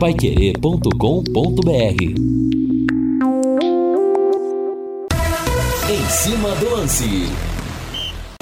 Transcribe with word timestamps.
paiquerê.com.br 0.00 0.90
Em 5.90 6.08
cima 6.08 6.54
do 6.54 6.70
lance. 6.70 7.28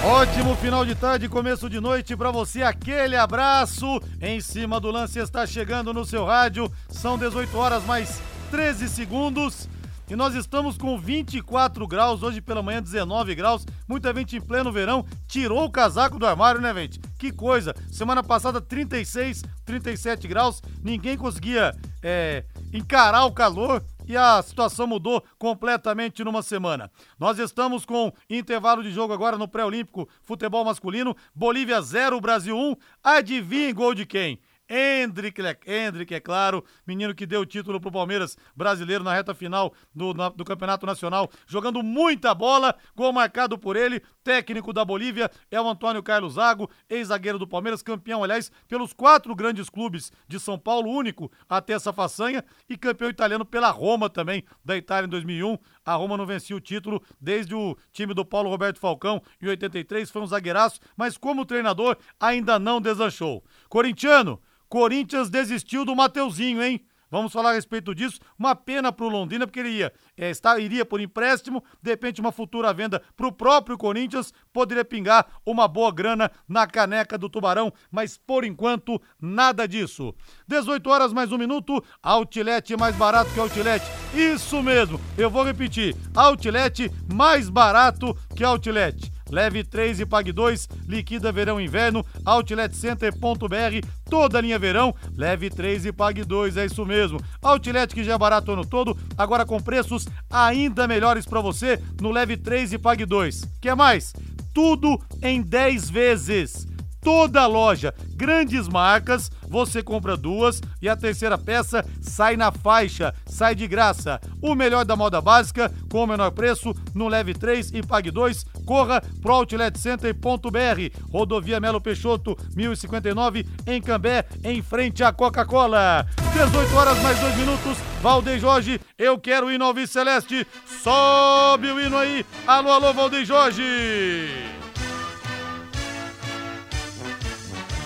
Ótimo 0.01 0.55
final 0.55 0.85
de 0.85 0.95
tarde, 0.95 1.27
começo 1.27 1.69
de 1.69 1.81
noite 1.81 2.15
para 2.15 2.31
você. 2.31 2.63
Aquele 2.63 3.17
abraço. 3.17 4.01
Em 4.21 4.39
cima 4.39 4.79
do 4.79 4.89
lance 4.89 5.19
está 5.19 5.45
chegando 5.45 5.93
no 5.93 6.05
seu 6.05 6.23
rádio. 6.23 6.71
São 6.87 7.17
18 7.17 7.57
horas 7.57 7.83
mais 7.83 8.21
13 8.51 8.87
segundos. 8.87 9.67
E 10.09 10.15
nós 10.15 10.33
estamos 10.33 10.75
com 10.75 10.97
24 10.97 11.85
graus, 11.87 12.23
hoje 12.23 12.41
pela 12.41 12.63
manhã 12.63 12.81
19 12.81 13.35
graus. 13.35 13.63
Muita 13.87 14.11
gente 14.11 14.35
em 14.35 14.41
pleno 14.41 14.71
verão 14.71 15.05
tirou 15.27 15.63
o 15.63 15.69
casaco 15.69 16.17
do 16.17 16.25
armário, 16.25 16.59
né, 16.59 16.73
gente? 16.73 16.99
Que 17.19 17.31
coisa! 17.31 17.75
Semana 17.91 18.23
passada 18.23 18.59
36, 18.59 19.43
37 19.63 20.27
graus, 20.27 20.63
ninguém 20.83 21.15
conseguia 21.15 21.75
é, 22.01 22.43
encarar 22.73 23.25
o 23.25 23.31
calor 23.31 23.83
e 24.07 24.17
a 24.17 24.41
situação 24.41 24.87
mudou 24.87 25.23
completamente 25.37 26.23
numa 26.23 26.41
semana. 26.41 26.89
Nós 27.19 27.37
estamos 27.37 27.85
com 27.85 28.11
intervalo 28.27 28.81
de 28.81 28.89
jogo 28.89 29.13
agora 29.13 29.37
no 29.37 29.47
pré-olímpico 29.47 30.09
futebol 30.23 30.65
masculino. 30.65 31.15
Bolívia 31.35 31.79
0, 31.79 32.19
Brasil 32.19 32.57
1. 32.57 32.75
Adivinha 33.03 33.71
gol 33.71 33.93
de 33.93 34.07
quem? 34.07 34.39
Hendrick, 34.69 35.41
Hendrick, 35.65 36.13
é 36.13 36.19
claro, 36.19 36.63
menino 36.85 37.15
que 37.15 37.25
deu 37.25 37.41
o 37.41 37.45
título 37.45 37.81
pro 37.81 37.91
Palmeiras 37.91 38.37
brasileiro 38.55 39.03
na 39.03 39.13
reta 39.13 39.33
final 39.33 39.73
do, 39.93 40.13
na, 40.13 40.29
do 40.29 40.45
Campeonato 40.45 40.85
Nacional, 40.85 41.29
jogando 41.47 41.81
muita 41.81 42.35
bola, 42.35 42.75
gol 42.95 43.11
marcado 43.11 43.57
por 43.57 43.75
ele, 43.75 44.01
técnico 44.23 44.71
da 44.71 44.85
Bolívia 44.85 45.31
é 45.49 45.59
o 45.59 45.67
Antônio 45.67 46.03
Carlos 46.03 46.33
Zago, 46.33 46.69
ex-zagueiro 46.87 47.39
do 47.39 47.47
Palmeiras, 47.47 47.81
campeão, 47.81 48.23
aliás, 48.23 48.51
pelos 48.67 48.93
quatro 48.93 49.35
grandes 49.35 49.69
clubes 49.69 50.11
de 50.27 50.39
São 50.39 50.59
Paulo, 50.59 50.91
único 50.91 51.31
até 51.49 51.73
essa 51.73 51.91
façanha, 51.91 52.45
e 52.69 52.77
campeão 52.77 53.09
italiano 53.09 53.43
pela 53.43 53.71
Roma 53.71 54.07
também, 54.07 54.43
da 54.63 54.77
Itália 54.77 55.07
em 55.07 55.09
2001. 55.09 55.57
A 55.83 55.95
Roma 55.95 56.15
não 56.15 56.25
vencia 56.25 56.55
o 56.55 56.61
título 56.61 57.01
desde 57.19 57.55
o 57.55 57.75
time 57.91 58.13
do 58.13 58.23
Paulo 58.23 58.49
Roberto 58.49 58.79
Falcão 58.79 59.19
em 59.41 59.47
83, 59.47 60.11
foi 60.11 60.21
um 60.21 60.27
zagueiraço, 60.27 60.79
mas 60.95 61.17
como 61.17 61.45
treinador 61.45 61.97
ainda 62.19 62.59
não 62.59 62.79
deslanchou. 62.79 63.43
Corintiano, 63.67 64.39
Corinthians 64.69 65.29
desistiu 65.29 65.83
do 65.83 65.95
Mateuzinho, 65.95 66.61
hein? 66.61 66.85
Vamos 67.11 67.33
falar 67.33 67.49
a 67.49 67.53
respeito 67.53 67.95
disso. 67.95 68.19
Uma 68.37 68.55
pena 68.55 68.91
para 68.91 69.05
o 69.05 69.09
Londrina, 69.09 69.47
porque 69.47 69.59
ele 69.59 69.69
ia, 69.69 69.91
é, 70.15 70.29
está, 70.29 70.59
iria 70.59 70.85
por 70.85 71.01
empréstimo, 71.01 71.63
de 71.81 71.89
repente 71.89 72.21
uma 72.21 72.31
futura 72.31 72.71
venda 72.71 73.01
para 73.17 73.27
o 73.27 73.31
próprio 73.31 73.77
Corinthians, 73.77 74.31
poderia 74.53 74.85
pingar 74.85 75.25
uma 75.43 75.67
boa 75.67 75.91
grana 75.91 76.31
na 76.47 76.67
caneca 76.67 77.17
do 77.17 77.29
Tubarão, 77.29 77.73
mas 77.91 78.17
por 78.17 78.43
enquanto 78.43 79.01
nada 79.19 79.67
disso. 79.67 80.13
18 80.47 80.87
horas 80.87 81.11
mais 81.11 81.31
um 81.31 81.37
minuto, 81.37 81.83
Outlet 82.03 82.77
mais 82.77 82.95
barato 82.95 83.31
que 83.33 83.39
Outlet. 83.39 83.83
Isso 84.13 84.61
mesmo, 84.61 85.01
eu 85.17 85.31
vou 85.31 85.43
repetir, 85.43 85.95
Outlet 86.15 86.91
mais 87.11 87.49
barato 87.49 88.15
que 88.35 88.43
Outlet. 88.43 89.11
Leve 89.29 89.63
3 89.63 89.99
e 89.99 90.05
pague 90.05 90.31
2, 90.31 90.67
liquida 90.87 91.31
verão 91.31 91.59
e 91.59 91.65
inverno, 91.65 92.05
outletcenter.br, 92.25 93.87
toda 94.09 94.41
linha 94.41 94.59
verão, 94.59 94.93
leve 95.15 95.49
3 95.49 95.85
e 95.85 95.91
pague 95.91 96.23
2, 96.23 96.57
é 96.57 96.65
isso 96.65 96.85
mesmo. 96.85 97.19
Outlet 97.41 97.93
que 97.93 98.03
já 98.03 98.13
é 98.13 98.17
barato 98.17 98.51
o 98.51 98.53
ano 98.53 98.65
todo, 98.65 98.97
agora 99.17 99.45
com 99.45 99.59
preços 99.59 100.07
ainda 100.29 100.87
melhores 100.87 101.25
para 101.25 101.41
você 101.41 101.81
no 102.01 102.11
Leve 102.11 102.37
3 102.37 102.73
e 102.73 102.77
pague 102.77 103.05
2. 103.05 103.43
Quer 103.61 103.75
mais? 103.75 104.13
Tudo 104.53 104.99
em 105.21 105.41
10 105.41 105.89
vezes 105.89 106.69
toda 107.01 107.41
a 107.41 107.47
loja. 107.47 107.93
Grandes 108.15 108.67
marcas, 108.67 109.31
você 109.47 109.81
compra 109.81 110.17
duas 110.17 110.61
e 110.81 110.89
a 110.89 110.95
terceira 110.95 111.37
peça 111.37 111.85
sai 112.01 112.35
na 112.35 112.51
faixa, 112.51 113.13
sai 113.25 113.55
de 113.55 113.67
graça. 113.67 114.19
O 114.41 114.55
melhor 114.55 114.85
da 114.85 114.95
moda 114.95 115.21
básica, 115.21 115.71
com 115.91 116.03
o 116.03 116.07
menor 116.07 116.31
preço, 116.31 116.73
no 116.93 117.07
leve 117.07 117.33
3 117.33 117.71
e 117.73 117.81
pague 117.81 118.11
2. 118.11 118.45
Corra 118.69 119.01
pro 119.19 119.33
outletcenter.br. 119.33 121.11
Rodovia 121.11 121.59
Melo 121.59 121.81
Peixoto, 121.81 122.37
1059, 122.55 123.43
em 123.65 123.81
Cambé, 123.81 124.23
em 124.43 124.61
frente 124.61 125.03
à 125.03 125.11
Coca-Cola. 125.11 126.05
18 126.33 126.75
horas 126.75 127.01
mais 127.01 127.19
2 127.19 127.35
minutos. 127.37 127.79
Valdeir 127.99 128.39
Jorge, 128.39 128.79
eu 128.95 129.17
quero 129.17 129.47
o 129.47 129.51
hino 129.51 129.87
Celeste. 129.87 130.45
Sobe 130.83 131.71
o 131.71 131.81
hino 131.81 131.97
aí. 131.97 132.23
Alô, 132.45 132.71
alô, 132.71 132.93
Valdeir 132.93 133.25
Jorge. 133.25 133.63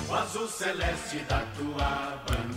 o 0.09 0.13
azul 0.13 0.47
celeste 0.49 1.19
da 1.29 1.39
tua 1.57 2.21
bandeira. 2.27 2.52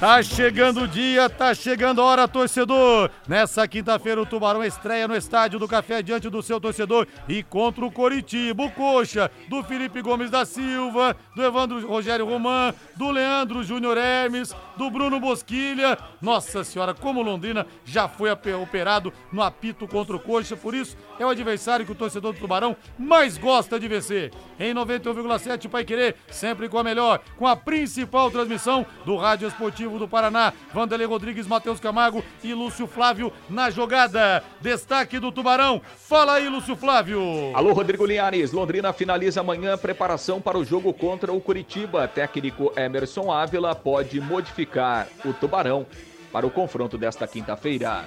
Tá 0.00 0.22
chegando 0.22 0.84
o 0.84 0.88
dia, 0.88 1.28
tá 1.28 1.52
chegando 1.52 2.00
a 2.00 2.04
hora, 2.06 2.26
torcedor. 2.26 3.10
Nessa 3.28 3.68
quinta-feira, 3.68 4.22
o 4.22 4.24
Tubarão 4.24 4.64
estreia 4.64 5.06
no 5.06 5.14
Estádio 5.14 5.58
do 5.58 5.68
Café 5.68 6.00
diante 6.00 6.30
do 6.30 6.42
seu 6.42 6.58
torcedor 6.58 7.06
e 7.28 7.42
contra 7.42 7.84
o 7.84 7.92
Coritiba. 7.92 8.62
O 8.62 8.70
coxa 8.70 9.30
do 9.46 9.62
Felipe 9.62 10.00
Gomes 10.00 10.30
da 10.30 10.46
Silva, 10.46 11.14
do 11.36 11.44
Evandro 11.44 11.86
Rogério 11.86 12.24
Roman, 12.24 12.72
do 12.96 13.10
Leandro 13.10 13.62
Júnior 13.62 13.98
Hermes, 13.98 14.56
do 14.74 14.90
Bruno 14.90 15.20
Bosquilha. 15.20 15.98
Nossa 16.18 16.64
senhora, 16.64 16.94
como 16.94 17.20
Londrina 17.20 17.66
já 17.84 18.08
foi 18.08 18.30
operado 18.32 19.12
no 19.30 19.42
apito 19.42 19.86
contra 19.86 20.16
o 20.16 20.20
coxa, 20.20 20.56
por 20.56 20.74
isso 20.74 20.96
é 21.18 21.26
o 21.26 21.28
adversário 21.28 21.84
que 21.84 21.92
o 21.92 21.94
torcedor 21.94 22.32
do 22.32 22.40
Tubarão 22.40 22.74
mais 22.98 23.36
gosta 23.36 23.78
de 23.78 23.86
vencer. 23.86 24.32
Em 24.58 24.72
91,7 24.72 25.68
Pai 25.68 25.84
Querer, 25.84 26.16
sempre 26.30 26.70
com 26.70 26.78
a 26.78 26.84
melhor, 26.84 27.20
com 27.36 27.46
a 27.46 27.54
principal 27.54 28.30
transmissão 28.30 28.86
do 29.04 29.16
Rádio 29.16 29.46
Esportivo 29.46 29.89
do 29.98 30.08
Paraná. 30.08 30.52
Vanderlei 30.72 31.06
Rodrigues, 31.06 31.46
Matheus 31.46 31.80
Camargo 31.80 32.24
e 32.42 32.54
Lúcio 32.54 32.86
Flávio 32.86 33.32
na 33.48 33.70
jogada. 33.70 34.42
Destaque 34.60 35.18
do 35.18 35.32
Tubarão. 35.32 35.80
Fala 35.96 36.34
aí, 36.34 36.48
Lúcio 36.48 36.76
Flávio. 36.76 37.20
Alô, 37.54 37.72
Rodrigo 37.72 38.06
Linhares. 38.06 38.52
Londrina 38.52 38.92
finaliza 38.92 39.40
amanhã 39.40 39.76
preparação 39.76 40.40
para 40.40 40.58
o 40.58 40.64
jogo 40.64 40.92
contra 40.92 41.32
o 41.32 41.40
Curitiba. 41.40 42.06
Técnico 42.08 42.72
Emerson 42.76 43.30
Ávila 43.30 43.74
pode 43.74 44.20
modificar 44.20 45.08
o 45.24 45.32
Tubarão 45.32 45.86
para 46.32 46.46
o 46.46 46.50
confronto 46.50 46.96
desta 46.96 47.26
quinta-feira. 47.26 48.04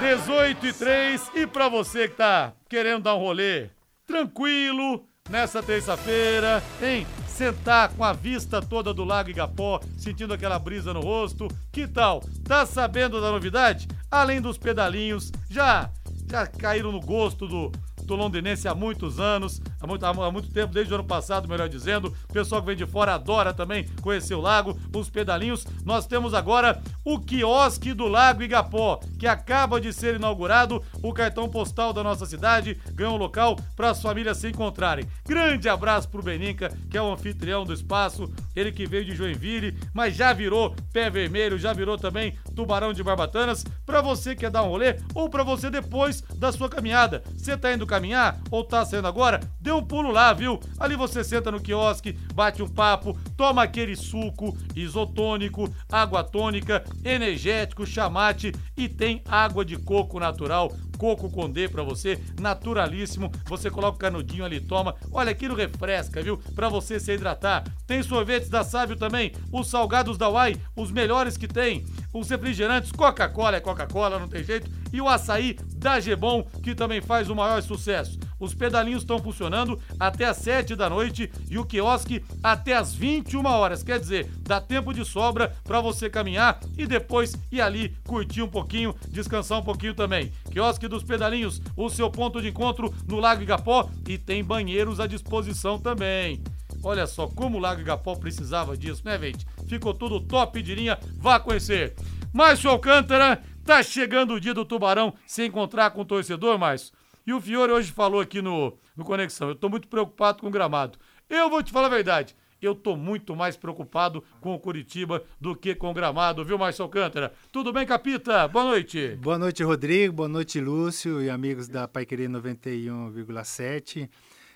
18 0.00 0.66
e 0.66 0.72
3. 0.72 1.30
E 1.34 1.46
para 1.46 1.68
você 1.68 2.08
que 2.08 2.16
tá 2.16 2.52
querendo 2.68 3.04
dar 3.04 3.14
um 3.14 3.18
rolê 3.18 3.70
tranquilo 4.06 5.04
nessa 5.30 5.62
terça-feira, 5.62 6.62
hein? 6.82 7.06
Sentar 7.42 7.88
com 7.88 8.04
a 8.04 8.12
vista 8.12 8.62
toda 8.62 8.94
do 8.94 9.02
Lago 9.02 9.28
Igapó, 9.28 9.80
sentindo 9.98 10.32
aquela 10.32 10.60
brisa 10.60 10.94
no 10.94 11.00
rosto. 11.00 11.48
Que 11.72 11.88
tal? 11.88 12.20
Tá 12.44 12.64
sabendo 12.64 13.20
da 13.20 13.32
novidade? 13.32 13.88
Além 14.08 14.40
dos 14.40 14.56
pedalinhos, 14.56 15.32
já 15.50 15.90
já 16.30 16.46
caíram 16.46 16.92
no 16.92 17.00
gosto 17.00 17.48
do 17.48 17.72
do 18.04 18.14
londinense 18.14 18.68
há 18.68 18.74
muitos 18.74 19.18
anos, 19.18 19.60
há 19.80 19.86
muito, 19.86 20.04
há 20.04 20.30
muito 20.30 20.50
tempo, 20.50 20.72
desde 20.72 20.92
o 20.92 20.96
ano 20.96 21.04
passado, 21.04 21.48
melhor 21.48 21.68
dizendo. 21.68 22.14
O 22.28 22.32
pessoal 22.32 22.60
que 22.60 22.66
vem 22.68 22.76
de 22.76 22.86
fora 22.86 23.14
adora 23.14 23.52
também 23.52 23.86
conhecer 24.00 24.34
o 24.34 24.40
lago, 24.40 24.78
os 24.94 25.10
pedalinhos. 25.10 25.66
Nós 25.84 26.06
temos 26.06 26.34
agora 26.34 26.82
o 27.04 27.18
quiosque 27.18 27.92
do 27.92 28.06
Lago 28.06 28.42
Igapó, 28.42 29.00
que 29.18 29.26
acaba 29.26 29.80
de 29.80 29.92
ser 29.92 30.16
inaugurado. 30.16 30.82
O 31.02 31.12
cartão 31.12 31.48
postal 31.48 31.92
da 31.92 32.02
nossa 32.02 32.26
cidade 32.26 32.78
ganhou 32.92 33.14
um 33.14 33.18
local 33.18 33.56
para 33.76 33.90
as 33.90 34.00
famílias 34.00 34.38
se 34.38 34.48
encontrarem. 34.48 35.06
Grande 35.26 35.68
abraço 35.68 36.08
pro 36.08 36.22
Beninca, 36.22 36.72
que 36.90 36.96
é 36.96 37.02
o 37.02 37.12
anfitrião 37.12 37.64
do 37.64 37.72
espaço, 37.72 38.32
ele 38.54 38.72
que 38.72 38.86
veio 38.86 39.04
de 39.04 39.14
Joinville, 39.14 39.76
mas 39.94 40.14
já 40.14 40.32
virou 40.32 40.74
pé 40.92 41.08
vermelho, 41.08 41.58
já 41.58 41.72
virou 41.72 41.96
também 41.96 42.34
tubarão 42.54 42.92
de 42.92 43.02
barbatanas. 43.02 43.64
Para 43.84 44.00
você 44.00 44.34
que 44.34 44.42
quer 44.42 44.50
dar 44.50 44.64
um 44.64 44.68
rolê 44.68 44.96
ou 45.14 45.28
para 45.30 45.44
você 45.44 45.70
depois 45.70 46.20
da 46.36 46.50
sua 46.50 46.68
caminhada. 46.68 47.22
Você 47.36 47.56
tá 47.56 47.72
indo 47.72 47.86
caminhar 47.86 48.40
ou 48.50 48.64
tá 48.64 48.84
saindo 48.84 49.06
agora? 49.06 49.40
Dê 49.60 49.70
um 49.70 49.84
pulo 49.84 50.10
lá, 50.10 50.32
viu? 50.32 50.58
Ali 50.78 50.96
você 50.96 51.22
senta 51.22 51.52
no 51.52 51.60
quiosque, 51.60 52.18
bate 52.34 52.62
um 52.62 52.68
papo, 52.68 53.16
toma 53.36 53.62
aquele 53.62 53.94
suco 53.94 54.56
isotônico, 54.74 55.72
água 55.90 56.24
tônica, 56.24 56.84
energético, 57.04 57.86
chamate 57.86 58.52
e 58.76 58.88
tem 58.88 59.22
água 59.28 59.64
de 59.64 59.76
coco 59.76 60.18
natural 60.18 60.72
coco 61.02 61.28
com 61.28 61.50
D 61.50 61.68
pra 61.68 61.82
você, 61.82 62.16
naturalíssimo. 62.38 63.32
Você 63.46 63.68
coloca 63.68 63.96
o 63.96 63.98
canudinho 63.98 64.44
ali, 64.44 64.60
toma. 64.60 64.94
Olha, 65.10 65.32
aquilo 65.32 65.56
refresca, 65.56 66.22
viu? 66.22 66.38
Pra 66.54 66.68
você 66.68 67.00
se 67.00 67.12
hidratar. 67.12 67.64
Tem 67.88 68.00
sorvetes 68.04 68.48
da 68.48 68.62
Sábio 68.62 68.94
também, 68.94 69.32
os 69.52 69.68
salgados 69.68 70.16
da 70.16 70.28
Uai, 70.28 70.54
os 70.76 70.92
melhores 70.92 71.36
que 71.36 71.48
tem. 71.48 71.84
Os 72.14 72.30
refrigerantes, 72.30 72.92
Coca-Cola 72.92 73.56
é 73.56 73.60
Coca-Cola, 73.60 74.20
não 74.20 74.28
tem 74.28 74.44
jeito. 74.44 74.70
E 74.92 75.00
o 75.00 75.08
açaí 75.08 75.58
da 75.82 75.98
Gebon, 75.98 76.44
que 76.62 76.74
também 76.74 77.00
faz 77.00 77.28
o 77.28 77.34
maior 77.34 77.60
sucesso. 77.60 78.18
Os 78.38 78.54
pedalinhos 78.54 79.02
estão 79.02 79.18
funcionando 79.18 79.78
até 79.98 80.24
às 80.24 80.36
7 80.38 80.76
da 80.76 80.88
noite 80.88 81.30
e 81.50 81.58
o 81.58 81.64
quiosque 81.64 82.24
até 82.42 82.74
às 82.74 82.94
21 82.94 83.44
horas. 83.44 83.82
Quer 83.82 83.98
dizer, 83.98 84.30
dá 84.40 84.60
tempo 84.60 84.94
de 84.94 85.04
sobra 85.04 85.54
para 85.64 85.80
você 85.80 86.08
caminhar 86.08 86.60
e 86.78 86.86
depois 86.86 87.34
ir 87.50 87.60
ali 87.60 87.96
curtir 88.06 88.42
um 88.42 88.48
pouquinho, 88.48 88.94
descansar 89.08 89.58
um 89.58 89.64
pouquinho 89.64 89.94
também. 89.94 90.32
Quiosque 90.50 90.86
dos 90.86 91.02
Pedalinhos, 91.02 91.60
o 91.76 91.90
seu 91.90 92.08
ponto 92.08 92.40
de 92.40 92.48
encontro 92.48 92.94
no 93.06 93.18
Lago 93.18 93.42
Igapó 93.42 93.90
e 94.08 94.16
tem 94.16 94.42
banheiros 94.42 95.00
à 95.00 95.06
disposição 95.06 95.78
também. 95.78 96.42
Olha 96.82 97.06
só 97.06 97.26
como 97.26 97.58
o 97.58 97.60
Lago 97.60 97.80
Igapó 97.80 98.14
precisava 98.14 98.76
disso, 98.76 99.02
né, 99.04 99.18
gente? 99.18 99.46
Ficou 99.66 99.94
tudo 99.94 100.20
top 100.20 100.62
de 100.62 100.74
linha, 100.74 100.98
vá 101.18 101.38
conhecer. 101.38 101.94
Márcio 102.32 102.70
Alcântara, 102.70 103.42
tá 103.64 103.82
chegando 103.82 104.34
o 104.34 104.40
dia 104.40 104.54
do 104.54 104.64
Tubarão 104.64 105.14
se 105.26 105.44
encontrar 105.44 105.90
com 105.90 106.02
o 106.02 106.04
torcedor, 106.04 106.58
Márcio. 106.58 106.92
E 107.26 107.32
o 107.32 107.40
Fiore 107.40 107.72
hoje 107.72 107.92
falou 107.92 108.20
aqui 108.20 108.42
no, 108.42 108.76
no 108.96 109.04
Conexão, 109.04 109.48
eu 109.48 109.54
tô 109.54 109.68
muito 109.68 109.88
preocupado 109.88 110.40
com 110.40 110.48
o 110.48 110.50
gramado. 110.50 110.98
Eu 111.30 111.48
vou 111.48 111.62
te 111.62 111.72
falar 111.72 111.86
a 111.86 111.90
verdade, 111.90 112.34
eu 112.60 112.74
tô 112.74 112.96
muito 112.96 113.34
mais 113.36 113.56
preocupado 113.56 114.24
com 114.40 114.54
o 114.54 114.58
Curitiba 114.58 115.22
do 115.40 115.54
que 115.54 115.74
com 115.74 115.90
o 115.90 115.94
gramado, 115.94 116.44
viu, 116.44 116.58
Márcio 116.58 116.82
Alcântara? 116.82 117.32
Tudo 117.50 117.72
bem, 117.72 117.86
Capita? 117.86 118.46
Boa 118.48 118.64
noite. 118.64 119.16
Boa 119.20 119.38
noite, 119.38 119.62
Rodrigo. 119.62 120.12
Boa 120.14 120.28
noite, 120.28 120.60
Lúcio 120.60 121.22
e 121.22 121.30
amigos 121.30 121.68
da 121.68 121.86
Paiquerê 121.86 122.28
91,7. 122.28 124.08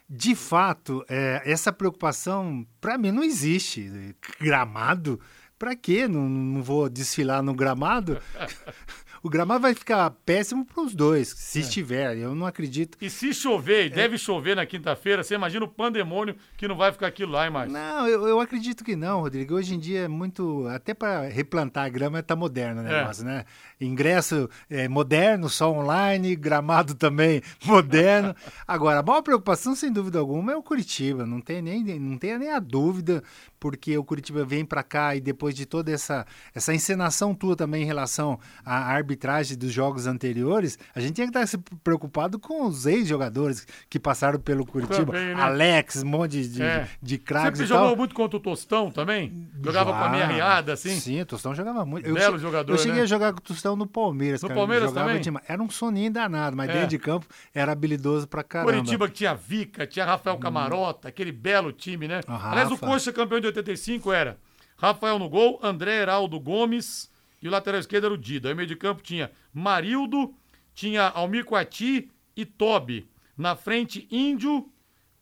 De 0.08 0.36
fato, 0.36 1.04
é, 1.08 1.42
essa 1.44 1.72
preocupação, 1.72 2.64
para 2.80 2.96
mim, 2.96 3.10
não 3.10 3.24
existe. 3.24 4.14
Gramado? 4.40 5.20
Para 5.58 5.74
quê? 5.74 6.06
Não, 6.06 6.28
não 6.28 6.62
vou 6.62 6.88
desfilar 6.88 7.42
no 7.42 7.54
gramado? 7.54 8.18
o 9.26 9.28
gramado 9.28 9.60
vai 9.60 9.74
ficar 9.74 10.08
péssimo 10.24 10.64
para 10.64 10.84
os 10.84 10.94
dois, 10.94 11.28
se 11.28 11.58
é. 11.58 11.62
estiver. 11.62 12.16
Eu 12.16 12.32
não 12.32 12.46
acredito. 12.46 12.96
E 13.00 13.10
se 13.10 13.34
chover, 13.34 13.84
e 13.84 13.86
é. 13.86 13.90
deve 13.90 14.16
chover 14.16 14.54
na 14.54 14.64
quinta-feira, 14.64 15.24
você 15.24 15.34
imagina 15.34 15.64
o 15.64 15.68
pandemônio 15.68 16.36
que 16.56 16.68
não 16.68 16.76
vai 16.76 16.92
ficar 16.92 17.08
aquilo 17.08 17.32
lá, 17.32 17.50
Márcio? 17.50 17.72
Não, 17.72 18.06
eu, 18.06 18.28
eu 18.28 18.40
acredito 18.40 18.84
que 18.84 18.94
não, 18.94 19.20
Rodrigo. 19.20 19.56
Hoje 19.56 19.74
em 19.74 19.80
dia 19.80 20.02
é 20.02 20.08
muito. 20.08 20.66
Até 20.68 20.94
para 20.94 21.22
replantar 21.22 21.86
a 21.86 21.88
grama 21.88 22.20
está 22.20 22.36
moderno 22.36 22.82
o 22.82 22.86
é. 22.86 23.00
negócio, 23.00 23.22
é. 23.22 23.26
né? 23.26 23.44
Ingresso 23.80 24.48
é, 24.70 24.86
moderno, 24.86 25.48
só 25.48 25.72
online, 25.72 26.36
gramado 26.36 26.94
também 26.96 27.42
moderno. 27.64 28.34
Agora, 28.66 29.00
a 29.00 29.02
maior 29.02 29.22
preocupação, 29.22 29.74
sem 29.74 29.92
dúvida 29.92 30.20
alguma, 30.20 30.52
é 30.52 30.56
o 30.56 30.62
Curitiba. 30.62 31.26
Não 31.26 31.40
tem 31.40 31.60
nem, 31.60 31.82
não 31.98 32.16
tem 32.16 32.38
nem 32.38 32.52
a 32.52 32.60
dúvida, 32.60 33.24
porque 33.58 33.98
o 33.98 34.04
Curitiba 34.04 34.44
vem 34.44 34.64
para 34.64 34.84
cá 34.84 35.16
e 35.16 35.20
depois 35.20 35.52
de 35.52 35.66
toda 35.66 35.90
essa, 35.90 36.24
essa 36.54 36.72
encenação 36.72 37.34
tua 37.34 37.56
também 37.56 37.82
em 37.82 37.86
relação 37.86 38.38
à 38.64 38.92
arbitragem 38.92 39.15
dos 39.58 39.72
jogos 39.72 40.06
anteriores, 40.06 40.78
a 40.94 41.00
gente 41.00 41.14
tinha 41.14 41.26
que 41.26 41.30
estar 41.30 41.46
se 41.46 41.58
preocupado 41.82 42.38
com 42.38 42.66
os 42.66 42.86
ex-jogadores 42.86 43.66
que 43.88 43.98
passaram 43.98 44.38
pelo 44.38 44.64
Curitiba. 44.64 45.12
Também, 45.12 45.34
né? 45.34 45.42
Alex, 45.42 46.02
um 46.02 46.06
monte 46.06 46.46
de, 46.48 46.62
é. 46.62 46.88
de, 47.02 47.18
craques. 47.18 47.60
Você 47.60 47.66
jogou 47.66 47.96
muito 47.96 48.14
contra 48.14 48.36
o 48.36 48.40
Tostão 48.40 48.90
também? 48.90 49.48
Jogava 49.62 49.90
Já. 49.90 49.98
com 49.98 50.04
a 50.04 50.08
minha 50.08 50.26
riada, 50.26 50.72
assim? 50.72 50.98
Sim, 51.00 51.20
o 51.20 51.26
Tostão 51.26 51.54
jogava 51.54 51.84
muito. 51.84 52.12
Belo 52.12 52.36
eu, 52.36 52.38
jogador. 52.38 52.72
Eu 52.72 52.78
cheguei 52.78 52.98
né? 52.98 53.02
a 53.02 53.06
jogar 53.06 53.32
com 53.32 53.38
o 53.38 53.42
Tostão 53.42 53.76
no 53.76 53.86
Palmeiras. 53.86 54.42
No 54.42 54.48
cara, 54.48 54.60
Palmeiras 54.60 54.92
também? 54.92 55.22
Era 55.48 55.62
um 55.62 55.70
soninho 55.70 56.10
danado, 56.10 56.56
mas 56.56 56.68
é. 56.70 56.72
dentro 56.72 56.88
de 56.88 56.98
campo 56.98 57.26
era 57.54 57.72
habilidoso 57.72 58.28
pra 58.28 58.42
caramba. 58.42 58.72
Curitiba 58.72 59.08
que 59.08 59.14
tinha 59.14 59.34
Vica, 59.34 59.86
tinha 59.86 60.04
Rafael 60.04 60.36
hum. 60.36 60.40
Camarota, 60.40 61.06
hum. 61.06 61.08
aquele 61.08 61.32
belo 61.32 61.72
time, 61.72 62.06
né? 62.08 62.20
Aliás, 62.26 62.70
o 62.70 62.78
Coxa 62.78 63.12
campeão 63.12 63.40
de 63.40 63.46
85 63.46 64.12
era 64.12 64.38
Rafael 64.76 65.18
no 65.18 65.28
gol, 65.28 65.58
André 65.62 66.02
Heraldo 66.02 66.38
Gomes 66.38 67.10
e 67.46 67.48
o 67.48 67.52
lateral 67.52 67.78
esquerdo 67.78 68.06
era 68.06 68.14
o 68.14 68.18
Dida. 68.18 68.48
Aí 68.48 68.54
meio 68.56 68.66
de 68.66 68.74
campo 68.74 69.00
tinha 69.00 69.30
Marildo, 69.54 70.34
tinha 70.74 71.04
Almir 71.08 71.44
Coati 71.44 72.10
e 72.36 72.44
Tobi. 72.44 73.08
Na 73.36 73.54
frente, 73.54 74.08
Índio, 74.10 74.68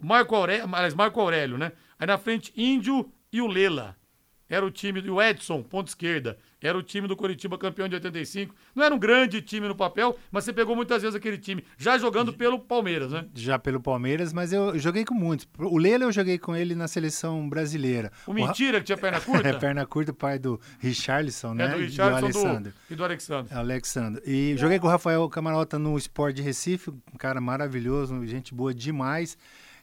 Marco 0.00 0.34
Aurélio, 0.34 0.64
aliás, 0.72 0.94
Marco 0.94 1.20
Aurélio, 1.20 1.58
né? 1.58 1.72
Aí 1.98 2.06
na 2.06 2.16
frente, 2.16 2.50
Índio 2.56 3.12
e 3.30 3.42
o 3.42 3.46
Lela. 3.46 3.94
Era 4.48 4.64
o 4.64 4.70
time 4.70 5.02
do 5.02 5.20
Edson, 5.20 5.62
ponto 5.62 5.88
esquerda. 5.88 6.38
Era 6.64 6.78
o 6.78 6.82
time 6.82 7.06
do 7.06 7.14
Curitiba 7.14 7.58
campeão 7.58 7.86
de 7.86 7.94
85. 7.96 8.54
Não 8.74 8.82
era 8.82 8.94
um 8.94 8.98
grande 8.98 9.42
time 9.42 9.68
no 9.68 9.74
papel, 9.74 10.18
mas 10.32 10.44
você 10.44 10.52
pegou 10.52 10.74
muitas 10.74 11.02
vezes 11.02 11.14
aquele 11.14 11.36
time, 11.36 11.62
já 11.76 11.98
jogando 11.98 12.32
pelo 12.32 12.58
Palmeiras, 12.58 13.12
né? 13.12 13.26
Já 13.34 13.58
pelo 13.58 13.78
Palmeiras, 13.78 14.32
mas 14.32 14.50
eu 14.50 14.78
joguei 14.78 15.04
com 15.04 15.12
muitos. 15.12 15.46
O 15.58 15.76
Lela 15.76 16.04
eu 16.04 16.12
joguei 16.12 16.38
com 16.38 16.56
ele 16.56 16.74
na 16.74 16.88
seleção 16.88 17.46
brasileira. 17.50 18.10
O 18.26 18.32
Mentira, 18.32 18.78
que 18.78 18.86
tinha 18.86 18.96
perna 18.96 19.20
curta? 19.20 19.46
é, 19.46 19.52
perna 19.52 19.84
curta, 19.84 20.14
pai 20.14 20.38
do 20.38 20.58
Richarlison, 20.78 21.52
né? 21.52 21.66
É, 21.66 21.68
do 21.68 21.78
Richarlison 21.80 22.20
do 22.20 22.38
Alexandre. 22.38 22.72
Do, 22.72 22.94
e 22.94 22.96
do 22.96 23.04
Alexandre. 23.04 23.54
Alexandre. 23.54 24.22
E 24.24 24.56
joguei 24.56 24.78
com 24.78 24.86
o 24.86 24.90
Rafael 24.90 25.28
Camarota 25.28 25.78
no 25.78 25.98
Sport 25.98 26.34
de 26.34 26.40
Recife, 26.40 26.88
um 26.88 27.18
cara 27.18 27.42
maravilhoso, 27.42 28.24
gente 28.24 28.54
boa 28.54 28.72
demais. 28.72 29.36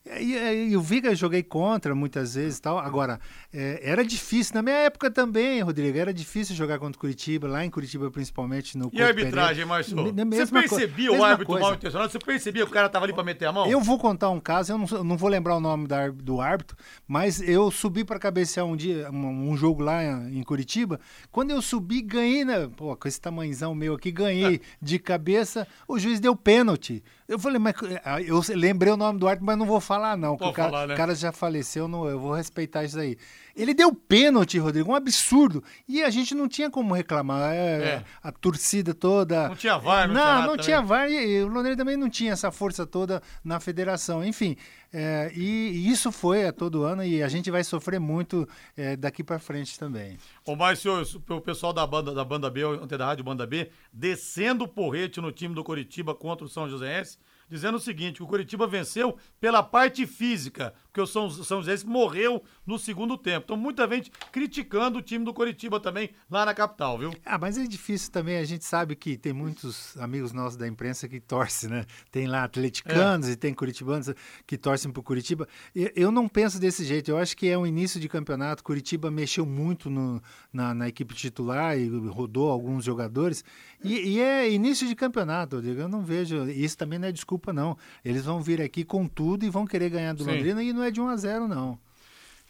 E, 0.03 0.69
e, 0.71 0.75
o 0.75 0.81
Viga 0.81 1.13
joguei 1.13 1.43
contra 1.43 1.93
muitas 1.93 2.33
vezes 2.33 2.59
tal. 2.59 2.79
Agora, 2.79 3.19
é, 3.53 3.79
era 3.83 4.03
difícil. 4.03 4.55
Na 4.55 4.63
minha 4.63 4.77
época 4.77 5.11
também, 5.11 5.61
Rodrigo, 5.61 5.95
era 5.95 6.11
difícil 6.11 6.55
jogar 6.55 6.79
contra 6.79 6.99
Curitiba, 6.99 7.47
lá 7.47 7.63
em 7.63 7.69
Curitiba 7.69 8.09
principalmente. 8.09 8.77
No 8.77 8.89
e 8.91 9.01
a 9.01 9.07
arbitragem, 9.07 9.63
Márcio? 9.63 9.95
Você 9.95 10.47
percebia 10.47 11.11
o 11.11 11.23
árbitro 11.23 11.45
coisa. 11.45 11.61
mal 11.61 11.75
intencionado? 11.75 12.11
Você 12.11 12.17
percebia 12.17 12.63
que 12.63 12.71
o 12.71 12.73
cara 12.73 12.89
tava 12.89 13.05
ali 13.05 13.13
para 13.13 13.23
meter 13.23 13.45
a 13.45 13.51
mão? 13.51 13.67
Eu 13.67 13.79
vou 13.79 13.99
contar 13.99 14.31
um 14.31 14.39
caso, 14.39 14.73
eu 14.73 14.77
não, 14.79 14.87
eu 14.91 15.03
não 15.03 15.17
vou 15.17 15.29
lembrar 15.29 15.55
o 15.55 15.59
nome 15.59 15.87
da, 15.87 16.09
do 16.09 16.41
árbitro, 16.41 16.75
mas 17.07 17.39
eu 17.39 17.69
subi 17.69 18.03
para 18.03 18.17
cabecear 18.17 18.65
um 18.65 18.75
dia, 18.75 19.07
um, 19.11 19.51
um, 19.51 19.55
jogo 19.55 19.83
lá 19.83 20.03
em 20.03 20.41
Curitiba. 20.41 20.99
Quando 21.31 21.51
eu 21.51 21.61
subi, 21.61 22.01
ganhei, 22.01 22.43
né? 22.43 22.67
Pô, 22.75 22.95
com 22.95 23.07
esse 23.07 23.21
tamanhozão 23.21 23.75
meu 23.75 23.93
aqui, 23.93 24.11
ganhei 24.11 24.61
de 24.81 24.97
cabeça. 24.97 25.67
O 25.87 25.99
juiz 25.99 26.19
deu 26.19 26.35
pênalti. 26.35 27.03
Eu 27.27 27.39
falei, 27.39 27.59
mas 27.59 27.75
eu 28.25 28.41
lembrei 28.55 28.91
o 28.91 28.97
nome 28.97 29.19
do 29.19 29.27
árbitro, 29.27 29.45
mas 29.45 29.57
não 29.57 29.65
vou 29.65 29.79
falar, 29.79 29.90
não. 30.17 30.37
Pode 30.37 30.51
o 30.51 30.53
cara, 30.53 30.69
falar, 30.69 30.87
né? 30.87 30.95
cara 30.95 31.15
já 31.15 31.31
faleceu, 31.31 31.87
não, 31.87 32.07
eu 32.07 32.19
vou 32.19 32.33
respeitar 32.33 32.83
isso 32.83 32.99
aí. 32.99 33.17
Ele 33.55 33.73
deu 33.73 33.93
pênalti, 33.93 34.57
Rodrigo, 34.57 34.91
um 34.91 34.95
absurdo. 34.95 35.63
E 35.87 36.01
a 36.01 36.09
gente 36.09 36.33
não 36.33 36.47
tinha 36.47 36.69
como 36.69 36.93
reclamar. 36.93 37.53
É, 37.53 37.83
é. 37.83 38.03
A 38.23 38.31
torcida 38.31 38.93
toda. 38.93 39.49
Não 39.49 39.55
tinha 39.55 39.77
VAR, 39.77 40.07
não, 40.07 40.13
não 40.13 40.21
tinha, 40.23 40.47
não 40.47 40.57
tinha 40.57 40.81
VAR. 40.81 41.09
E 41.09 41.43
o 41.43 41.47
Londrina 41.47 41.75
também 41.75 41.97
não 41.97 42.09
tinha 42.09 42.31
essa 42.31 42.51
força 42.51 42.85
toda 42.85 43.21
na 43.43 43.59
federação. 43.59 44.23
Enfim, 44.23 44.55
é, 44.93 45.31
e, 45.35 45.89
isso 45.89 46.11
foi 46.11 46.45
a 46.45 46.53
todo 46.53 46.83
ano 46.83 47.03
e 47.03 47.23
a 47.23 47.27
gente 47.27 47.49
vai 47.51 47.63
sofrer 47.63 47.99
muito 47.99 48.47
é, 48.75 48.95
daqui 48.95 49.23
para 49.23 49.39
frente 49.39 49.77
também. 49.77 50.17
Ô, 50.45 50.55
Márcio, 50.55 51.01
o 51.29 51.41
pessoal 51.41 51.73
da 51.73 51.85
banda, 51.85 52.13
da 52.13 52.23
banda 52.23 52.49
B, 52.49 52.63
ontem 52.65 52.97
da 52.97 53.05
Rádio 53.05 53.23
Banda 53.23 53.45
B, 53.45 53.69
descendo 53.91 54.65
o 54.65 54.67
porrete 54.67 55.19
no 55.21 55.31
time 55.31 55.55
do 55.55 55.63
Coritiba 55.63 56.15
contra 56.15 56.45
o 56.45 56.49
São 56.49 56.69
Joséense 56.69 57.17
dizendo 57.51 57.75
o 57.75 57.79
seguinte: 57.79 58.23
o 58.23 58.27
Curitiba 58.27 58.65
venceu 58.65 59.17
pela 59.39 59.61
parte 59.61 60.07
física, 60.07 60.73
porque 60.91 61.01
o 61.01 61.07
São, 61.07 61.29
São 61.29 61.61
José 61.61 61.85
morreu 61.85 62.43
no 62.65 62.77
segundo 62.77 63.17
tempo. 63.17 63.45
Então, 63.45 63.57
muita 63.57 63.87
gente 63.87 64.11
criticando 64.31 64.99
o 64.99 65.01
time 65.01 65.25
do 65.25 65.33
Curitiba 65.33 65.79
também 65.79 66.11
lá 66.29 66.45
na 66.45 66.53
capital, 66.53 66.97
viu? 66.97 67.13
Ah, 67.25 67.37
mas 67.37 67.57
é 67.57 67.65
difícil 67.65 68.11
também. 68.11 68.37
A 68.37 68.43
gente 68.43 68.63
sabe 68.65 68.95
que 68.95 69.17
tem 69.17 69.33
muitos 69.33 69.97
amigos 69.97 70.31
nossos 70.31 70.57
da 70.57 70.67
imprensa 70.67 71.07
que 71.07 71.19
torcem, 71.19 71.69
né? 71.69 71.85
Tem 72.11 72.27
lá 72.27 72.43
atleticanos 72.43 73.27
é. 73.27 73.31
e 73.31 73.35
tem 73.35 73.53
curitibanos 73.53 74.13
que 74.45 74.57
torcem 74.57 74.91
pro 74.91 75.01
Curitiba. 75.01 75.47
Eu 75.73 76.11
não 76.11 76.27
penso 76.27 76.59
desse 76.59 76.85
jeito. 76.85 77.09
Eu 77.09 77.17
acho 77.17 77.35
que 77.35 77.47
é 77.47 77.57
um 77.57 77.65
início 77.65 77.99
de 77.99 78.07
campeonato. 78.07 78.63
Curitiba 78.63 79.09
mexeu 79.09 79.45
muito 79.45 79.89
no, 79.89 80.21
na, 80.51 80.73
na, 80.73 80.87
equipe 80.87 81.13
titular 81.15 81.77
e 81.77 81.87
rodou 81.87 82.49
alguns 82.49 82.83
jogadores. 82.83 83.43
E, 83.83 84.15
e 84.15 84.19
é 84.19 84.51
início 84.51 84.87
de 84.87 84.95
campeonato, 84.95 85.55
Rodrigo. 85.55 85.81
Eu 85.81 85.89
não 85.89 86.01
vejo. 86.01 86.49
Isso 86.49 86.77
também 86.77 86.99
não 86.99 87.07
é 87.07 87.11
desculpa 87.11 87.31
desculpa, 87.41 87.53
não. 87.53 87.77
Eles 88.03 88.25
vão 88.25 88.41
vir 88.41 88.61
aqui 88.61 88.83
com 88.83 89.07
tudo 89.07 89.45
e 89.45 89.49
vão 89.49 89.65
querer 89.65 89.89
ganhar 89.89 90.13
do 90.13 90.23
Sim. 90.23 90.31
Londrina 90.31 90.63
e 90.63 90.73
não 90.73 90.80
é 90.83 90.91
de 90.91 91.01
1 91.01 91.07
a 91.07 91.15
0 91.15 91.47
não. 91.47 91.79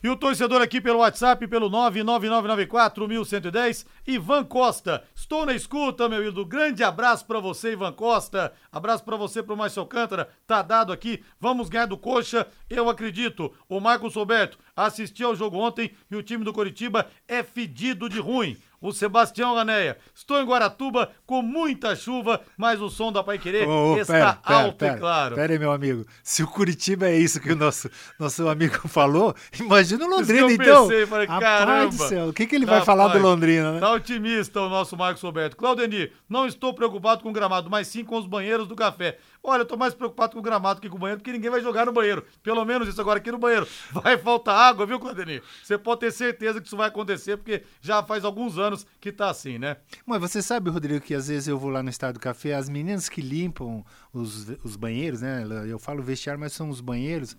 E 0.04 0.10
o 0.10 0.16
torcedor 0.16 0.64
aqui 0.64 0.82
pelo 0.82 0.98
WhatsApp, 1.00 1.48
pelo 1.48 1.70
99994-1110, 1.70 3.86
Ivan 4.08 4.44
Costa. 4.44 5.04
Estou 5.14 5.46
na 5.46 5.54
escuta, 5.54 6.10
meu 6.10 6.28
ídolo. 6.28 6.44
Grande 6.44 6.84
abraço 6.84 7.24
para 7.28 7.40
você, 7.40 7.74
Ivan 7.74 7.94
Costa. 7.94 8.52
Abraço 8.72 9.04
para 9.04 9.16
você, 9.16 9.44
pro 9.44 9.56
Márcio 9.56 9.82
Alcântara. 9.82 10.28
Tá 10.48 10.64
dado 10.64 10.92
aqui. 10.92 11.24
Vamos 11.40 11.70
ganhar 11.70 11.86
do 11.86 12.00
Coxa. 12.00 12.48
Eu 12.68 12.90
acredito. 12.90 13.54
O 13.70 13.80
Marcos 13.80 14.16
Roberto 14.16 14.58
assistiu 14.76 15.28
ao 15.28 15.36
jogo 15.36 15.58
ontem 15.58 15.92
e 16.10 16.16
o 16.16 16.24
time 16.24 16.44
do 16.44 16.52
Coritiba 16.52 17.06
é 17.28 17.44
fedido 17.44 18.10
de 18.10 18.20
ruim 18.20 18.58
o 18.82 18.92
Sebastião 18.92 19.54
Raneia. 19.54 19.98
Estou 20.14 20.42
em 20.42 20.46
Guaratuba 20.46 21.12
com 21.26 21.42
muita 21.42 21.96
chuva, 21.96 22.42
mas 22.58 22.82
o 22.82 22.90
som 22.90 23.12
da 23.12 23.24
Pai 23.24 23.38
Querer 23.38 23.68
oh, 23.68 23.98
está 23.98 24.14
pera, 24.14 24.34
pera, 24.34 24.60
alto 24.60 24.78
pera, 24.78 24.96
e 24.96 25.00
claro. 25.00 25.36
Pera 25.36 25.54
aí, 25.54 25.60
meu 25.60 25.72
amigo. 25.72 26.06
Se 26.24 26.42
o 26.42 26.48
Curitiba 26.48 27.08
é 27.08 27.18
isso 27.18 27.40
que 27.40 27.52
o 27.52 27.56
nosso, 27.56 27.90
nosso 28.20 28.48
amigo 28.50 28.86
falou, 28.90 29.36
imagina 29.60 30.06
o 30.06 30.10
Londrina, 30.10 30.42
eu 30.42 30.52
então. 30.52 30.88
Pensei, 30.88 31.06
falei, 31.06 31.28
caramba. 31.28 31.96
Do 31.96 32.08
céu, 32.08 32.30
o 32.30 32.34
que, 32.34 32.48
que 32.48 32.56
ele 32.56 32.66
vai 32.66 32.84
falar 32.84 33.10
do 33.10 33.20
Londrina, 33.20 33.74
né? 33.74 33.80
Tá 33.80 33.92
otimista 33.92 34.60
o 34.62 34.70
nosso 34.70 34.98
Marcos 34.98 35.22
Roberto. 35.22 35.56
Claudenir, 35.56 36.14
não 36.28 36.48
estou 36.48 36.74
preocupado 36.74 37.22
com 37.22 37.30
o 37.30 37.34
gramado, 37.34 37.70
mas 37.70 37.88
sim 37.88 38.04
com 38.04 38.18
os 38.18 38.26
banheiros 38.26 38.68
do 38.68 38.76
café. 38.76 39.18
Olha, 39.44 39.62
eu 39.62 39.66
tô 39.66 39.76
mais 39.76 39.94
preocupado 39.94 40.34
com 40.34 40.40
o 40.40 40.42
gramado 40.42 40.80
que 40.80 40.88
com 40.88 40.98
o 40.98 41.00
banheiro, 41.00 41.20
porque 41.20 41.32
ninguém 41.32 41.50
vai 41.50 41.62
jogar 41.62 41.86
no 41.88 41.92
banheiro. 41.92 42.24
Pelo 42.44 42.64
menos 42.64 42.88
isso 42.88 43.02
agora 43.02 43.18
aqui 43.18 43.32
no 43.32 43.40
banheiro. 43.40 43.68
Vai 43.92 44.18
faltar 44.18 44.56
água, 44.56 44.86
viu, 44.86 45.00
Claudenir? 45.00 45.42
Você 45.64 45.78
pode 45.78 46.02
ter 46.02 46.12
certeza 46.12 46.62
que 46.62 46.68
isso 46.68 46.78
vai 46.78 46.88
acontecer, 46.88 47.38
porque 47.38 47.64
já 47.82 48.04
faz 48.04 48.24
alguns 48.24 48.58
anos 48.58 48.86
que 49.00 49.12
tá 49.12 49.30
assim, 49.30 49.58
né? 49.58 49.78
Mas 50.06 50.22
você 50.22 50.42
sabe, 50.42 50.70
Rodrigo, 50.70 51.04
que 51.04 51.14
às 51.14 51.28
vezes 51.28 51.48
eu 51.48 51.58
vou 51.58 51.70
lá 51.70 51.82
no 51.82 51.90
Estado 51.90 52.16
do 52.16 52.20
Café, 52.20 52.54
as 52.54 52.70
meninas 52.70 53.10
que 53.10 53.22
limpam 53.22 53.84
os, 54.14 54.48
os 54.64 54.76
banheiros, 54.76 55.22
né? 55.22 55.44
Eu 55.68 55.80
falo 55.80 56.04
vestiário, 56.04 56.40
mas 56.40 56.54
são 56.54 56.70
os 56.70 56.80
banheiros. 56.80 57.36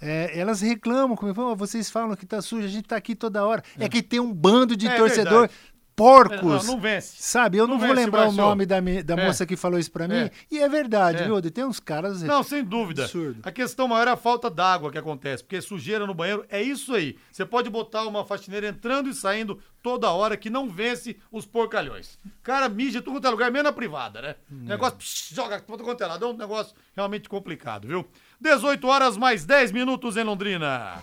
É, 0.00 0.38
elas 0.38 0.60
reclamam 0.60 1.16
comigo, 1.16 1.42
oh, 1.42 1.54
vocês 1.54 1.90
falam 1.90 2.16
que 2.16 2.24
tá 2.24 2.40
sujo, 2.40 2.64
a 2.64 2.68
gente 2.68 2.88
tá 2.88 2.96
aqui 2.96 3.14
toda 3.14 3.44
hora. 3.44 3.62
É, 3.78 3.84
é 3.84 3.88
que 3.88 4.02
tem 4.02 4.20
um 4.20 4.32
bando 4.32 4.76
de 4.76 4.86
é 4.86 4.96
torcedor 4.96 5.48
verdade 5.48 5.54
porcos. 6.04 6.66
Não, 6.66 6.74
não 6.74 6.80
vence. 6.80 7.14
Sabe, 7.22 7.58
eu 7.58 7.66
não, 7.66 7.74
Não 7.74 7.78
vou 7.80 7.88
vence, 7.94 8.00
lembrar 8.04 8.28
o 8.28 8.32
nome 8.32 8.64
da, 8.66 8.80
da 8.80 9.14
É. 9.14 9.26
moça 9.26 9.44
que 9.44 9.56
falou 9.56 9.78
isso 9.78 9.90
pra 9.92 10.08
mim. 10.08 10.14
É. 10.14 10.30
E 10.50 10.58
é 10.58 10.68
verdade, 10.68 11.22
É. 11.22 11.24
viu? 11.26 11.40
Tem 11.50 11.64
uns 11.64 11.78
caras. 11.80 12.22
Não, 12.22 12.42
sem 12.42 12.64
dúvida. 12.64 13.04
Absurdo. 13.04 13.40
A 13.42 13.52
questão 13.52 13.86
maior 13.88 14.08
é 14.08 14.10
a 14.10 14.16
falta 14.16 14.48
d'água 14.50 14.90
que 14.90 14.98
acontece, 14.98 15.42
porque 15.44 15.60
sujeira 15.60 16.06
no 16.06 16.14
banheiro 16.14 16.44
é 16.48 16.62
isso 16.62 16.94
aí. 16.94 17.16
Você 17.30 17.44
pode 17.44 17.68
botar 17.68 18.04
uma 18.04 18.24
faxineira 18.24 18.68
entrando 18.68 19.08
e 19.08 19.14
saindo 19.14 19.60
toda 19.82 20.10
hora 20.10 20.36
que 20.36 20.50
não 20.50 20.68
vence 20.68 21.16
os 21.32 21.46
porcalhões. 21.46 22.18
Cara, 22.42 22.68
mija 22.68 23.00
tudo 23.00 23.14
quanto 23.14 23.26
é 23.26 23.30
lugar, 23.30 23.50
menos 23.50 23.64
na 23.64 23.72
privada, 23.72 24.20
né? 24.20 24.34
Negócio, 24.50 24.96
psh, 24.98 25.34
joga 25.34 25.60
tudo 25.60 25.82
quanto 25.84 26.02
é 26.02 26.06
lado. 26.06 26.24
É 26.24 26.28
um 26.28 26.36
negócio 26.36 26.74
realmente 26.94 27.28
complicado, 27.28 27.86
viu? 27.88 28.06
18 28.40 28.86
horas 28.86 29.16
mais 29.16 29.44
10 29.44 29.72
minutos 29.72 30.16
em 30.16 30.22
Londrina. 30.24 31.02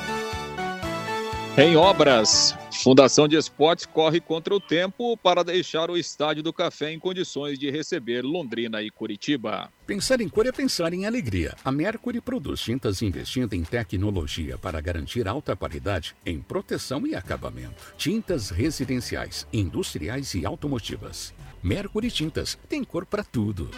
Em 1.57 1.75
obras, 1.75 2.55
Fundação 2.81 3.27
de 3.27 3.35
Esportes 3.35 3.85
corre 3.85 4.21
contra 4.21 4.55
o 4.55 4.59
tempo 4.59 5.17
para 5.17 5.43
deixar 5.43 5.91
o 5.91 5.97
Estádio 5.97 6.41
do 6.41 6.53
Café 6.53 6.93
em 6.93 6.97
condições 6.97 7.59
de 7.59 7.69
receber 7.69 8.21
Londrina 8.21 8.81
e 8.81 8.89
Curitiba. 8.89 9.69
Pensar 9.85 10.21
em 10.21 10.29
cor 10.29 10.45
é 10.45 10.51
pensar 10.53 10.93
em 10.93 11.05
alegria. 11.05 11.53
A 11.65 11.69
Mercury 11.69 12.21
produz 12.21 12.61
tintas 12.61 13.01
investindo 13.01 13.53
em 13.53 13.63
tecnologia 13.63 14.57
para 14.57 14.79
garantir 14.79 15.27
alta 15.27 15.53
qualidade 15.53 16.15
em 16.25 16.39
proteção 16.39 17.05
e 17.05 17.15
acabamento. 17.15 17.93
Tintas 17.97 18.49
residenciais, 18.49 19.45
industriais 19.51 20.33
e 20.33 20.45
automotivas. 20.45 21.33
Mercury 21.61 22.09
Tintas 22.09 22.57
tem 22.69 22.81
cor 22.81 23.05
para 23.05 23.25
tudo. 23.25 23.69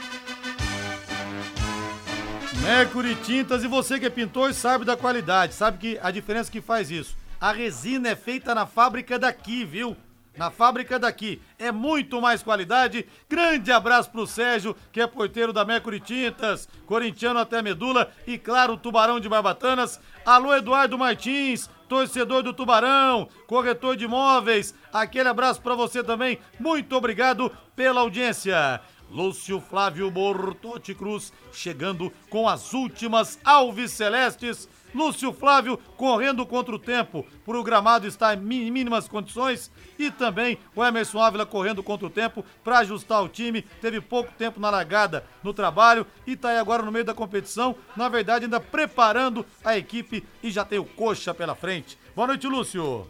Mercury 2.61 3.15
Tintas, 3.15 3.63
e 3.63 3.67
você 3.67 3.99
que 3.99 4.05
é 4.05 4.11
pintor 4.11 4.53
sabe 4.53 4.85
da 4.85 4.95
qualidade, 4.95 5.55
sabe 5.55 5.79
que 5.79 5.99
a 6.01 6.11
diferença 6.11 6.51
que 6.51 6.61
faz 6.61 6.91
isso. 6.91 7.22
A 7.43 7.51
resina 7.51 8.07
é 8.07 8.15
feita 8.15 8.55
na 8.55 8.65
fábrica 8.65 9.19
daqui, 9.19 9.65
viu? 9.65 9.97
Na 10.37 10.49
fábrica 10.49 10.97
daqui. 10.97 11.41
É 11.59 11.73
muito 11.73 12.21
mais 12.21 12.41
qualidade. 12.41 13.05
Grande 13.29 13.69
abraço 13.69 14.09
pro 14.11 14.25
Sérgio, 14.25 14.73
que 14.93 15.01
é 15.01 15.07
porteiro 15.07 15.51
da 15.51 15.65
Mercury 15.65 15.99
Tintas, 15.99 16.69
corintiano 16.85 17.41
até 17.41 17.61
medula, 17.61 18.09
e 18.25 18.37
claro, 18.37 18.77
Tubarão 18.77 19.19
de 19.19 19.27
Barbatanas. 19.27 19.99
Alô, 20.25 20.55
Eduardo 20.55 20.97
Martins, 20.97 21.69
torcedor 21.89 22.43
do 22.43 22.53
Tubarão, 22.53 23.27
corretor 23.45 23.97
de 23.97 24.05
imóveis. 24.05 24.73
Aquele 24.93 25.27
abraço 25.27 25.61
pra 25.61 25.75
você 25.75 26.01
também. 26.01 26.39
Muito 26.57 26.95
obrigado 26.95 27.51
pela 27.75 27.99
audiência. 27.99 28.79
Lúcio 29.11 29.59
Flávio 29.59 30.09
Bortotti 30.09 30.95
Cruz 30.95 31.33
chegando 31.51 32.09
com 32.29 32.47
as 32.47 32.73
últimas 32.73 33.37
Alves 33.43 33.91
Celestes. 33.91 34.69
Lúcio 34.93 35.33
Flávio 35.33 35.77
correndo 35.97 36.45
contra 36.45 36.75
o 36.75 36.79
tempo, 36.79 37.25
por 37.45 37.55
o 37.55 37.63
gramado 37.63 38.07
estar 38.07 38.37
em 38.37 38.41
mínimas 38.41 39.07
condições. 39.07 39.71
E 39.97 40.11
também 40.11 40.57
o 40.75 40.83
Emerson 40.83 41.19
Ávila 41.19 41.45
correndo 41.45 41.83
contra 41.83 42.07
o 42.07 42.09
tempo 42.09 42.45
para 42.63 42.79
ajustar 42.79 43.23
o 43.23 43.29
time. 43.29 43.61
Teve 43.81 44.01
pouco 44.01 44.31
tempo 44.33 44.59
na 44.59 44.69
largada 44.69 45.25
no 45.43 45.53
trabalho 45.53 46.05
e 46.25 46.35
tá 46.35 46.49
aí 46.49 46.57
agora 46.57 46.83
no 46.83 46.91
meio 46.91 47.05
da 47.05 47.13
competição. 47.13 47.75
Na 47.95 48.09
verdade, 48.09 48.45
ainda 48.45 48.59
preparando 48.59 49.45
a 49.63 49.77
equipe 49.77 50.23
e 50.41 50.51
já 50.51 50.63
tem 50.63 50.79
o 50.79 50.85
Coxa 50.85 51.33
pela 51.33 51.55
frente. 51.55 51.97
Boa 52.15 52.27
noite, 52.27 52.47
Lúcio. 52.47 53.07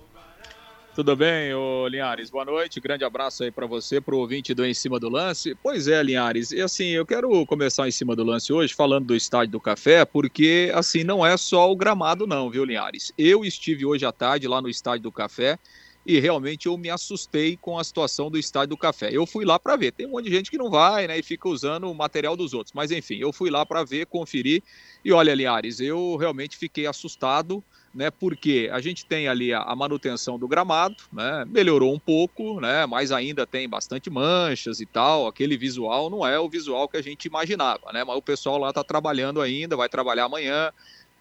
Tudo 0.96 1.16
bem, 1.16 1.52
ô 1.56 1.88
Linhares? 1.88 2.30
Boa 2.30 2.46
noite, 2.46 2.80
grande 2.80 3.04
abraço 3.04 3.44
aí 3.44 3.50
para 3.50 3.66
você, 3.66 4.00
pro 4.00 4.20
ouvinte 4.20 4.54
do 4.54 4.64
Em 4.64 4.76
Cima 4.76 5.00
do 5.00 5.10
Lance. 5.10 5.56
Pois 5.56 5.88
é, 5.88 6.04
Linhares, 6.04 6.52
e 6.52 6.62
assim, 6.62 6.90
eu 6.90 7.04
quero 7.04 7.44
começar 7.48 7.88
Em 7.88 7.92
Cima 7.92 8.16
do 8.16 8.24
Lance 8.24 8.54
hoje 8.54 8.76
falando 8.76 9.08
do 9.08 9.16
Estádio 9.16 9.54
do 9.54 9.60
Café, 9.60 10.06
porque 10.06 10.72
assim, 10.72 11.04
não 11.04 11.26
é 11.26 11.36
só 11.36 11.72
o 11.72 11.76
gramado 11.76 12.28
não, 12.28 12.48
viu, 12.48 12.64
Linhares? 12.64 13.12
Eu 13.18 13.44
estive 13.44 13.88
hoje 13.88 14.06
à 14.06 14.12
tarde 14.12 14.48
lá 14.48 14.62
no 14.62 14.70
Estádio 14.70 15.02
do 15.02 15.12
Café 15.12 15.58
e 16.06 16.20
realmente 16.20 16.68
eu 16.68 16.78
me 16.78 16.92
assustei 16.92 17.58
com 17.58 17.80
a 17.80 17.84
situação 17.84 18.30
do 18.30 18.38
Estádio 18.38 18.70
do 18.70 18.78
Café. 18.78 19.10
Eu 19.12 19.26
fui 19.26 19.46
lá 19.46 19.58
para 19.58 19.76
ver, 19.76 19.94
tem 19.94 20.06
um 20.06 20.12
monte 20.12 20.26
de 20.26 20.32
gente 20.36 20.52
que 20.52 20.60
não 20.60 20.70
vai, 20.70 21.08
né, 21.08 21.18
e 21.18 21.24
fica 21.24 21.50
usando 21.50 21.90
o 21.90 21.96
material 21.96 22.38
dos 22.38 22.54
outros, 22.54 22.72
mas 22.72 22.92
enfim, 22.92 23.16
eu 23.16 23.34
fui 23.34 23.50
lá 23.50 23.66
para 23.66 23.84
ver, 23.84 24.06
conferir, 24.06 24.62
e 25.04 25.12
olha, 25.12 25.34
Linhares, 25.34 25.80
eu 25.80 26.18
realmente 26.18 26.56
fiquei 26.56 26.86
assustado, 26.86 27.64
né? 27.94 28.10
Porque 28.10 28.70
a 28.72 28.80
gente 28.80 29.06
tem 29.06 29.28
ali 29.28 29.54
a, 29.54 29.62
a 29.62 29.76
manutenção 29.76 30.40
do 30.40 30.48
gramado, 30.48 30.96
né? 31.12 31.46
Melhorou 31.48 31.94
um 31.94 32.00
pouco, 32.00 32.60
né? 32.60 32.86
Mas 32.86 33.12
ainda 33.12 33.46
tem 33.46 33.70
bastante 33.70 34.10
manchas 34.10 34.80
e 34.80 34.86
tal. 34.86 35.28
Aquele 35.28 35.56
visual 35.56 36.10
não 36.10 36.26
é 36.26 36.40
o 36.40 36.50
visual 36.50 36.88
que 36.88 36.98
a 36.98 37.02
gente 37.02 37.26
imaginava, 37.26 37.92
né? 37.94 38.04
Mas 38.04 38.18
o 38.18 38.22
pessoal 38.22 38.58
lá 38.58 38.70
está 38.70 38.84
trabalhando 38.84 39.42
ainda, 39.42 39.78
vai 39.78 39.88
trabalhar 39.88 40.26
amanhã, 40.26 40.72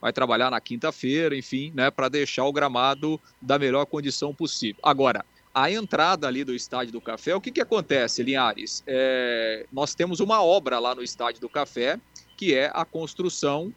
vai 0.01 0.13
trabalhar 0.13 0.51
na 0.51 0.61
quinta-feira, 0.61 1.37
enfim, 1.37 1.73
né? 1.75 1.91
Para 1.91 2.09
deixar 2.09 2.45
o 2.45 2.53
gramado 2.53 3.21
da 3.41 3.59
melhor 3.59 3.85
condição 3.85 4.35
possível. 4.35 4.81
Agora. 4.83 5.25
A 5.55 5.71
entrada 5.71 6.27
ali 6.27 6.45
do 6.45 6.55
Estádio 6.55 6.95
do 6.95 7.01
Café, 7.03 7.35
o 7.35 7.41
que, 7.41 7.51
que 7.51 7.61
acontece, 7.61 8.23
Linhares? 8.23 8.83
É, 8.87 9.67
nós 9.71 9.95
temos 9.95 10.19
uma 10.19 10.43
obra 10.43 10.79
lá 10.79 10.95
no 10.95 11.03
Estádio 11.03 11.43
do 11.43 11.49
Café, 11.51 12.01
que 12.39 12.55
é 12.55 12.71
a 12.73 12.87
construção 12.87 13.71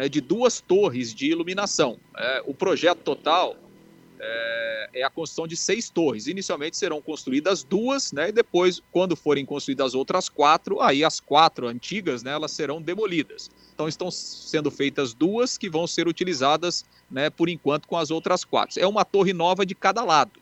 né, 0.00 0.08
de 0.08 0.22
duas 0.22 0.62
torres 0.62 1.14
de 1.14 1.26
iluminação. 1.26 1.98
É, 2.16 2.42
o 2.46 2.54
projeto 2.54 3.00
total 3.00 3.54
é, 4.18 4.90
é, 4.94 5.02
a 5.02 5.10
construção 5.10 5.46
de 5.46 5.54
seis 5.54 5.90
torres. 5.90 6.26
Inicialmente 6.26 6.74
serão 6.78 7.02
construídas 7.02 7.62
duas, 7.62 8.10
né, 8.10 8.30
e 8.30 8.32
depois, 8.32 8.82
quando 8.90 9.14
forem 9.14 9.44
construídas 9.44 9.88
as 9.88 9.94
outras 9.94 10.30
quatro, 10.30 10.80
aí 10.80 11.04
as 11.04 11.20
quatro 11.20 11.68
antigas, 11.68 12.22
né, 12.22 12.32
elas 12.32 12.50
serão 12.50 12.80
demolidas. 12.80 13.50
Então 13.74 13.86
estão 13.86 14.10
sendo 14.10 14.70
feitas 14.70 15.12
duas 15.12 15.58
que 15.58 15.68
vão 15.68 15.86
ser 15.86 16.08
utilizadas, 16.08 16.82
né, 17.10 17.28
por 17.28 17.50
enquanto, 17.50 17.86
com 17.86 17.98
as 17.98 18.10
outras 18.10 18.42
quatro. 18.42 18.80
É 18.80 18.86
uma 18.86 19.04
torre 19.04 19.34
nova 19.34 19.66
de 19.66 19.74
cada 19.74 20.02
lado. 20.02 20.40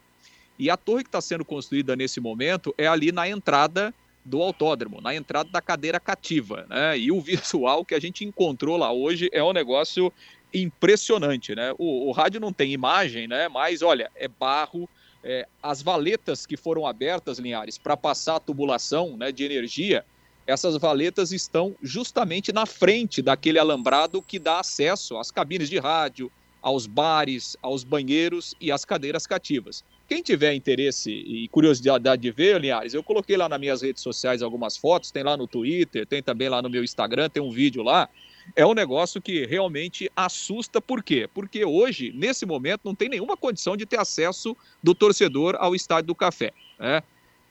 E 0.57 0.71
a 0.71 0.77
torre 0.77 1.03
que 1.03 1.09
está 1.09 1.21
sendo 1.21 1.45
construída 1.45 1.97
nesse 1.97 2.21
momento 2.21 2.73
é 2.79 2.87
ali 2.87 3.11
na 3.11 3.29
entrada 3.29 3.93
do 4.29 4.43
autódromo, 4.43 5.01
na 5.01 5.15
entrada 5.15 5.51
da 5.51 5.61
cadeira 5.61 5.99
cativa, 5.99 6.67
né? 6.69 6.99
E 6.99 7.11
o 7.11 7.21
visual 7.23 7.85
que 7.85 7.95
a 7.95 8.01
gente 8.01 8.25
encontrou 8.25 8.77
lá 8.77 8.93
hoje 8.93 9.29
é 9.33 9.43
um 9.43 9.53
negócio 9.53 10.13
impressionante, 10.53 11.55
né? 11.55 11.73
O, 11.79 12.09
o 12.09 12.13
rádio 12.13 12.41
não 12.41 12.53
tem 12.53 12.73
imagem, 12.73 13.27
né? 13.27 13.49
Mas 13.49 13.83
olha, 13.83 14.11
é 14.15 14.29
barro, 14.29 14.89
é, 15.25 15.47
as 15.63 15.83
valetas 15.83 16.47
que 16.47 16.57
foram 16.57 16.87
abertas, 16.87 17.39
Linhares, 17.39 17.79
para 17.79 17.97
passar 17.97 18.37
a 18.37 18.41
tubulação 18.41 19.17
né, 19.17 19.33
de 19.33 19.45
energia, 19.45 20.05
essas 20.47 20.77
valetas 20.77 21.33
estão 21.33 21.77
justamente 21.83 22.53
na 22.53 22.65
frente 22.65 23.21
daquele 23.21 23.59
alambrado 23.59 24.23
que 24.23 24.39
dá 24.39 24.61
acesso 24.61 25.19
às 25.19 25.31
cabines 25.31 25.69
de 25.69 25.79
rádio, 25.79 26.33
aos 26.63 26.87
bares, 26.87 27.57
aos 27.61 27.85
banheiros 27.85 28.55
e 28.61 28.73
às 28.73 28.85
cadeiras 28.85 29.27
cativas. 29.27 29.85
Quem 30.09 30.23
tiver 30.23 30.55
interesse 30.55 31.11
e 31.13 31.47
curiosidade 31.49 32.23
de 32.23 32.31
ver, 32.31 32.59
Linhares, 32.59 32.95
eu 32.95 33.03
coloquei 33.03 33.37
lá 33.37 33.47
nas 33.47 33.61
minhas 33.61 33.83
redes 33.83 34.03
sociais 34.03 34.41
algumas 34.41 34.75
fotos, 34.75 35.11
tem 35.11 35.23
lá 35.23 35.37
no 35.37 35.47
Twitter, 35.47 36.07
tem 36.07 36.23
também 36.23 36.49
lá 36.49 36.63
no 36.63 36.71
meu 36.71 36.83
Instagram, 36.83 37.29
tem 37.29 37.43
um 37.43 37.51
vídeo 37.51 37.83
lá. 37.83 38.09
É 38.57 38.65
um 38.65 38.73
negócio 38.73 39.21
que 39.21 39.45
realmente 39.45 40.11
assusta, 40.17 40.81
por 40.81 41.03
quê? 41.03 41.29
Porque 41.35 41.63
hoje, 41.63 42.11
nesse 42.17 42.47
momento, 42.47 42.81
não 42.85 42.95
tem 42.95 43.11
nenhuma 43.11 43.37
condição 43.37 43.77
de 43.77 43.85
ter 43.85 44.01
acesso 44.01 44.57
do 44.83 44.95
torcedor 44.95 45.57
ao 45.59 45.75
Estádio 45.75 46.07
do 46.07 46.15
Café. 46.15 46.55
Né? 46.79 47.03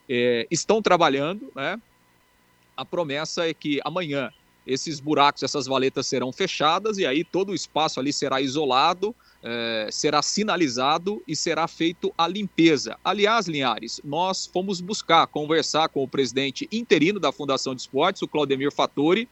É, 0.10 0.48
estão 0.50 0.82
trabalhando, 0.82 1.52
né? 1.56 1.80
A 2.76 2.84
promessa 2.84 3.48
é 3.48 3.54
que 3.54 3.80
amanhã 3.86 4.32
esses 4.66 5.00
buracos, 5.00 5.44
essas 5.44 5.68
valetas 5.68 6.08
serão 6.08 6.32
fechadas 6.32 6.98
e 6.98 7.06
aí 7.06 7.24
todo 7.24 7.50
o 7.52 7.56
espaço 7.56 8.00
ali 8.00 8.12
será 8.12 8.42
isolado, 8.42 9.16
é, 9.44 9.90
será 9.92 10.22
sinalizado 10.22 11.22
e 11.28 11.36
será 11.36 11.68
feito 11.68 12.14
a 12.18 12.28
limpeza. 12.28 12.98
Aliás, 13.04 13.48
Linhares, 13.48 14.02
nós 14.04 14.46
fomos 14.46 14.82
buscar 14.82 15.28
conversar 15.28 15.90
com 15.90 16.04
o 16.04 16.08
presidente 16.08 16.68
interino 16.72 17.20
da 17.20 17.32
Fundação 17.32 17.76
de 17.76 17.82
Esportes, 17.82 18.22
o 18.22 18.28
Claudemir 18.28 18.72
Fattori. 18.72 19.28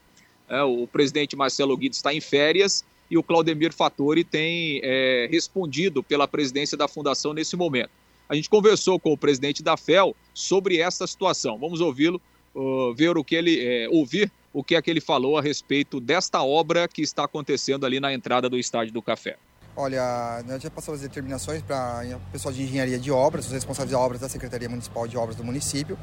É, 0.48 0.62
o 0.62 0.86
presidente 0.86 1.36
Marcelo 1.36 1.76
Guido 1.76 1.94
está 1.94 2.14
em 2.14 2.20
férias 2.20 2.84
e 3.10 3.16
o 3.16 3.22
Claudemir 3.22 3.72
Fattori 3.72 4.24
tem 4.24 4.80
é, 4.82 5.28
respondido 5.30 6.02
pela 6.02 6.26
presidência 6.26 6.76
da 6.76 6.88
Fundação 6.88 7.32
nesse 7.32 7.56
momento. 7.56 7.90
A 8.28 8.34
gente 8.34 8.50
conversou 8.50 8.98
com 8.98 9.12
o 9.12 9.18
presidente 9.18 9.62
da 9.62 9.76
FEL 9.76 10.14
sobre 10.34 10.78
essa 10.78 11.06
situação. 11.06 11.58
Vamos 11.58 11.80
ouvi-lo, 11.80 12.20
uh, 12.54 12.92
ver 12.94 13.16
o 13.16 13.22
que 13.22 13.36
ele 13.36 13.60
é, 13.60 13.88
ouvir 13.88 14.30
o 14.52 14.64
que 14.64 14.74
é 14.74 14.80
que 14.80 14.90
ele 14.90 15.02
falou 15.02 15.36
a 15.36 15.42
respeito 15.42 16.00
desta 16.00 16.42
obra 16.42 16.88
que 16.88 17.02
está 17.02 17.24
acontecendo 17.24 17.84
ali 17.84 18.00
na 18.00 18.12
entrada 18.12 18.48
do 18.48 18.58
Estádio 18.58 18.92
do 18.92 19.02
Café. 19.02 19.36
Olha, 19.78 20.42
nós 20.48 20.62
já 20.62 20.70
passamos 20.70 21.02
as 21.02 21.06
determinações 21.06 21.60
para 21.60 22.02
o 22.14 22.32
pessoal 22.32 22.54
de 22.54 22.62
engenharia 22.62 22.98
de 22.98 23.10
obras, 23.10 23.44
os 23.44 23.52
responsáveis 23.52 23.90
de 23.90 23.94
obras 23.94 24.22
da 24.22 24.26
Secretaria 24.26 24.70
Municipal 24.70 25.06
de 25.06 25.18
Obras 25.18 25.36
do 25.36 25.44
município, 25.44 25.98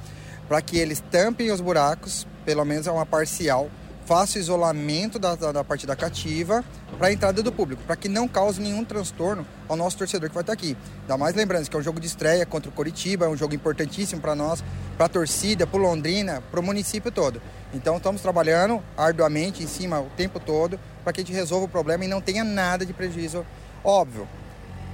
para 0.47 0.61
que 0.61 0.77
eles 0.77 1.03
tampem 1.09 1.51
os 1.51 1.59
buracos, 1.59 2.27
pelo 2.45 2.63
menos 2.63 2.85
é 2.85 2.91
uma 2.91 3.03
parcial, 3.03 3.71
faça 4.05 4.37
isolamento 4.37 5.17
da, 5.17 5.33
da, 5.33 5.51
da 5.51 5.63
partida 5.63 5.95
cativa 5.95 6.63
para 6.99 7.07
a 7.07 7.11
entrada 7.11 7.41
do 7.41 7.51
público, 7.51 7.81
para 7.87 7.95
que 7.95 8.07
não 8.07 8.27
cause 8.27 8.61
nenhum 8.61 8.85
transtorno 8.85 9.43
ao 9.67 9.75
nosso 9.75 9.97
torcedor 9.97 10.29
que 10.29 10.35
vai 10.35 10.43
estar 10.43 10.53
aqui. 10.53 10.77
Ainda 11.01 11.17
mais 11.17 11.35
lembrando 11.35 11.67
que 11.67 11.75
é 11.75 11.79
um 11.79 11.83
jogo 11.83 11.99
de 11.99 12.05
estreia 12.05 12.45
contra 12.45 12.69
o 12.69 12.73
Coritiba, 12.73 13.25
é 13.25 13.29
um 13.29 13.35
jogo 13.35 13.55
importantíssimo 13.55 14.21
para 14.21 14.35
nós, 14.35 14.63
para 14.97 15.07
a 15.07 15.09
torcida, 15.09 15.65
para 15.65 15.79
Londrina, 15.79 16.43
para 16.51 16.59
o 16.59 16.63
município 16.63 17.11
todo. 17.11 17.41
Então 17.73 17.97
estamos 17.97 18.21
trabalhando 18.21 18.83
arduamente 18.95 19.63
em 19.63 19.67
cima 19.67 19.99
o 19.99 20.11
tempo 20.15 20.39
todo 20.39 20.79
para 21.03 21.11
que 21.11 21.21
a 21.21 21.23
gente 21.23 21.33
resolva 21.33 21.65
o 21.65 21.69
problema 21.69 22.05
e 22.05 22.07
não 22.07 22.21
tenha 22.21 22.43
nada 22.43 22.85
de 22.85 22.93
prejuízo. 22.93 23.45
Óbvio, 23.83 24.27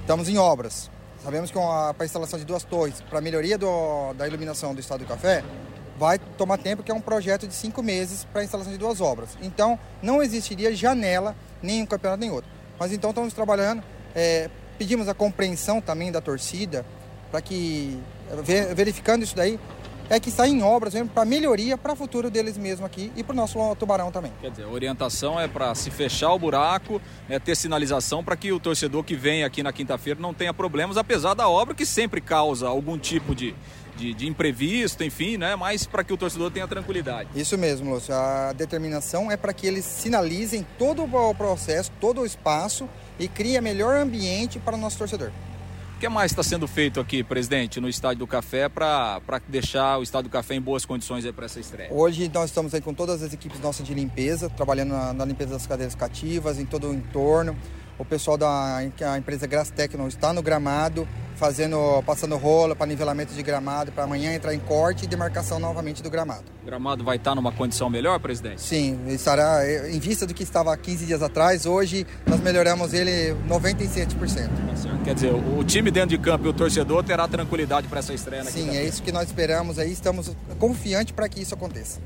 estamos 0.00 0.28
em 0.28 0.36
obras. 0.36 0.90
Sabemos 1.22 1.50
que 1.50 1.58
para 1.58 1.94
a 2.00 2.04
instalação 2.04 2.38
de 2.38 2.44
duas 2.44 2.64
torres, 2.64 3.00
para 3.02 3.18
a 3.18 3.22
melhoria 3.22 3.56
do, 3.56 4.12
da 4.14 4.26
iluminação 4.26 4.74
do 4.74 4.80
Estado 4.80 5.00
do 5.00 5.06
Café, 5.06 5.44
vai 5.96 6.18
tomar 6.18 6.58
tempo, 6.58 6.82
que 6.82 6.90
é 6.90 6.94
um 6.94 7.00
projeto 7.00 7.46
de 7.46 7.54
cinco 7.54 7.82
meses 7.82 8.24
para 8.24 8.40
a 8.40 8.44
instalação 8.44 8.72
de 8.72 8.78
duas 8.78 9.00
obras. 9.00 9.36
Então, 9.42 9.78
não 10.02 10.22
existiria 10.22 10.74
janela, 10.74 11.36
nem 11.62 11.82
um 11.82 11.86
campeonato, 11.86 12.20
nem 12.20 12.30
outro. 12.30 12.50
Mas 12.78 12.90
então 12.92 13.10
estamos 13.10 13.34
trabalhando, 13.34 13.82
é, 14.14 14.50
pedimos 14.78 15.08
a 15.08 15.14
compreensão 15.14 15.80
também 15.80 16.10
da 16.10 16.20
torcida, 16.20 16.84
para 17.30 17.40
que, 17.40 18.02
verificando 18.74 19.22
isso 19.22 19.36
daí, 19.36 19.60
é 20.10 20.18
que 20.18 20.28
está 20.28 20.46
em 20.46 20.60
obras 20.62 20.92
para 21.14 21.24
melhoria 21.24 21.78
para 21.78 21.92
o 21.92 21.96
futuro 21.96 22.28
deles 22.28 22.58
mesmo 22.58 22.84
aqui 22.84 23.12
e 23.16 23.22
para 23.22 23.32
o 23.32 23.36
nosso 23.36 23.76
tubarão 23.76 24.10
também. 24.10 24.32
Quer 24.40 24.50
dizer, 24.50 24.64
a 24.64 24.68
orientação 24.68 25.40
é 25.40 25.46
para 25.46 25.72
se 25.76 25.88
fechar 25.90 26.32
o 26.32 26.38
buraco, 26.38 27.00
é 27.28 27.38
ter 27.38 27.56
sinalização 27.56 28.22
para 28.22 28.36
que 28.36 28.50
o 28.50 28.58
torcedor 28.58 29.04
que 29.04 29.14
vem 29.14 29.44
aqui 29.44 29.62
na 29.62 29.72
quinta-feira 29.72 30.20
não 30.20 30.34
tenha 30.34 30.52
problemas, 30.52 30.96
apesar 30.96 31.34
da 31.34 31.48
obra 31.48 31.74
que 31.74 31.86
sempre 31.86 32.20
causa 32.20 32.66
algum 32.66 32.98
tipo 32.98 33.36
de, 33.36 33.54
de, 33.96 34.12
de 34.12 34.26
imprevisto, 34.26 35.04
enfim, 35.04 35.36
né? 35.36 35.54
Mas 35.54 35.86
para 35.86 36.02
que 36.02 36.12
o 36.12 36.16
torcedor 36.16 36.50
tenha 36.50 36.66
tranquilidade. 36.66 37.28
Isso 37.36 37.56
mesmo, 37.56 37.94
Lúcio. 37.94 38.12
A 38.12 38.52
determinação 38.52 39.30
é 39.30 39.36
para 39.36 39.52
que 39.52 39.64
eles 39.64 39.84
sinalizem 39.84 40.66
todo 40.76 41.04
o 41.04 41.34
processo, 41.34 41.92
todo 42.00 42.22
o 42.22 42.26
espaço 42.26 42.88
e 43.16 43.28
criem 43.28 43.60
melhor 43.60 43.94
ambiente 43.94 44.58
para 44.58 44.74
o 44.74 44.78
nosso 44.78 44.98
torcedor. 44.98 45.30
Que 46.00 46.08
mais 46.08 46.32
está 46.32 46.42
sendo 46.42 46.66
feito 46.66 46.98
aqui, 46.98 47.22
presidente, 47.22 47.78
no 47.78 47.86
Estádio 47.86 48.20
do 48.20 48.26
Café 48.26 48.70
para 48.70 49.20
deixar 49.46 49.98
o 49.98 50.02
Estádio 50.02 50.30
do 50.30 50.32
Café 50.32 50.54
em 50.54 50.60
boas 50.60 50.86
condições 50.86 51.30
para 51.30 51.44
essa 51.44 51.60
estreia? 51.60 51.92
Hoje 51.92 52.30
nós 52.32 52.48
estamos 52.48 52.72
aí 52.72 52.80
com 52.80 52.94
todas 52.94 53.22
as 53.22 53.34
equipes 53.34 53.60
nossas 53.60 53.86
de 53.86 53.92
limpeza, 53.92 54.48
trabalhando 54.48 54.92
na, 54.92 55.12
na 55.12 55.26
limpeza 55.26 55.50
das 55.50 55.66
cadeiras 55.66 55.94
cativas, 55.94 56.58
em 56.58 56.64
todo 56.64 56.88
o 56.88 56.94
entorno. 56.94 57.54
O 58.00 58.04
pessoal 58.04 58.38
da 58.38 58.78
a 58.78 59.18
empresa 59.18 59.46
Grass 59.46 59.68
Techno 59.68 60.08
está 60.08 60.32
no 60.32 60.40
gramado, 60.40 61.06
fazendo, 61.36 62.02
passando 62.06 62.34
rola 62.38 62.74
para 62.74 62.86
nivelamento 62.86 63.34
de 63.34 63.42
gramado, 63.42 63.92
para 63.92 64.04
amanhã 64.04 64.32
entrar 64.32 64.54
em 64.54 64.58
corte 64.58 65.04
e 65.04 65.06
demarcação 65.06 65.58
novamente 65.58 66.02
do 66.02 66.08
gramado. 66.08 66.44
O 66.62 66.64
gramado 66.64 67.04
vai 67.04 67.18
estar 67.18 67.34
numa 67.34 67.52
condição 67.52 67.90
melhor, 67.90 68.18
presidente? 68.18 68.62
Sim, 68.62 68.98
estará 69.08 69.60
em 69.90 69.98
vista 69.98 70.26
do 70.26 70.32
que 70.32 70.42
estava 70.42 70.74
15 70.74 71.04
dias 71.04 71.22
atrás, 71.22 71.66
hoje 71.66 72.06
nós 72.26 72.40
melhoramos 72.40 72.94
ele 72.94 73.36
97%. 73.46 74.48
Tá 74.48 74.98
Quer 75.04 75.14
dizer, 75.14 75.34
o 75.34 75.62
time 75.62 75.90
dentro 75.90 76.16
de 76.16 76.18
campo 76.18 76.46
e 76.46 76.48
o 76.48 76.54
torcedor 76.54 77.04
terá 77.04 77.28
tranquilidade 77.28 77.86
para 77.86 77.98
essa 77.98 78.14
estreia 78.14 78.44
Sim, 78.44 78.70
é 78.78 78.82
isso 78.82 79.02
que 79.02 79.12
nós 79.12 79.26
esperamos 79.26 79.78
aí, 79.78 79.92
estamos 79.92 80.34
confiantes 80.58 81.12
para 81.12 81.28
que 81.28 81.42
isso 81.42 81.52
aconteça. 81.52 82.00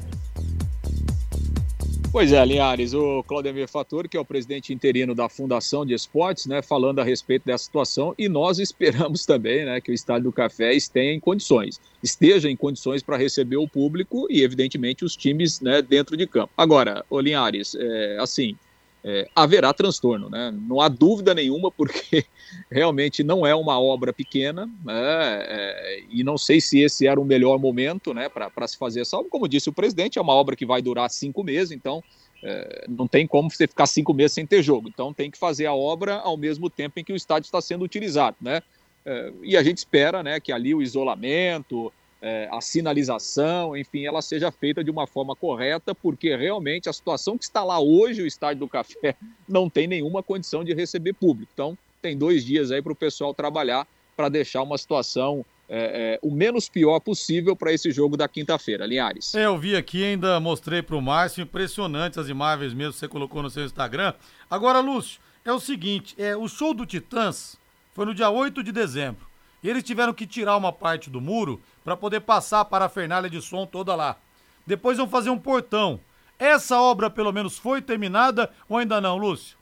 Pois 2.14 2.30
é, 2.30 2.46
Linhares, 2.46 2.94
o 2.94 3.24
Claudemir 3.24 3.66
Fator, 3.66 4.08
que 4.08 4.16
é 4.16 4.20
o 4.20 4.24
presidente 4.24 4.72
interino 4.72 5.16
da 5.16 5.28
Fundação 5.28 5.84
de 5.84 5.94
Esportes, 5.94 6.46
né, 6.46 6.62
falando 6.62 7.00
a 7.00 7.04
respeito 7.04 7.44
dessa 7.44 7.64
situação, 7.64 8.14
e 8.16 8.28
nós 8.28 8.60
esperamos 8.60 9.26
também 9.26 9.64
né, 9.64 9.80
que 9.80 9.90
o 9.90 9.92
Estádio 9.92 10.30
do 10.30 10.32
Café 10.32 10.72
esteja 10.74 11.12
em 11.12 11.18
condições, 11.18 11.80
esteja 12.00 12.48
em 12.48 12.54
condições 12.54 13.02
para 13.02 13.16
receber 13.16 13.56
o 13.56 13.66
público 13.66 14.28
e, 14.30 14.42
evidentemente, 14.42 15.04
os 15.04 15.16
times 15.16 15.60
né, 15.60 15.82
dentro 15.82 16.16
de 16.16 16.24
campo. 16.24 16.52
Agora, 16.56 17.04
ô 17.10 17.18
Linhares, 17.18 17.74
é, 17.74 18.18
assim, 18.20 18.54
é, 19.04 19.28
haverá 19.36 19.72
transtorno, 19.74 20.30
né? 20.30 20.50
Não 20.50 20.80
há 20.80 20.88
dúvida 20.88 21.34
nenhuma, 21.34 21.70
porque 21.70 22.24
realmente 22.72 23.22
não 23.22 23.46
é 23.46 23.54
uma 23.54 23.78
obra 23.78 24.14
pequena, 24.14 24.66
né? 24.82 24.94
é, 24.94 26.02
e 26.10 26.24
não 26.24 26.38
sei 26.38 26.58
se 26.58 26.80
esse 26.80 27.06
era 27.06 27.20
o 27.20 27.24
melhor 27.24 27.58
momento 27.58 28.14
né, 28.14 28.30
para 28.30 28.66
se 28.66 28.78
fazer 28.78 29.02
essa 29.02 29.18
obra. 29.18 29.28
Como 29.30 29.46
disse 29.46 29.68
o 29.68 29.74
presidente, 29.74 30.18
é 30.18 30.22
uma 30.22 30.32
obra 30.32 30.56
que 30.56 30.64
vai 30.64 30.80
durar 30.80 31.10
cinco 31.10 31.44
meses, 31.44 31.70
então 31.70 32.02
é, 32.42 32.86
não 32.88 33.06
tem 33.06 33.26
como 33.26 33.50
você 33.50 33.66
ficar 33.66 33.86
cinco 33.86 34.14
meses 34.14 34.32
sem 34.32 34.46
ter 34.46 34.62
jogo. 34.62 34.88
Então 34.88 35.12
tem 35.12 35.30
que 35.30 35.36
fazer 35.36 35.66
a 35.66 35.74
obra 35.74 36.14
ao 36.16 36.38
mesmo 36.38 36.70
tempo 36.70 36.98
em 36.98 37.04
que 37.04 37.12
o 37.12 37.16
estádio 37.16 37.46
está 37.46 37.60
sendo 37.60 37.84
utilizado. 37.84 38.36
Né? 38.40 38.62
É, 39.04 39.32
e 39.42 39.54
a 39.54 39.62
gente 39.62 39.78
espera 39.78 40.22
né, 40.22 40.40
que 40.40 40.50
ali 40.50 40.74
o 40.74 40.80
isolamento, 40.80 41.92
é, 42.26 42.48
a 42.50 42.58
sinalização, 42.62 43.76
enfim, 43.76 44.06
ela 44.06 44.22
seja 44.22 44.50
feita 44.50 44.82
de 44.82 44.90
uma 44.90 45.06
forma 45.06 45.36
correta, 45.36 45.94
porque 45.94 46.34
realmente 46.34 46.88
a 46.88 46.92
situação 46.92 47.36
que 47.36 47.44
está 47.44 47.62
lá 47.62 47.78
hoje, 47.78 48.22
o 48.22 48.26
Estádio 48.26 48.60
do 48.60 48.68
Café, 48.68 49.14
não 49.46 49.68
tem 49.68 49.86
nenhuma 49.86 50.22
condição 50.22 50.64
de 50.64 50.72
receber 50.72 51.12
público. 51.12 51.50
Então, 51.52 51.76
tem 52.00 52.16
dois 52.16 52.42
dias 52.42 52.70
aí 52.70 52.80
para 52.80 52.92
o 52.92 52.96
pessoal 52.96 53.34
trabalhar 53.34 53.86
para 54.16 54.30
deixar 54.30 54.62
uma 54.62 54.78
situação 54.78 55.44
é, 55.68 56.14
é, 56.14 56.26
o 56.26 56.30
menos 56.30 56.66
pior 56.66 56.98
possível 56.98 57.54
para 57.54 57.74
esse 57.74 57.90
jogo 57.90 58.16
da 58.16 58.26
quinta-feira, 58.26 58.86
Linhares. 58.86 59.34
É, 59.34 59.44
eu 59.44 59.58
vi 59.58 59.76
aqui, 59.76 60.02
ainda 60.02 60.40
mostrei 60.40 60.80
para 60.80 60.96
o 60.96 61.02
Márcio, 61.02 61.42
impressionantes 61.42 62.16
as 62.16 62.30
imagens 62.30 62.72
mesmo 62.72 62.94
que 62.94 63.00
você 63.00 63.08
colocou 63.08 63.42
no 63.42 63.50
seu 63.50 63.66
Instagram. 63.66 64.14
Agora, 64.48 64.80
Lúcio, 64.80 65.20
é 65.44 65.52
o 65.52 65.60
seguinte, 65.60 66.14
é, 66.16 66.34
o 66.34 66.48
show 66.48 66.72
do 66.72 66.86
Titãs 66.86 67.58
foi 67.92 68.06
no 68.06 68.14
dia 68.14 68.30
8 68.30 68.62
de 68.62 68.72
dezembro. 68.72 69.33
E 69.64 69.70
eles 69.70 69.82
tiveram 69.82 70.12
que 70.12 70.26
tirar 70.26 70.58
uma 70.58 70.70
parte 70.70 71.08
do 71.08 71.22
muro 71.22 71.58
para 71.82 71.96
poder 71.96 72.20
passar 72.20 72.60
a 72.60 72.64
parafernália 72.66 73.30
de 73.30 73.40
som 73.40 73.64
toda 73.64 73.94
lá. 73.94 74.16
Depois 74.66 74.98
vão 74.98 75.08
fazer 75.08 75.30
um 75.30 75.38
portão. 75.38 75.98
Essa 76.38 76.78
obra, 76.78 77.08
pelo 77.08 77.32
menos, 77.32 77.56
foi 77.56 77.80
terminada 77.80 78.50
ou 78.68 78.76
ainda 78.76 79.00
não, 79.00 79.16
Lúcio? 79.16 79.56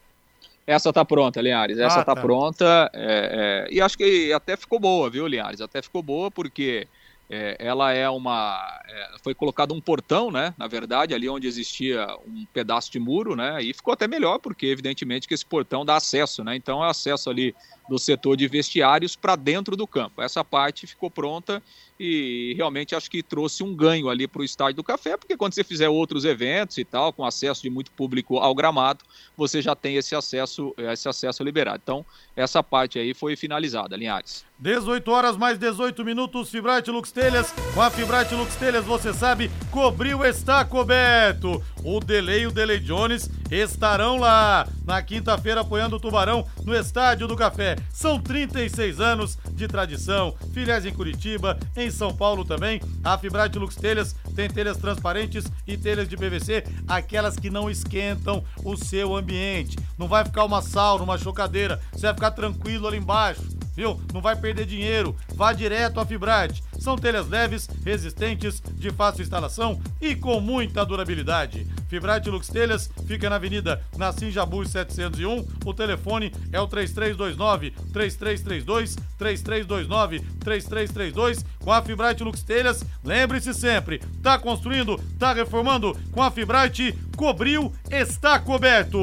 Essa 0.67 0.89
está 0.89 1.05
pronta, 1.05 1.41
Linhares. 1.41 1.79
Essa 1.79 2.01
está 2.01 2.13
ah, 2.13 2.17
tá. 2.17 2.21
pronta. 2.21 2.91
É, 2.93 3.69
é, 3.71 3.75
e 3.75 3.81
acho 3.81 3.97
que 3.97 4.33
até 4.33 4.57
ficou 4.57 4.81
boa, 4.81 5.09
viu, 5.09 5.27
Linhares? 5.29 5.61
Até 5.61 5.81
ficou 5.81 6.03
boa 6.03 6.33
porque 6.33 6.89
é, 7.31 7.57
ela 7.59 7.93
é 7.93 8.09
uma. 8.11 8.61
É, 8.89 9.17
foi 9.23 9.35
colocado 9.35 9.73
um 9.73 9.81
portão, 9.81 10.31
né? 10.31 10.53
Na 10.59 10.67
verdade, 10.67 11.15
ali 11.15 11.29
onde 11.29 11.47
existia 11.47 12.07
um 12.27 12.45
pedaço 12.53 12.91
de 12.93 12.99
muro, 12.99 13.35
né? 13.35 13.63
E 13.63 13.73
ficou 13.73 13.95
até 13.95 14.07
melhor, 14.07 14.39
porque 14.39 14.67
evidentemente 14.67 15.27
que 15.27 15.35
esse 15.35 15.47
portão 15.47 15.85
dá 15.85 15.97
acesso, 15.97 16.45
né? 16.45 16.55
Então 16.57 16.85
é 16.85 16.91
acesso 16.91 17.31
ali 17.31 17.55
do 17.93 17.99
setor 17.99 18.39
de 18.39 18.49
vestiários 18.49 19.15
para 19.15 19.37
dentro 19.37 19.77
do 19.77 19.87
campo. 19.87 20.23
Essa 20.23 20.43
parte 20.43 20.87
ficou 20.87 21.11
pronta 21.11 21.63
e 22.01 22.55
realmente 22.57 22.95
acho 22.95 23.11
que 23.11 23.23
trouxe 23.23 23.63
um 23.63 23.77
ganho 23.77 24.09
ali 24.09 24.27
para 24.27 24.41
o 24.41 24.45
Estádio 24.45 24.77
do 24.77 24.83
Café, 24.83 25.15
porque 25.19 25.37
quando 25.37 25.53
você 25.53 25.63
fizer 25.63 25.91
outros 25.91 26.25
eventos 26.25 26.79
e 26.79 26.87
tal, 26.87 27.13
com 27.13 27.23
acesso 27.23 27.61
de 27.61 27.69
muito 27.69 27.91
público 27.91 28.39
ao 28.39 28.55
gramado, 28.55 29.05
você 29.37 29.61
já 29.61 29.77
tem 29.77 29.97
esse 29.97 30.15
acesso, 30.15 30.75
esse 30.79 31.07
acesso 31.07 31.45
liberado. 31.45 31.81
Então, 31.83 32.05
essa 32.35 32.63
parte 32.63 32.99
aí 32.99 33.13
foi 33.13 33.37
finalizada, 33.37 33.95
Linhares. 33.95 34.43
18 34.59 35.11
horas 35.11 35.37
mais 35.37 35.59
18 35.59 36.03
minutos, 36.03 36.49
Fibrate 36.49 36.91
Lux 36.91 37.13
Telhas. 37.13 37.53
Com 37.75 37.83
a 37.83 37.91
Fibrate 37.91 38.35
Lux 38.35 38.57
Telhas, 38.57 38.87
você 38.87 39.13
sabe, 39.13 39.51
cobriu 39.71 40.25
está 40.25 40.65
coberto. 40.65 41.63
O 41.85 42.01
Delay 42.01 42.47
o 42.47 42.51
Delay 42.51 42.81
Jones 42.81 43.29
estarão 43.53 44.17
lá 44.17 44.67
na 44.85 45.03
quinta-feira 45.03 45.61
apoiando 45.61 45.97
o 45.97 46.01
Tubarão 46.01 46.47
no 46.65 46.75
Estádio 46.75 47.29
do 47.29 47.37
Café. 47.37 47.77
São 47.93 48.19
36 48.19 49.01
anos 49.01 49.39
de 49.53 49.69
tradição, 49.69 50.35
filiais 50.53 50.87
em 50.87 50.93
Curitiba, 50.93 51.59
em 51.77 51.91
são 51.91 52.15
Paulo 52.15 52.45
também. 52.45 52.81
A 53.05 53.19
Fibrate 53.19 53.59
Lux 53.59 53.77
Telhas 53.77 54.17
tem 54.35 54.49
telhas 54.49 54.79
transparentes 54.79 55.45
e 55.67 55.77
telhas 55.77 56.09
de 56.09 56.17
PVC, 56.17 56.65
aquelas 56.89 57.37
que 57.37 57.51
não 57.51 57.71
esquentam 57.71 58.43
o 58.65 58.77
seu 58.77 59.15
ambiente. 59.15 59.79
Não 59.99 60.09
vai 60.09 60.25
ficar 60.25 60.45
uma 60.45 60.63
sauna, 60.63 61.05
uma 61.05 61.19
chocadeira, 61.19 61.81
você 61.93 62.07
vai 62.07 62.15
ficar 62.15 62.31
tranquilo 62.31 62.87
ali 62.89 62.97
embaixo 62.97 63.43
viu? 63.75 64.01
Não 64.13 64.21
vai 64.21 64.37
perder 64.37 64.67
dinheiro. 64.67 65.17
Vá 65.35 65.53
direto 65.53 66.01
à 66.01 66.07
Fibrate. 66.07 66.63
São 66.79 66.97
telhas 66.97 67.29
leves, 67.29 67.69
resistentes, 67.85 68.61
de 68.75 68.91
fácil 68.91 69.23
instalação 69.23 69.81
e 70.01 70.15
com 70.15 70.41
muita 70.41 70.85
durabilidade. 70.85 71.67
Fibrate 71.89 72.31
Lux 72.31 72.49
Telhas 72.49 72.91
fica 73.07 73.29
na 73.29 73.37
Avenida 73.37 73.83
Nassim 73.97 74.31
Jabu 74.31 74.65
701. 74.65 75.47
O 75.65 75.75
telefone 75.75 76.33
é 76.51 76.61
o 76.61 76.67
3329 76.67 77.71
3332 77.93 78.97
3329 79.19 80.21
3332. 80.41 81.45
Com 81.61 81.73
a 81.73 81.83
Fibrate 81.83 82.25
Lux 82.25 82.43
Telhas, 82.43 82.85
lembre-se 83.05 83.55
sempre, 83.55 84.01
tá 84.23 84.39
construindo, 84.39 84.99
tá 85.19 85.33
reformando 85.33 85.97
com 86.11 86.23
a 86.23 86.31
Fibrate, 86.31 86.99
cobriu, 87.17 87.73
está 87.91 88.39
coberto. 88.39 89.01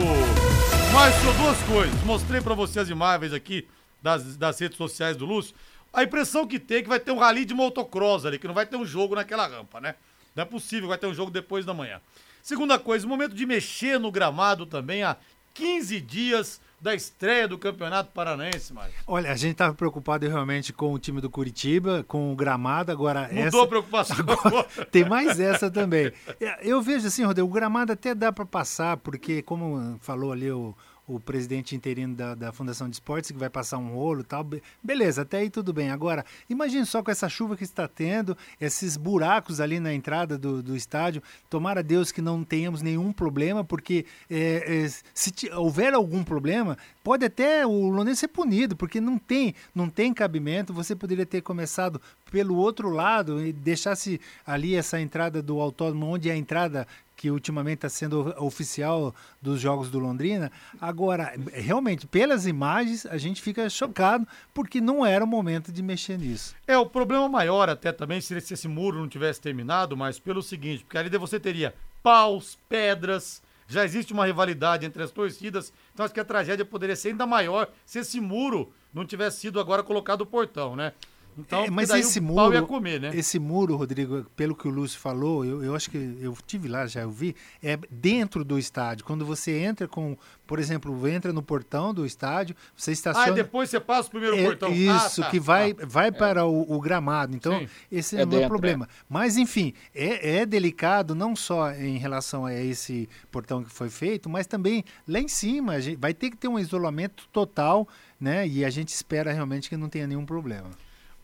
Mas 0.91 1.13
só 1.21 1.32
duas 1.34 1.58
coisas. 1.63 2.03
Mostrei 2.03 2.41
para 2.41 2.55
você 2.55 2.79
as 2.79 2.89
imagens 2.89 3.32
aqui 3.32 3.67
das, 4.01 4.38
das 4.38 4.59
redes 4.59 4.77
sociais 4.77 5.15
do 5.17 5.25
Lúcio, 5.25 5.55
a 5.91 6.03
impressão 6.03 6.45
que 6.45 6.59
tem 6.59 6.77
é 6.77 6.81
que 6.83 6.89
vai 6.89 6.99
ter 6.99 7.12
um 7.12 7.17
rally 7.17 7.45
de 7.45 7.53
motocross 7.53 8.25
ali, 8.25 8.38
que 8.38 8.47
não 8.47 8.53
vai 8.53 8.65
ter 8.65 8.75
um 8.75 8.85
jogo 8.85 9.15
naquela 9.15 9.47
rampa, 9.47 9.81
né? 9.81 9.95
Não 10.35 10.43
é 10.43 10.45
possível, 10.45 10.89
vai 10.89 10.97
ter 10.97 11.07
um 11.07 11.13
jogo 11.13 11.31
depois 11.31 11.65
da 11.65 11.73
manhã. 11.73 11.99
Segunda 12.41 12.79
coisa, 12.79 13.05
o 13.05 13.09
momento 13.09 13.35
de 13.35 13.45
mexer 13.45 13.99
no 13.99 14.12
gramado 14.12 14.65
também 14.65 15.03
há 15.03 15.17
15 15.53 15.99
dias 15.99 16.62
da 16.81 16.95
estreia 16.95 17.47
do 17.47 17.57
Campeonato 17.57 18.12
Paranaense, 18.13 18.71
Mário? 18.71 18.93
Olha, 19.05 19.31
a 19.31 19.35
gente 19.35 19.51
estava 19.51 19.73
preocupado 19.73 20.25
realmente 20.27 20.71
com 20.71 20.93
o 20.93 20.99
time 20.99 21.19
do 21.19 21.29
Curitiba, 21.29 22.05
com 22.07 22.31
o 22.31 22.35
gramado, 22.35 22.91
agora 22.91 23.27
Mudou 23.27 23.43
essa... 23.43 23.63
a 23.63 23.67
preocupação. 23.67 24.15
Agora, 24.19 24.63
tem 24.89 25.03
mais 25.03 25.39
essa 25.39 25.69
também. 25.69 26.13
Eu 26.62 26.81
vejo 26.81 27.07
assim, 27.07 27.23
Rodrigo, 27.23 27.47
o 27.47 27.51
gramado 27.51 27.91
até 27.91 28.15
dá 28.15 28.31
para 28.31 28.45
passar, 28.45 28.97
porque 28.97 29.41
como 29.41 29.97
falou 29.99 30.31
ali 30.31 30.49
o, 30.49 30.73
o 31.10 31.19
presidente 31.19 31.76
interino 31.76 32.15
da, 32.15 32.36
da 32.36 32.52
Fundação 32.52 32.88
de 32.88 32.95
Esportes, 32.95 33.32
que 33.32 33.38
vai 33.38 33.50
passar 33.50 33.78
um 33.80 33.89
rolo 33.95 34.22
e 34.22 34.24
tal. 34.24 34.43
Be- 34.43 34.62
Beleza, 34.84 35.24
até 35.24 35.39
aí 35.39 35.50
tudo 35.50 35.74
bem. 35.74 35.89
Agora, 35.89 36.24
imagine 36.48 36.86
só 36.86 37.02
com 37.02 37.10
essa 37.10 37.28
chuva 37.28 37.58
que 37.58 37.63
está 37.63 37.88
tendo, 37.88 38.38
esses 38.62 38.95
buracos 38.95 39.60
ali 39.60 39.80
na 39.80 39.93
entrada 39.93 40.38
do, 40.38 40.62
do 40.62 40.76
estádio. 40.76 41.24
Tomara 41.50 41.82
Deus 41.82 42.12
que 42.12 42.22
não 42.22 42.43
tenhamos 42.43 42.82
nenhum 42.84 43.12
problema, 43.12 43.63
porque 43.63 44.06
é, 44.30 44.86
é, 44.86 44.89
se 45.13 45.34
houver 45.54 45.93
algum 45.93 46.24
problema, 46.24 46.78
pode 47.04 47.26
até 47.26 47.65
o 47.65 47.89
Londrina 47.89 48.15
ser 48.15 48.28
punido, 48.28 48.76
porque 48.76 49.02
não 49.02 49.17
tem, 49.17 49.56
não 49.74 49.89
tem 49.89 50.13
cabimento. 50.13 50.74
Você 50.74 50.95
poderia 50.95 51.26
ter 51.26 51.41
começado 51.41 52.00
pelo 52.32 52.56
outro 52.56 52.89
lado 52.89 53.43
e 53.43 53.52
deixasse 53.52 54.22
ali 54.45 54.76
essa 54.76 55.02
entrada 55.02 55.41
do 55.41 55.60
autódromo, 55.60 56.06
onde 56.06 56.30
é 56.30 56.34
a 56.34 56.38
entrada 56.38 56.88
que 57.19 57.29
ultimamente 57.29 57.79
está 57.79 57.89
sendo 57.89 58.34
oficial 58.38 59.13
dos 59.41 59.60
jogos 59.60 59.89
do 59.89 59.99
Londrina. 59.99 60.49
Agora, 60.79 61.34
realmente, 61.51 62.08
pelas 62.08 62.47
imagens, 62.47 63.05
a 63.05 63.17
gente 63.17 63.41
fica 63.41 63.69
chocado, 63.69 64.25
porque 64.53 64.79
não 64.79 65.05
era 65.05 65.25
o 65.25 65.27
momento 65.27 65.69
de 65.69 65.84
mexer 65.84 66.17
nisso. 66.17 66.55
É, 66.65 66.77
o 66.77 66.86
problema 66.86 67.27
maior 67.27 67.67
até 67.67 67.91
também 67.91 68.21
se 68.21 68.34
esse, 68.38 68.53
esse 68.53 68.69
muro 68.69 68.97
não 68.97 69.10
tivesse 69.10 69.41
terminado, 69.41 69.97
mas 69.97 70.17
pelo 70.17 70.41
seguinte, 70.41 70.86
porque 70.86 70.97
ali 70.97 71.10
você 71.17 71.38
teria 71.38 71.75
paus, 72.01 72.58
pedras, 72.69 73.41
já 73.67 73.84
existe 73.84 74.13
uma 74.13 74.25
rivalidade 74.25 74.86
entre 74.86 75.03
as 75.03 75.12
torcidas, 75.12 75.73
então 75.93 76.05
acho 76.05 76.13
que 76.13 76.21
a 76.21 76.25
tragédia 76.25 76.63
poderia 76.63 76.95
ser 76.95 77.10
ainda 77.10 77.27
maior 77.27 77.67
se 77.86 77.99
esse 77.99 78.21
muro 78.21 78.71
não 78.93 79.05
tivesse 79.05 79.41
sido 79.41 79.60
agora 79.60 79.84
colocado 79.84 80.21
o 80.21 80.25
portão, 80.25 80.73
né? 80.73 80.93
Então, 81.39 81.63
É, 81.65 81.69
mas 81.69 81.89
esse 81.89 82.19
o 82.19 82.23
muro, 82.23 82.36
pau 82.36 82.54
ia 82.54 82.62
comer, 82.62 82.99
né? 83.02 83.12
esse 83.13 83.39
muro, 83.39 83.75
Rodrigo, 83.75 84.25
pelo 84.36 84.56
que 84.56 84.67
o 84.67 84.71
Lúcio 84.71 84.99
falou, 84.99 85.43
eu, 85.45 85.63
eu 85.63 85.75
acho 85.75 85.89
que 85.89 85.97
eu 86.19 86.36
tive 86.45 86.67
lá, 86.67 86.86
já 86.88 87.02
eu 87.02 87.10
vi, 87.12 87.36
é 87.63 87.78
dentro 87.89 88.43
do 88.43 88.58
estádio. 88.60 89.06
Quando 89.06 89.25
você 89.25 89.58
entra 89.60 89.88
com, 89.88 90.17
por 90.45 90.60
exemplo, 90.60 91.08
entra 91.08 91.32
no 91.34 91.41
portão 91.41 91.93
do 91.93 92.06
estádio, 92.06 92.56
você 92.75 92.91
Ah, 92.91 92.93
estaciona. 92.93 93.30
e 93.30 93.34
depois 93.36 93.69
você 93.69 93.80
passa 93.80 94.08
o 94.08 94.12
primeiro 94.12 94.38
É, 94.38 94.43
portão. 94.43 94.71
Isso, 94.73 95.21
Ah, 95.21 95.25
tá, 95.25 95.30
que 95.32 95.39
vai, 95.39 95.73
tá. 95.73 95.86
vai 95.88 96.12
para 96.12 96.45
o, 96.45 96.75
o 96.75 96.80
gramado. 96.80 97.36
Então, 97.36 97.60
Sim. 97.60 97.67
esse 97.91 98.15
É 98.15 98.19
não 98.19 98.23
é 98.23 98.25
o 98.25 98.30
dentro, 98.30 98.47
problema. 98.49 98.88
Mas, 99.08 99.38
enfim, 99.38 99.73
é, 99.95 100.38
é 100.39 100.45
delicado 100.45 101.15
não 101.15 101.36
só 101.36 101.71
em 101.71 101.97
relação 101.97 102.45
a 102.45 102.54
esse 102.54 103.08
portão 103.32 103.63
que 103.63 103.69
foi 103.71 103.89
feito, 103.89 104.30
mas 104.30 104.45
também 104.47 104.84
lá 105.08 105.19
em 105.19 105.28
cima. 105.28 105.73
A 105.73 105.80
gente 105.80 105.97
vai 105.97 106.13
ter 106.13 106.30
que 106.30 106.38
ter 106.38 106.47
um 106.47 106.60
isolamento 106.60 107.28
total, 107.32 107.88
né? 108.19 108.47
E 108.47 108.65
a 108.65 108.69
gente 108.69 108.89
espera 108.89 109.32
realmente 109.32 109.69
que 109.69 109.78
não 109.78 109.88
tenha 109.89 110.06
nenhum 110.08 110.25
problema. 110.25 110.69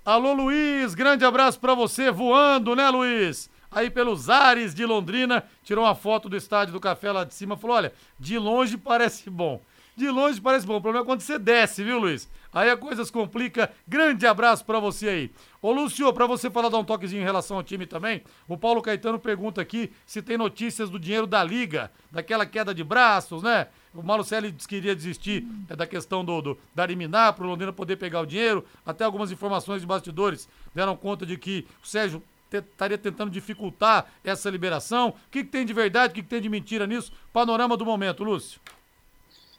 Alô, 0.05 0.33
Luiz, 0.33 0.93
grande 0.93 1.25
abraço 1.25 1.59
pra 1.59 1.73
você, 1.73 2.11
voando, 2.11 2.75
né, 2.75 2.87
Luiz? 2.91 3.49
Aí 3.71 3.89
pelos 3.89 4.29
ares 4.29 4.75
de 4.75 4.85
Londrina, 4.85 5.43
tirou 5.63 5.83
uma 5.83 5.95
foto 5.95 6.29
do 6.29 6.37
estádio 6.37 6.73
do 6.73 6.79
café 6.79 7.11
lá 7.11 7.23
de 7.23 7.33
cima, 7.33 7.57
falou: 7.57 7.75
olha, 7.75 7.91
de 8.19 8.37
longe 8.37 8.77
parece 8.77 9.31
bom. 9.31 9.59
De 9.97 10.07
longe 10.07 10.39
parece 10.39 10.67
bom. 10.67 10.75
O 10.75 10.81
problema 10.81 11.03
é 11.03 11.07
quando 11.07 11.21
você 11.21 11.39
desce, 11.39 11.83
viu, 11.83 11.97
Luiz? 11.97 12.29
Aí 12.53 12.69
a 12.69 12.77
coisa 12.77 13.03
se 13.03 13.11
complica. 13.11 13.71
Grande 13.87 14.27
abraço 14.27 14.63
pra 14.63 14.79
você 14.79 15.09
aí. 15.09 15.31
Ô, 15.59 15.71
Lúcio, 15.71 16.13
pra 16.13 16.27
você 16.27 16.51
falar, 16.51 16.69
dar 16.69 16.77
um 16.77 16.83
toquezinho 16.83 17.21
em 17.21 17.25
relação 17.25 17.57
ao 17.57 17.63
time 17.63 17.87
também, 17.87 18.21
o 18.47 18.55
Paulo 18.55 18.83
Caetano 18.83 19.17
pergunta 19.17 19.59
aqui 19.59 19.91
se 20.05 20.21
tem 20.21 20.37
notícias 20.37 20.87
do 20.87 20.99
dinheiro 20.99 21.25
da 21.25 21.43
Liga, 21.43 21.91
daquela 22.11 22.45
queda 22.45 22.75
de 22.75 22.83
braços, 22.83 23.41
né? 23.41 23.69
O 23.95 24.03
Malucelli 24.03 24.51
disse 24.51 24.67
que 24.67 24.75
iria 24.75 24.95
desistir 24.95 25.47
é, 25.69 25.75
da 25.75 25.87
questão 25.87 26.23
do, 26.23 26.41
do, 26.41 26.57
da 26.73 26.85
liminar 26.85 27.33
para 27.33 27.45
o 27.45 27.47
Londrina 27.47 27.71
poder 27.71 27.95
pegar 27.95 28.21
o 28.21 28.25
dinheiro. 28.25 28.65
Até 28.85 29.05
algumas 29.05 29.31
informações 29.31 29.81
de 29.81 29.87
bastidores 29.87 30.49
deram 30.73 30.97
conta 30.97 31.25
de 31.25 31.37
que 31.37 31.65
o 31.81 31.87
Sérgio 31.87 32.21
estaria 32.51 32.97
tentando 32.97 33.31
dificultar 33.31 34.05
essa 34.23 34.49
liberação. 34.49 35.09
O 35.09 35.13
que, 35.31 35.43
que 35.43 35.49
tem 35.49 35.65
de 35.65 35.73
verdade, 35.73 36.11
o 36.11 36.15
que, 36.15 36.21
que 36.21 36.29
tem 36.29 36.41
de 36.41 36.49
mentira 36.49 36.85
nisso? 36.85 37.11
Panorama 37.31 37.77
do 37.77 37.85
momento, 37.85 38.23
Lúcio. 38.23 38.59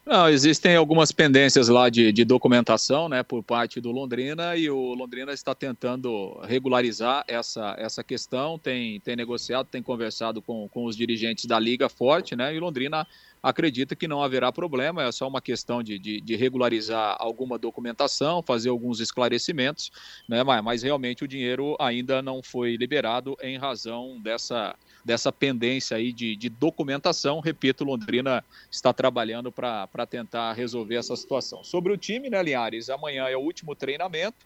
Não, 0.09 0.29
existem 0.29 0.77
algumas 0.77 1.11
pendências 1.11 1.67
lá 1.67 1.91
de, 1.91 2.13
de 2.13 2.25
documentação, 2.25 3.09
né, 3.09 3.25
por 3.25 3.43
parte 3.43 3.81
do 3.81 3.91
Londrina 3.91 4.55
e 4.55 4.71
o 4.71 4.95
Londrina 4.95 5.33
está 5.33 5.53
tentando 5.53 6.39
regularizar 6.45 7.25
essa, 7.27 7.75
essa 7.77 8.05
questão, 8.05 8.57
tem, 8.57 9.01
tem 9.01 9.17
negociado, 9.17 9.67
tem 9.67 9.83
conversado 9.83 10.41
com, 10.41 10.69
com 10.69 10.85
os 10.85 10.97
dirigentes 10.97 11.47
da 11.47 11.59
Liga 11.59 11.89
Forte, 11.89 12.37
né, 12.37 12.55
e 12.55 12.61
Londrina 12.61 13.05
acredita 13.43 13.97
que 13.97 14.07
não 14.07 14.23
haverá 14.23 14.53
problema, 14.53 15.03
é 15.03 15.11
só 15.11 15.27
uma 15.27 15.41
questão 15.41 15.83
de, 15.83 15.99
de, 15.99 16.21
de 16.21 16.37
regularizar 16.37 17.17
alguma 17.19 17.59
documentação, 17.59 18.41
fazer 18.43 18.69
alguns 18.69 19.01
esclarecimentos, 19.01 19.91
né, 20.29 20.45
mas, 20.45 20.63
mas 20.63 20.83
realmente 20.85 21.25
o 21.25 21.29
dinheiro 21.29 21.77
ainda 21.81 22.23
não 22.23 22.45
foi 22.45 22.77
liberado 22.77 23.37
em 23.43 23.59
razão 23.59 24.21
dessa 24.21 24.77
dessa 25.07 25.31
pendência 25.31 25.97
aí 25.97 26.13
de, 26.13 26.35
de 26.35 26.49
documentação. 26.49 27.39
Repito, 27.39 27.85
Londrina 27.85 28.45
está 28.69 28.93
trabalhando 28.93 29.53
para 29.53 30.07
tentar 30.11 30.53
resolver 30.53 30.97
essa 30.97 31.15
situação. 31.15 31.63
Sobre 31.63 31.93
o 31.93 31.97
time, 31.97 32.29
né, 32.29 32.43
Linhares? 32.43 32.91
Amanhã 32.91 33.29
é 33.29 33.37
o 33.37 33.41
último 33.41 33.77
treinamento. 33.77 34.37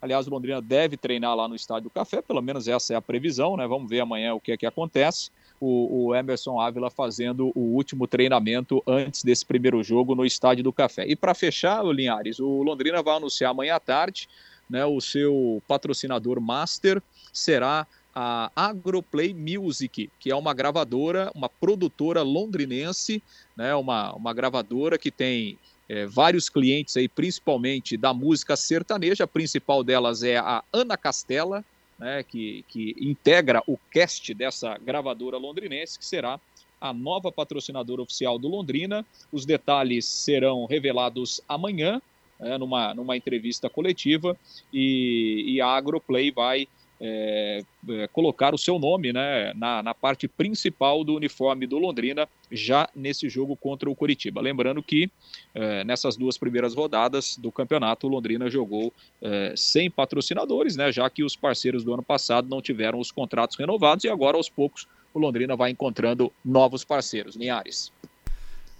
Aliás, 0.00 0.26
o 0.26 0.30
Londrina 0.30 0.60
deve 0.60 0.98
treinar 0.98 1.34
lá 1.34 1.48
no 1.48 1.54
Estádio 1.54 1.88
Café, 1.88 2.20
pelo 2.20 2.42
menos 2.42 2.68
essa 2.68 2.92
é 2.92 2.96
a 2.96 3.02
previsão, 3.02 3.56
né? 3.56 3.66
Vamos 3.66 3.88
ver 3.88 4.00
amanhã 4.00 4.34
o 4.34 4.40
que 4.40 4.52
é 4.52 4.56
que 4.58 4.66
acontece. 4.66 5.30
O, 5.58 6.08
o 6.08 6.14
Emerson 6.14 6.60
Ávila 6.60 6.90
fazendo 6.90 7.50
o 7.54 7.74
último 7.74 8.06
treinamento 8.06 8.82
antes 8.86 9.24
desse 9.24 9.44
primeiro 9.44 9.82
jogo 9.82 10.14
no 10.14 10.24
Estádio 10.24 10.64
do 10.64 10.72
Café. 10.72 11.06
E 11.06 11.16
para 11.16 11.34
fechar, 11.34 11.82
Linhares, 11.84 12.40
o 12.40 12.62
Londrina 12.62 13.02
vai 13.02 13.16
anunciar 13.16 13.50
amanhã 13.50 13.76
à 13.76 13.80
tarde, 13.80 14.28
né? 14.68 14.84
O 14.84 15.00
seu 15.00 15.62
patrocinador 15.66 16.40
master 16.40 17.02
será 17.32 17.86
a 18.14 18.50
Agroplay 18.54 19.32
Music, 19.34 20.10
que 20.18 20.30
é 20.30 20.36
uma 20.36 20.52
gravadora, 20.52 21.30
uma 21.34 21.48
produtora 21.48 22.22
londrinense, 22.22 23.22
né, 23.56 23.74
uma, 23.74 24.12
uma 24.14 24.32
gravadora 24.32 24.98
que 24.98 25.10
tem 25.10 25.58
é, 25.88 26.06
vários 26.06 26.48
clientes 26.48 26.96
aí, 26.96 27.08
principalmente 27.08 27.96
da 27.96 28.12
música 28.14 28.56
sertaneja, 28.56 29.24
a 29.24 29.28
principal 29.28 29.82
delas 29.82 30.22
é 30.22 30.36
a 30.38 30.62
Ana 30.72 30.96
Castela, 30.96 31.64
né, 31.98 32.22
que, 32.22 32.64
que 32.68 32.96
integra 32.98 33.62
o 33.66 33.76
cast 33.90 34.32
dessa 34.34 34.76
gravadora 34.78 35.36
londrinense, 35.36 35.98
que 35.98 36.04
será 36.04 36.40
a 36.80 36.94
nova 36.94 37.30
patrocinadora 37.30 38.00
oficial 38.00 38.38
do 38.38 38.48
Londrina. 38.48 39.04
Os 39.30 39.44
detalhes 39.44 40.06
serão 40.06 40.64
revelados 40.64 41.40
amanhã, 41.46 42.00
é, 42.40 42.56
numa, 42.56 42.94
numa 42.94 43.16
entrevista 43.16 43.68
coletiva, 43.68 44.36
e, 44.72 45.44
e 45.46 45.60
a 45.60 45.66
Agroplay 45.66 46.30
vai 46.30 46.66
é, 47.00 47.62
é, 47.88 48.08
colocar 48.08 48.54
o 48.54 48.58
seu 48.58 48.78
nome 48.78 49.12
né, 49.12 49.54
na, 49.54 49.82
na, 49.82 49.94
parte 49.94 50.28
principal 50.28 51.02
do 51.02 51.14
uniforme 51.14 51.66
do 51.66 51.78
Londrina 51.78 52.28
já 52.52 52.88
nesse 52.94 53.28
jogo 53.28 53.56
contra 53.56 53.88
o 53.88 53.94
Curitiba. 53.94 54.40
Lembrando 54.40 54.82
que 54.82 55.10
é, 55.54 55.82
nessas 55.82 56.16
duas 56.16 56.36
primeiras 56.36 56.74
rodadas 56.74 57.38
do 57.38 57.50
campeonato, 57.50 58.06
o 58.06 58.10
Londrina 58.10 58.50
jogou 58.50 58.92
sem 59.56 59.90
patrocinadores, 59.90 60.76
né, 60.76 60.90
já 60.92 61.08
que 61.08 61.22
os 61.22 61.36
parceiros 61.36 61.84
do 61.84 61.92
ano 61.94 62.02
passado 62.02 62.48
não 62.48 62.60
tiveram 62.60 62.98
os 62.98 63.10
contratos 63.10 63.56
renovados 63.56 64.04
e 64.04 64.08
agora 64.08 64.36
aos 64.36 64.48
poucos 64.48 64.86
o 65.12 65.18
Londrina 65.18 65.56
vai 65.56 65.70
encontrando 65.70 66.32
novos 66.44 66.84
parceiros. 66.84 67.36
Linhares. 67.36 67.92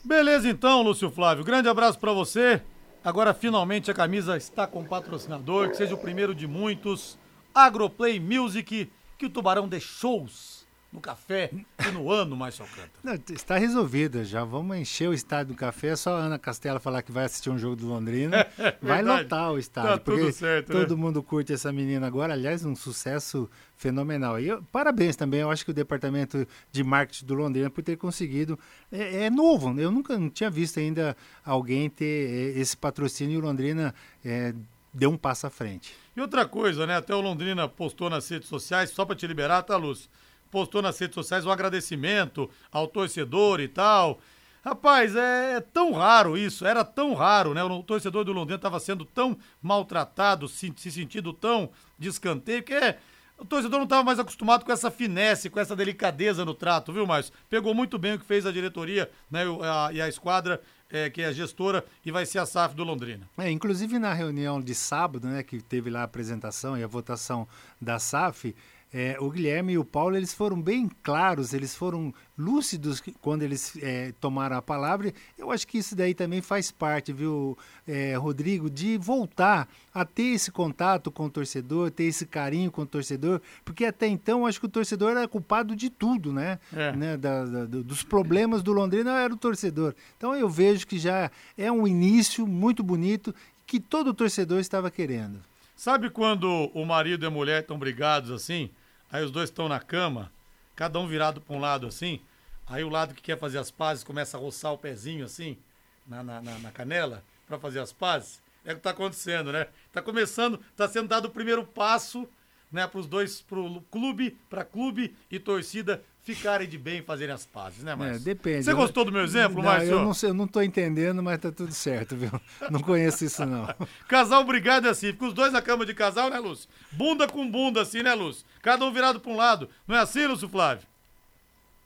Beleza 0.04 0.48
então, 0.48 0.82
Lúcio 0.82 1.10
Flávio. 1.10 1.44
Grande 1.44 1.68
abraço 1.68 1.98
para 1.98 2.12
você. 2.12 2.60
Agora 3.04 3.32
finalmente 3.32 3.90
a 3.90 3.94
camisa 3.94 4.36
está 4.36 4.66
com 4.66 4.84
patrocinador, 4.84 5.70
que 5.70 5.76
seja 5.76 5.94
o 5.94 5.98
primeiro 5.98 6.34
de 6.34 6.46
muitos. 6.46 7.18
Agroplay 7.54 8.18
Music, 8.20 8.90
que 9.18 9.26
o 9.26 9.30
Tubarão 9.30 9.68
shows 9.80 10.60
no 10.92 11.00
café 11.00 11.50
e 11.86 11.90
no 11.92 12.10
ano, 12.10 12.36
Márcio 12.36 12.64
Alcântara. 12.64 12.90
Não, 13.04 13.14
está 13.32 13.56
resolvido, 13.56 14.24
já 14.24 14.42
vamos 14.42 14.76
encher 14.76 15.08
o 15.08 15.14
estádio 15.14 15.54
do 15.54 15.56
café, 15.56 15.88
é 15.88 15.96
só 15.96 16.16
a 16.16 16.22
Ana 16.22 16.36
Castela 16.36 16.80
falar 16.80 17.02
que 17.02 17.12
vai 17.12 17.26
assistir 17.26 17.48
um 17.48 17.56
jogo 17.56 17.76
do 17.76 17.86
Londrina, 17.86 18.44
É 18.58 18.76
vai 18.82 19.00
lotar 19.00 19.52
o 19.52 19.58
estádio, 19.58 19.90
Tá 19.90 19.98
tudo 19.98 20.16
porque 20.16 20.32
certo, 20.32 20.72
todo 20.72 20.96
né? 20.96 21.00
mundo 21.00 21.22
curte 21.22 21.52
essa 21.52 21.72
menina 21.72 22.08
agora, 22.08 22.32
aliás, 22.32 22.64
um 22.64 22.74
sucesso 22.74 23.48
fenomenal. 23.76 24.40
E 24.40 24.48
eu- 24.48 24.64
parabéns 24.72 25.14
também, 25.14 25.40
eu 25.40 25.50
acho 25.50 25.64
que 25.64 25.70
o 25.70 25.74
departamento 25.74 26.44
de 26.72 26.82
marketing 26.82 27.24
do 27.26 27.34
Londrina 27.34 27.70
por 27.70 27.84
ter 27.84 27.96
conseguido, 27.96 28.58
é, 28.90 29.26
é 29.26 29.30
novo, 29.30 29.78
eu 29.78 29.92
nunca 29.92 30.18
não 30.18 30.28
tinha 30.28 30.50
visto 30.50 30.80
ainda 30.80 31.16
alguém 31.44 31.88
ter 31.88 32.54
é, 32.56 32.58
esse 32.60 32.76
patrocínio 32.76 33.34
e 33.34 33.38
o 33.38 33.40
Londrina 33.40 33.94
é, 34.24 34.52
deu 34.92 35.10
um 35.10 35.16
passo 35.16 35.46
à 35.46 35.50
frente. 35.50 35.94
E 36.16 36.20
outra 36.20 36.46
coisa, 36.46 36.86
né? 36.86 36.96
Até 36.96 37.14
o 37.14 37.20
Londrina 37.20 37.68
postou 37.68 38.10
nas 38.10 38.28
redes 38.28 38.48
sociais, 38.48 38.90
só 38.90 39.04
para 39.04 39.16
te 39.16 39.26
liberar, 39.26 39.62
tá, 39.62 39.76
Lúcio? 39.76 40.10
Postou 40.50 40.82
nas 40.82 40.98
redes 40.98 41.14
sociais 41.14 41.46
um 41.46 41.50
agradecimento 41.50 42.50
ao 42.72 42.88
torcedor 42.88 43.60
e 43.60 43.68
tal. 43.68 44.20
Rapaz, 44.62 45.16
é, 45.16 45.54
é 45.54 45.60
tão 45.60 45.92
raro 45.92 46.36
isso, 46.36 46.66
era 46.66 46.84
tão 46.84 47.14
raro, 47.14 47.54
né? 47.54 47.64
O 47.64 47.82
torcedor 47.82 48.24
do 48.24 48.32
Londrina 48.32 48.56
estava 48.56 48.78
sendo 48.78 49.04
tão 49.04 49.38
maltratado, 49.62 50.48
se, 50.48 50.72
se 50.76 50.90
sentindo 50.90 51.32
tão 51.32 51.70
de 51.98 52.08
escanteio, 52.08 52.62
que 52.62 52.74
é, 52.74 52.98
O 53.40 53.44
torcedor 53.46 53.78
não 53.78 53.84
estava 53.84 54.04
mais 54.04 54.18
acostumado 54.18 54.66
com 54.66 54.70
essa 54.70 54.90
finesse, 54.90 55.48
com 55.48 55.58
essa 55.58 55.74
delicadeza 55.74 56.44
no 56.44 56.52
trato, 56.52 56.92
viu, 56.92 57.06
Márcio? 57.06 57.32
Pegou 57.48 57.74
muito 57.74 57.98
bem 57.98 58.12
o 58.12 58.18
que 58.18 58.24
fez 58.24 58.44
a 58.44 58.52
diretoria 58.52 59.10
né, 59.30 59.44
a, 59.62 59.90
e 59.94 60.00
a 60.02 60.06
esquadra, 60.06 60.60
é, 60.90 61.08
que 61.08 61.22
é 61.22 61.26
a 61.26 61.32
gestora, 61.32 61.82
e 62.04 62.10
vai 62.10 62.26
ser 62.26 62.38
a 62.38 62.44
SAF 62.44 62.74
do 62.74 62.84
Londrina. 62.84 63.26
É, 63.38 63.50
inclusive 63.50 63.98
na 63.98 64.12
reunião 64.12 64.60
de 64.60 64.74
sábado, 64.74 65.26
né, 65.26 65.42
que 65.42 65.62
teve 65.62 65.88
lá 65.88 66.00
a 66.00 66.04
apresentação 66.04 66.76
e 66.76 66.84
a 66.84 66.86
votação 66.86 67.48
da 67.80 67.98
SAF, 67.98 68.54
é, 68.92 69.16
o 69.20 69.30
Guilherme 69.30 69.74
e 69.74 69.78
o 69.78 69.84
Paulo 69.84 70.16
eles 70.16 70.34
foram 70.34 70.60
bem 70.60 70.90
claros, 71.02 71.54
eles 71.54 71.76
foram 71.76 72.12
lúcidos 72.36 73.00
quando 73.20 73.42
eles 73.42 73.78
é, 73.80 74.12
tomaram 74.20 74.56
a 74.56 74.62
palavra. 74.62 75.12
Eu 75.38 75.52
acho 75.52 75.66
que 75.66 75.78
isso 75.78 75.94
daí 75.94 76.12
também 76.12 76.42
faz 76.42 76.72
parte, 76.72 77.12
viu, 77.12 77.56
é, 77.86 78.16
Rodrigo, 78.16 78.68
de 78.68 78.98
voltar 78.98 79.68
a 79.94 80.04
ter 80.04 80.34
esse 80.34 80.50
contato 80.50 81.10
com 81.10 81.26
o 81.26 81.30
torcedor, 81.30 81.90
ter 81.92 82.04
esse 82.04 82.26
carinho 82.26 82.70
com 82.70 82.82
o 82.82 82.86
torcedor, 82.86 83.40
porque 83.64 83.84
até 83.84 84.08
então 84.08 84.44
acho 84.44 84.58
que 84.58 84.66
o 84.66 84.70
torcedor 84.70 85.12
era 85.12 85.28
culpado 85.28 85.76
de 85.76 85.88
tudo, 85.88 86.32
né? 86.32 86.58
É. 86.74 86.92
né? 86.92 87.16
Da, 87.16 87.44
da, 87.44 87.64
dos 87.66 88.02
problemas 88.02 88.60
do 88.60 88.72
Londrina 88.72 89.20
era 89.20 89.32
o 89.32 89.36
torcedor. 89.36 89.94
Então 90.16 90.34
eu 90.34 90.48
vejo 90.48 90.84
que 90.86 90.98
já 90.98 91.30
é 91.56 91.70
um 91.70 91.86
início 91.86 92.44
muito 92.44 92.82
bonito 92.82 93.32
que 93.66 93.78
todo 93.78 94.12
torcedor 94.12 94.58
estava 94.58 94.90
querendo. 94.90 95.38
Sabe 95.76 96.10
quando 96.10 96.70
o 96.74 96.84
marido 96.84 97.24
e 97.24 97.26
a 97.26 97.30
mulher 97.30 97.62
estão 97.62 97.78
brigados 97.78 98.30
assim? 98.32 98.68
Aí 99.10 99.24
os 99.24 99.30
dois 99.30 99.50
estão 99.50 99.68
na 99.68 99.80
cama, 99.80 100.32
cada 100.76 100.98
um 100.98 101.06
virado 101.06 101.40
para 101.40 101.56
um 101.56 101.60
lado 101.60 101.86
assim. 101.86 102.20
Aí 102.66 102.84
o 102.84 102.88
lado 102.88 103.14
que 103.14 103.22
quer 103.22 103.38
fazer 103.38 103.58
as 103.58 103.70
pazes 103.70 104.04
começa 104.04 104.36
a 104.36 104.40
roçar 104.40 104.72
o 104.72 104.78
pezinho 104.78 105.24
assim, 105.24 105.58
na, 106.06 106.22
na, 106.22 106.40
na, 106.40 106.58
na 106.58 106.70
canela, 106.70 107.24
para 107.46 107.58
fazer 107.58 107.80
as 107.80 107.92
pazes. 107.92 108.40
É 108.64 108.70
o 108.70 108.74
que 108.74 108.80
está 108.80 108.90
acontecendo, 108.90 109.50
né? 109.50 109.66
Está 109.86 110.00
começando, 110.00 110.60
está 110.70 110.86
sendo 110.86 111.08
dado 111.08 111.26
o 111.26 111.30
primeiro 111.30 111.66
passo, 111.66 112.28
né, 112.70 112.86
para 112.86 113.00
os 113.00 113.06
dois, 113.06 113.40
para 113.40 113.58
o 113.58 113.80
clube, 113.90 114.38
para 114.48 114.64
clube 114.64 115.16
e 115.30 115.40
torcida 115.40 116.04
ficarem 116.22 116.68
de 116.68 116.78
bem 116.78 116.98
e 116.98 117.02
fazerem 117.02 117.34
as 117.34 117.46
pazes, 117.46 117.82
né, 117.82 117.94
Márcio? 117.94 118.16
É, 118.16 118.18
depende. 118.18 118.64
Você 118.64 118.74
gostou 118.74 119.04
do 119.04 119.12
meu 119.12 119.22
exemplo, 119.22 119.56
não, 119.56 119.64
Márcio? 119.64 119.90
Eu 119.92 120.00
não, 120.00 120.14
sei, 120.14 120.30
eu 120.30 120.34
não 120.34 120.46
tô 120.46 120.60
entendendo, 120.62 121.22
mas 121.22 121.38
tá 121.38 121.50
tudo 121.50 121.72
certo, 121.72 122.16
viu? 122.16 122.30
Não 122.70 122.80
conheço 122.80 123.24
isso, 123.24 123.44
não. 123.46 123.66
casal 124.08 124.44
brigado 124.44 124.86
é 124.86 124.90
assim, 124.90 125.12
fica 125.12 125.26
os 125.26 125.34
dois 125.34 125.52
na 125.52 125.62
cama 125.62 125.86
de 125.86 125.94
casal, 125.94 126.30
né, 126.30 126.38
Lúcio? 126.38 126.68
Bunda 126.92 127.26
com 127.26 127.48
bunda, 127.50 127.82
assim, 127.82 128.02
né, 128.02 128.14
Lúcio? 128.14 128.44
Cada 128.62 128.84
um 128.84 128.92
virado 128.92 129.20
para 129.20 129.32
um 129.32 129.36
lado. 129.36 129.68
Não 129.86 129.96
é 129.96 130.00
assim, 130.00 130.26
Lúcio 130.26 130.48
Flávio? 130.48 130.90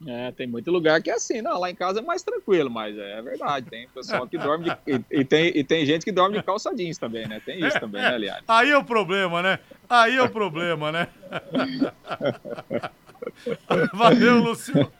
É, 0.05 0.31
tem 0.33 0.45
muito 0.45 0.69
lugar 0.69 1.01
que 1.01 1.09
é 1.09 1.13
assim, 1.13 1.41
não, 1.41 1.57
lá 1.57 1.71
em 1.71 1.75
casa 1.75 1.99
é 1.99 2.01
mais 2.03 2.21
tranquilo, 2.21 2.69
mas 2.69 2.97
é 2.97 3.21
verdade, 3.21 3.69
tem 3.69 3.87
pessoal 3.87 4.27
que 4.27 4.37
dorme 4.37 4.65
de, 4.65 4.77
e, 4.85 5.21
e, 5.21 5.23
tem, 5.23 5.57
e 5.57 5.63
tem 5.63 5.85
gente 5.85 6.03
que 6.03 6.11
dorme 6.11 6.37
de 6.37 6.43
calça 6.43 6.75
jeans 6.75 6.97
também, 6.97 7.25
né? 7.25 7.41
Tem 7.43 7.65
isso 7.65 7.79
também, 7.79 8.01
né, 8.01 8.09
aliás? 8.09 8.43
Aí 8.45 8.71
é 8.71 8.77
o 8.77 8.83
problema, 8.83 9.41
né? 9.41 9.57
Aí 9.89 10.17
é 10.17 10.21
o 10.21 10.29
problema, 10.29 10.91
né? 10.91 11.07
Valeu, 13.93 14.37
Lúcio. 14.39 14.91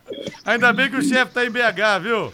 Ainda 0.44 0.72
bem 0.74 0.90
que 0.90 0.98
o 0.98 1.02
chefe 1.02 1.34
tá 1.34 1.46
em 1.46 1.50
BH, 1.50 2.02
viu? 2.02 2.34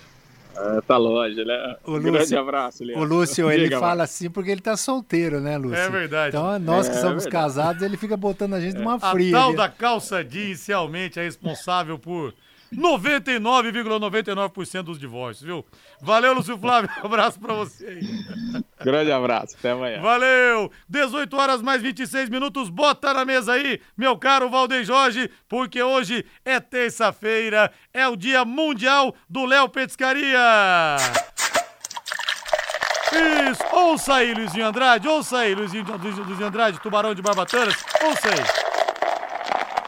É, 0.56 0.82
tá 0.82 0.98
longe, 0.98 1.44
né? 1.46 1.78
O 1.86 1.96
um 1.96 2.02
grande 2.02 2.36
abraço, 2.36 2.84
Leandro. 2.84 3.04
O 3.04 3.08
Lúcio, 3.08 3.50
ele 3.50 3.66
Diga, 3.66 3.80
fala 3.80 4.04
assim 4.04 4.30
porque 4.30 4.52
ele 4.52 4.62
tá 4.62 4.76
solteiro, 4.76 5.40
né, 5.40 5.58
Lúcio? 5.58 5.78
É 5.78 5.90
verdade. 5.90 6.36
Então, 6.36 6.60
nós 6.60 6.90
que 6.90 6.96
é, 6.96 7.00
somos 7.00 7.26
é 7.26 7.30
casados, 7.30 7.82
ele 7.82 7.96
fica 7.96 8.18
botando 8.18 8.54
a 8.54 8.60
gente 8.60 8.76
numa 8.76 9.00
fria. 9.00 9.38
A 9.38 9.40
tal 9.40 9.56
da 9.56 9.70
calça 9.70 10.24
jeans 10.24 10.66
realmente 10.68 11.20
é 11.20 11.24
responsável 11.24 11.98
por 11.98 12.34
99,99% 12.76 14.00
,99 14.00 14.84
dos 14.84 15.00
divórcios, 15.00 15.46
viu? 15.46 15.66
Valeu, 16.02 16.34
Lúcio 16.34 16.58
Flávio. 16.58 16.90
Um 17.04 17.06
abraço 17.08 17.40
pra 17.40 17.54
você 17.54 17.86
aí. 17.86 18.02
Grande 18.84 19.12
abraço. 19.12 19.56
Até 19.60 19.72
amanhã. 19.72 20.02
Valeu. 20.02 20.72
18 20.88 21.36
horas 21.36 21.62
mais 21.62 21.82
26 21.82 22.30
minutos. 22.30 22.70
Bota 22.70 23.14
na 23.14 23.26
mesa 23.26 23.54
aí, 23.54 23.82
meu 23.98 24.18
caro 24.18 24.50
Valdeir 24.50 24.86
Jorge, 24.86 25.30
porque 25.50 25.84
hoje 25.84 26.26
é 26.46 26.60
terça-feira, 26.60 27.72
é 27.94 28.08
o 28.08 28.16
Dia 28.16 28.46
Mundial 28.46 29.14
do 29.30 29.46
Léo 29.46 29.68
Petiscaria. 29.70 30.40
Isso, 33.52 33.64
ouça 33.76 34.16
aí, 34.16 34.34
Luizinho 34.34 34.66
Andrade, 34.66 35.06
ouça 35.08 35.40
aí, 35.40 35.54
Luizinho, 35.54 35.86
Luizinho 35.86 36.48
Andrade, 36.48 36.80
Tubarão 36.80 37.14
de 37.14 37.22
Barbatanas, 37.22 37.76
ouça 38.02 38.30
aí. 38.30 38.72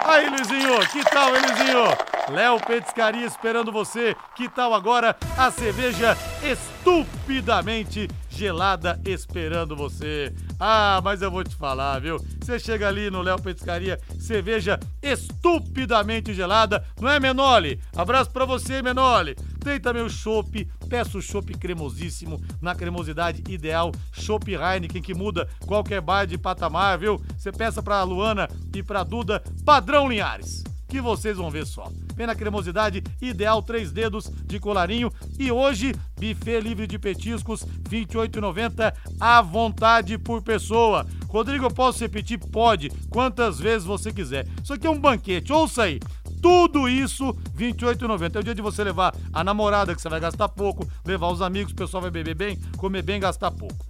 Aí, 0.06 0.30
Luizinho, 0.30 0.80
que 0.90 1.02
tal, 1.06 1.34
hein, 1.34 1.42
Luizinho? 1.48 2.13
Léo 2.30 2.58
Petiscaria 2.60 3.26
esperando 3.26 3.72
você. 3.72 4.16
Que 4.36 4.48
tal 4.48 4.74
agora 4.74 5.16
a 5.38 5.52
cerveja 5.52 6.18
estupidamente 6.42 8.08
gelada 8.30 9.00
esperando 9.06 9.76
você? 9.76 10.34
Ah, 10.60 11.02
mas 11.04 11.22
eu 11.22 11.30
vou 11.30 11.44
te 11.44 11.56
falar, 11.56 12.00
viu? 12.00 12.18
Você 12.42 12.58
chega 12.58 12.88
ali 12.88 13.10
no 13.10 13.22
Léo 13.22 13.42
Petiscaria, 13.42 14.00
cerveja 14.20 14.80
estupidamente 15.02 16.34
gelada, 16.34 16.86
não 17.00 17.10
é, 17.10 17.20
Menoli? 17.20 17.80
Abraço 17.96 18.32
pra 18.32 18.46
você, 18.46 18.82
Menoli. 18.82 19.36
Tem 19.60 19.80
também 19.80 20.04
o 20.04 20.10
chopp, 20.10 20.66
peça 20.90 21.18
o 21.18 21.22
chopp 21.22 21.54
cremosíssimo, 21.58 22.42
na 22.62 22.76
cremosidade 22.76 23.44
ideal, 23.50 23.92
chopp 24.12 24.52
Heineken, 24.52 25.02
que 25.02 25.14
muda 25.14 25.48
qualquer 25.66 26.02
bar 26.02 26.26
de 26.26 26.38
patamar, 26.38 26.98
viu? 26.98 27.22
Você 27.38 27.52
peça 27.52 27.82
pra 27.82 28.04
Luana 28.04 28.50
e 28.74 28.82
pra 28.82 29.04
Duda, 29.04 29.42
padrão 29.66 30.10
Linhares 30.10 30.64
que 30.94 31.02
vocês 31.02 31.38
vão 31.38 31.50
ver 31.50 31.66
só. 31.66 31.92
Vem 32.16 32.28
na 32.28 32.36
cremosidade 32.36 33.04
ideal, 33.20 33.64
três 33.64 33.92
dedos 33.92 34.30
de 34.46 34.60
colarinho. 34.60 35.12
E 35.40 35.52
hoje, 35.52 35.92
buffet 36.20 36.60
livre 36.60 36.86
de 36.86 37.00
petiscos, 37.00 37.64
R$ 37.64 38.06
28,90 38.06 38.94
à 39.20 39.42
vontade 39.42 40.20
por 40.20 40.44
pessoa. 40.44 41.08
Rodrigo, 41.28 41.66
eu 41.66 41.72
posso 41.72 42.02
repetir? 42.02 42.38
Pode, 42.38 42.92
quantas 43.10 43.60
vezes 43.60 43.88
você 43.88 44.14
quiser. 44.14 44.48
Isso 44.64 44.72
aqui 44.72 44.86
é 44.86 44.90
um 44.90 45.00
banquete, 45.00 45.52
ouça 45.52 45.82
aí. 45.82 46.00
Tudo 46.40 46.88
isso, 46.88 47.32
R$ 47.58 47.74
28,90. 47.74 48.36
É 48.36 48.40
o 48.40 48.44
dia 48.44 48.54
de 48.54 48.62
você 48.62 48.84
levar 48.84 49.16
a 49.34 49.44
namorada, 49.44 49.96
que 49.96 50.02
você 50.02 50.10
vai 50.10 50.20
gastar 50.20 50.48
pouco, 50.48 50.88
levar 51.04 51.30
os 51.30 51.42
amigos, 51.42 51.74
o 51.74 51.76
pessoal 51.76 52.02
vai 52.02 52.12
beber 52.12 52.36
bem, 52.36 52.60
comer 52.78 53.02
bem, 53.02 53.20
gastar 53.20 53.50
pouco. 53.50 53.84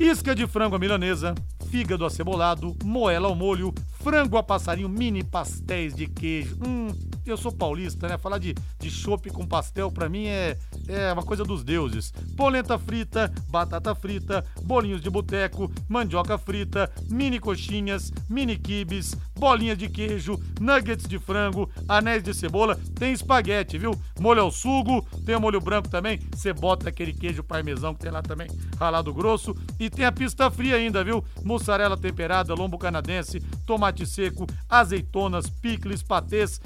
Isca 0.00 0.34
de 0.34 0.46
frango 0.46 0.74
à 0.74 0.78
milanesa, 0.78 1.34
fígado 1.70 2.06
acebolado, 2.06 2.74
moela 2.82 3.28
ao 3.28 3.34
molho, 3.34 3.70
frango 4.02 4.38
a 4.38 4.42
passarinho, 4.42 4.88
mini 4.88 5.22
pastéis 5.22 5.94
de 5.94 6.06
queijo. 6.06 6.56
Hum, 6.66 6.88
eu 7.32 7.36
sou 7.36 7.52
paulista, 7.52 8.08
né? 8.08 8.18
Falar 8.18 8.38
de, 8.38 8.54
de 8.78 8.90
chopp 8.90 9.30
com 9.30 9.46
pastel 9.46 9.90
pra 9.90 10.08
mim 10.08 10.26
é, 10.26 10.56
é 10.88 11.12
uma 11.12 11.22
coisa 11.22 11.44
dos 11.44 11.62
deuses. 11.62 12.12
Polenta 12.36 12.78
frita, 12.78 13.32
batata 13.48 13.94
frita, 13.94 14.44
bolinhos 14.62 15.00
de 15.00 15.10
boteco, 15.10 15.70
mandioca 15.88 16.36
frita, 16.38 16.90
mini 17.08 17.38
coxinhas, 17.38 18.12
mini 18.28 18.56
quibes, 18.56 19.14
bolinhas 19.40 19.78
de 19.78 19.88
queijo, 19.88 20.38
nuggets 20.60 21.08
de 21.08 21.18
frango, 21.18 21.70
anéis 21.88 22.22
de 22.22 22.34
cebola, 22.34 22.78
tem 22.94 23.12
espaguete, 23.12 23.78
viu? 23.78 23.98
Molho 24.20 24.42
ao 24.42 24.50
sugo, 24.50 25.06
tem 25.24 25.38
molho 25.38 25.60
branco 25.60 25.88
também, 25.88 26.18
você 26.30 26.52
bota 26.52 26.90
aquele 26.90 27.12
queijo 27.12 27.42
parmesão 27.42 27.94
que 27.94 28.00
tem 28.00 28.10
lá 28.10 28.22
também, 28.22 28.48
ralado 28.78 29.12
grosso, 29.14 29.56
e 29.78 29.88
tem 29.88 30.04
a 30.04 30.12
pista 30.12 30.50
fria 30.50 30.76
ainda, 30.76 31.02
viu? 31.02 31.24
Mussarela 31.42 31.96
temperada, 31.96 32.54
lombo 32.54 32.76
canadense, 32.78 33.40
tomate 33.66 34.04
seco, 34.04 34.46
azeitonas, 34.68 35.48
picles, 35.48 36.02
patês, 36.02 36.60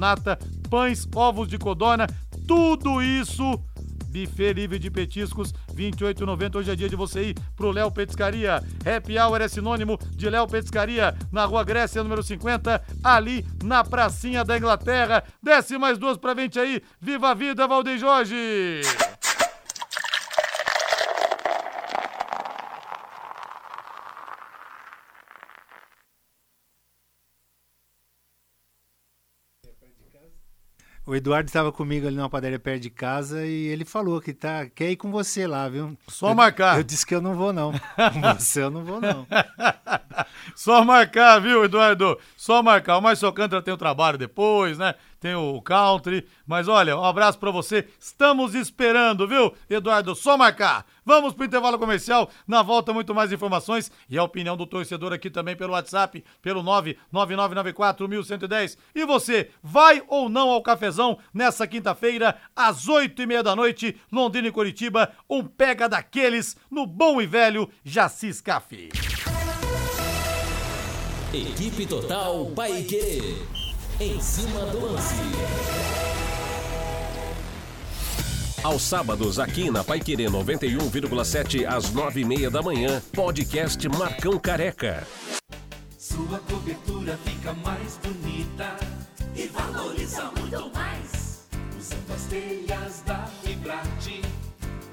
caponata, 0.00 0.38
pães, 0.70 1.06
ovos 1.14 1.48
de 1.48 1.58
codorna, 1.58 2.06
tudo 2.48 3.02
isso 3.02 3.60
Buffet 4.10 4.54
livre 4.54 4.76
de 4.76 4.90
petiscos, 4.90 5.52
R$ 5.68 5.92
28,90. 5.92 6.56
Hoje 6.56 6.72
é 6.72 6.74
dia 6.74 6.88
de 6.88 6.96
você 6.96 7.26
ir 7.26 7.34
pro 7.54 7.70
Léo 7.70 7.92
Petiscaria. 7.92 8.56
Happy 8.84 9.16
Hour 9.16 9.40
é 9.40 9.46
sinônimo 9.46 9.96
de 10.16 10.28
Léo 10.28 10.48
Petiscaria, 10.48 11.14
na 11.30 11.44
Rua 11.44 11.62
Grécia, 11.62 12.02
número 12.02 12.20
50, 12.20 12.82
ali 13.04 13.46
na 13.62 13.84
pracinha 13.84 14.44
da 14.44 14.56
Inglaterra. 14.56 15.22
Desce 15.40 15.78
mais 15.78 15.96
duas 15.96 16.16
pra 16.16 16.34
frente 16.34 16.58
aí. 16.58 16.82
Viva 17.00 17.30
a 17.30 17.34
vida, 17.34 17.68
Valdeir 17.68 17.98
Jorge! 17.98 18.80
O 31.10 31.16
Eduardo 31.16 31.48
estava 31.48 31.72
comigo 31.72 32.06
ali 32.06 32.14
numa 32.14 32.30
padaria 32.30 32.56
perto 32.56 32.82
de 32.82 32.88
casa 32.88 33.44
e 33.44 33.66
ele 33.66 33.84
falou 33.84 34.20
que 34.20 34.32
tá, 34.32 34.66
quer 34.66 34.92
ir 34.92 34.96
com 34.96 35.10
você 35.10 35.44
lá, 35.44 35.68
viu? 35.68 35.98
Só 36.06 36.28
eu, 36.28 36.34
marcar. 36.36 36.76
Eu 36.76 36.84
disse 36.84 37.04
que 37.04 37.12
eu 37.12 37.20
não 37.20 37.34
vou, 37.34 37.52
não. 37.52 37.72
Com 38.12 38.20
você 38.38 38.62
eu 38.62 38.70
não 38.70 38.84
vou, 38.84 39.00
não. 39.00 39.26
Só 40.54 40.84
marcar, 40.84 41.40
viu, 41.40 41.64
Eduardo? 41.64 42.16
Só 42.36 42.62
marcar. 42.62 42.96
O 42.96 43.00
Márcio 43.00 43.26
Alcântara 43.26 43.60
tem 43.60 43.74
o 43.74 43.76
trabalho 43.76 44.16
depois, 44.16 44.78
né? 44.78 44.94
Tem 45.20 45.34
o 45.34 45.60
country. 45.60 46.26
Mas 46.46 46.66
olha, 46.66 46.96
um 46.96 47.04
abraço 47.04 47.38
para 47.38 47.50
você. 47.50 47.86
Estamos 48.00 48.54
esperando, 48.54 49.28
viu, 49.28 49.52
Eduardo? 49.68 50.14
Só 50.14 50.38
marcar. 50.38 50.86
Vamos 51.04 51.34
pro 51.34 51.44
intervalo 51.44 51.78
comercial. 51.78 52.30
Na 52.48 52.62
volta, 52.62 52.94
muito 52.94 53.14
mais 53.14 53.30
informações 53.30 53.92
e 54.08 54.16
a 54.16 54.24
opinião 54.24 54.56
do 54.56 54.66
torcedor 54.66 55.12
aqui 55.12 55.28
também 55.28 55.54
pelo 55.54 55.74
WhatsApp, 55.74 56.24
pelo 56.40 56.62
999941110. 57.12 58.78
E 58.94 59.04
você, 59.04 59.50
vai 59.62 60.02
ou 60.08 60.30
não 60.30 60.48
ao 60.48 60.62
cafezão 60.62 61.18
nessa 61.34 61.66
quinta-feira, 61.66 62.38
às 62.56 62.88
oito 62.88 63.20
e 63.20 63.26
meia 63.26 63.42
da 63.42 63.54
noite, 63.54 64.00
Londrina 64.10 64.48
e 64.48 64.52
Curitiba, 64.52 65.12
um 65.28 65.44
pega 65.44 65.86
daqueles 65.86 66.56
no 66.70 66.86
bom 66.86 67.20
e 67.20 67.26
velho 67.26 67.68
Jacis 67.84 68.40
Café. 68.40 68.88
Equipe 71.32 71.86
Total 71.86 72.46
Paique. 72.56 73.59
Em 74.00 74.18
cima 74.18 74.60
do 74.64 74.80
lance. 74.80 75.14
Aos 78.64 78.80
sábados, 78.80 79.38
aqui 79.38 79.70
na 79.70 79.84
Paiquerê 79.84 80.24
91,7 80.24 81.66
às 81.66 81.92
9h30 81.92 82.48
da 82.48 82.62
manhã, 82.62 83.02
podcast 83.12 83.86
Marcão 83.90 84.38
Careca. 84.38 85.06
Sua 85.98 86.38
cobertura 86.48 87.18
fica 87.26 87.52
mais 87.52 87.98
bonita 88.02 88.76
e 89.36 89.46
valoriza 89.48 90.30
muito 90.34 90.74
mais. 90.74 91.46
Usando 91.78 92.14
as 92.14 92.22
telhas 92.24 93.02
da 93.04 93.26
Fibrate, 93.42 94.22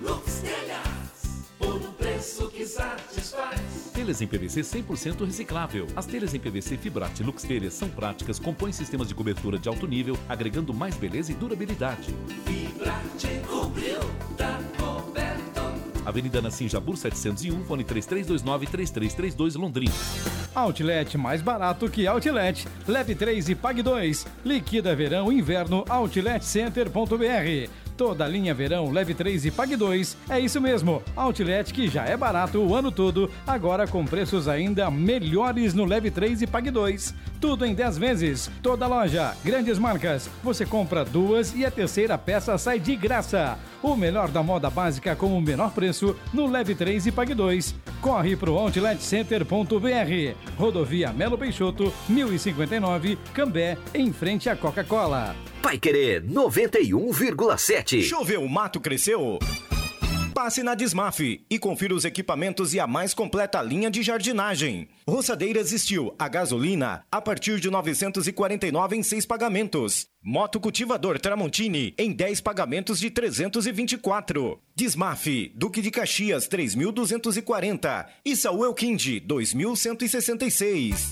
Lux 0.01 0.41
Telhas, 0.41 1.45
por 1.57 1.75
um 1.75 1.91
preço 1.93 2.06
que 2.17 2.65
satisfaz. 2.65 3.91
Telhas 3.93 4.21
em 4.21 4.27
PVC 4.27 4.61
100% 4.61 5.25
reciclável. 5.25 5.87
As 5.95 6.05
telhas 6.05 6.33
em 6.33 6.39
PVC 6.39 6.77
Fibrate 6.77 7.21
Lux 7.21 7.43
Telhas 7.43 7.73
são 7.73 7.89
práticas, 7.89 8.39
compõem 8.39 8.71
sistemas 8.71 9.07
de 9.07 9.13
cobertura 9.13 9.59
de 9.59 9.69
alto 9.69 9.87
nível, 9.87 10.17
agregando 10.27 10.73
mais 10.73 10.95
beleza 10.95 11.31
e 11.31 11.35
durabilidade. 11.35 12.13
Fibrate 12.45 13.41
cobriu, 13.47 13.99
tá 14.35 14.59
coberto. 14.77 15.37
Avenida 16.05 16.41
Nassim 16.41 16.67
Jabur 16.67 16.97
701, 16.97 17.65
fone 17.65 17.83
3329-3332 17.83 19.59
Londrina. 19.59 19.93
Outlet 20.55 21.17
mais 21.17 21.41
barato 21.41 21.89
que 21.89 22.07
Outlet. 22.07 22.65
Leve 22.87 23.13
3 23.13 23.49
e 23.49 23.55
pague 23.55 23.83
2. 23.83 24.25
Liquida 24.43 24.95
verão 24.95 25.31
e 25.31 25.37
inverno 25.37 25.85
outletcenter.br. 25.87 27.86
Toda 27.97 28.27
linha 28.27 28.53
verão, 28.53 28.91
leve 28.91 29.15
3 29.15 29.45
e 29.45 29.51
pague 29.51 29.75
2. 29.75 30.15
É 30.29 30.39
isso 30.39 30.61
mesmo. 30.61 31.01
Outlet 31.15 31.73
que 31.73 31.87
já 31.87 32.05
é 32.05 32.15
barato 32.15 32.59
o 32.59 32.75
ano 32.75 32.91
todo, 32.91 33.29
agora 33.45 33.87
com 33.87 34.05
preços 34.05 34.47
ainda 34.47 34.91
melhores 34.91 35.73
no 35.73 35.83
leve 35.83 36.11
3 36.11 36.43
e 36.43 36.47
pague 36.47 36.69
2. 36.69 37.15
Tudo 37.41 37.65
em 37.65 37.73
10 37.73 37.97
vezes. 37.97 38.51
Toda 38.61 38.85
loja, 38.85 39.35
grandes 39.43 39.79
marcas. 39.79 40.29
Você 40.43 40.63
compra 40.63 41.03
duas 41.03 41.55
e 41.55 41.65
a 41.65 41.71
terceira 41.71 42.19
peça 42.19 42.55
sai 42.59 42.79
de 42.79 42.95
graça. 42.95 43.57
O 43.81 43.95
melhor 43.95 44.29
da 44.29 44.43
moda 44.43 44.69
básica 44.69 45.15
com 45.15 45.35
o 45.35 45.41
menor 45.41 45.71
preço 45.71 46.15
no 46.31 46.45
leve 46.45 46.75
3 46.75 47.07
e 47.07 47.11
pague 47.11 47.33
2. 47.33 47.73
Corre 47.99 48.35
pro 48.35 48.53
outletcenter.br. 48.53 50.35
Rodovia 50.55 51.11
Melo 51.11 51.37
Peixoto, 51.37 51.91
1059, 52.07 53.17
Cambé, 53.33 53.75
em 53.91 54.13
frente 54.13 54.49
à 54.49 54.55
Coca-Cola. 54.55 55.35
Vai 55.67 55.77
querer 55.77 56.23
91,7. 56.23 58.01
Choveu, 58.01 58.47
mato 58.47 58.79
cresceu? 58.79 59.37
Passe 60.33 60.63
na 60.63 60.73
Desmaf 60.73 61.19
e 61.19 61.59
confira 61.59 61.93
os 61.93 62.05
equipamentos 62.05 62.73
e 62.73 62.79
a 62.79 62.87
mais 62.87 63.13
completa 63.13 63.61
linha 63.61 63.91
de 63.91 64.01
jardinagem. 64.01 64.87
Roçadeiras 65.05 65.71
Steel 65.71 66.15
a 66.17 66.29
gasolina 66.29 67.03
a 67.11 67.21
partir 67.21 67.59
de 67.59 67.69
949 67.69 68.95
em 68.95 69.03
seis 69.03 69.25
pagamentos. 69.25 70.07
Moto 70.23 70.57
cultivador 70.57 71.19
Tramontini 71.19 71.93
em 71.97 72.13
10 72.13 72.39
pagamentos 72.39 72.97
de 72.97 73.09
324. 73.09 74.61
Desmaf 74.73 75.51
Duque 75.53 75.81
de 75.81 75.91
Caxias 75.91 76.47
3240 76.47 78.07
e 78.23 78.37
Saúl 78.37 78.73
Quindi 78.73 79.19
2166. 79.19 81.11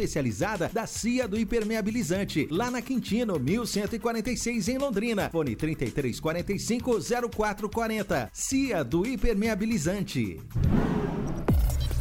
da 0.73 0.87
CIA 0.87 1.27
do 1.27 1.39
Impermeabilizante, 1.39 2.47
lá 2.49 2.71
na 2.71 2.81
Quintino, 2.81 3.39
1146 3.39 4.69
em 4.69 4.77
Londrina. 4.77 5.29
Fone 5.29 5.55
3345 5.55 6.99
0440. 7.29 8.29
CIA 8.33 8.83
do 8.83 9.05
Impermeabilizante. 9.05 10.39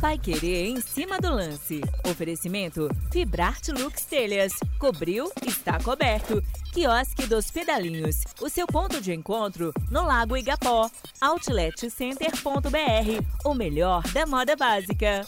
Vai 0.01 0.17
querer 0.17 0.67
em 0.67 0.81
cima 0.81 1.19
do 1.19 1.29
lance. 1.29 1.83
Oferecimento 2.09 2.89
Fibrarte 3.13 3.71
Lux 3.71 4.07
Telhas. 4.07 4.55
Cobriu, 4.79 5.31
está 5.47 5.79
coberto. 5.79 6.43
Quiosque 6.73 7.27
dos 7.27 7.51
Pedalinhos. 7.51 8.25
O 8.41 8.49
seu 8.49 8.67
ponto 8.67 8.99
de 8.99 9.13
encontro 9.13 9.75
no 9.91 10.03
Lago 10.03 10.39
Igapó. 10.39 10.91
Outletcenter.br. 11.21 13.45
O 13.45 13.53
melhor 13.53 14.03
da 14.15 14.25
moda 14.25 14.57
básica. 14.57 15.27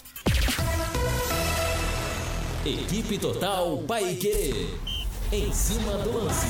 Equipe 2.65 3.19
Total 3.19 3.77
Paique. 3.89 4.69
Em 5.33 5.53
cima 5.53 5.99
do 5.99 6.17
lance. 6.17 6.47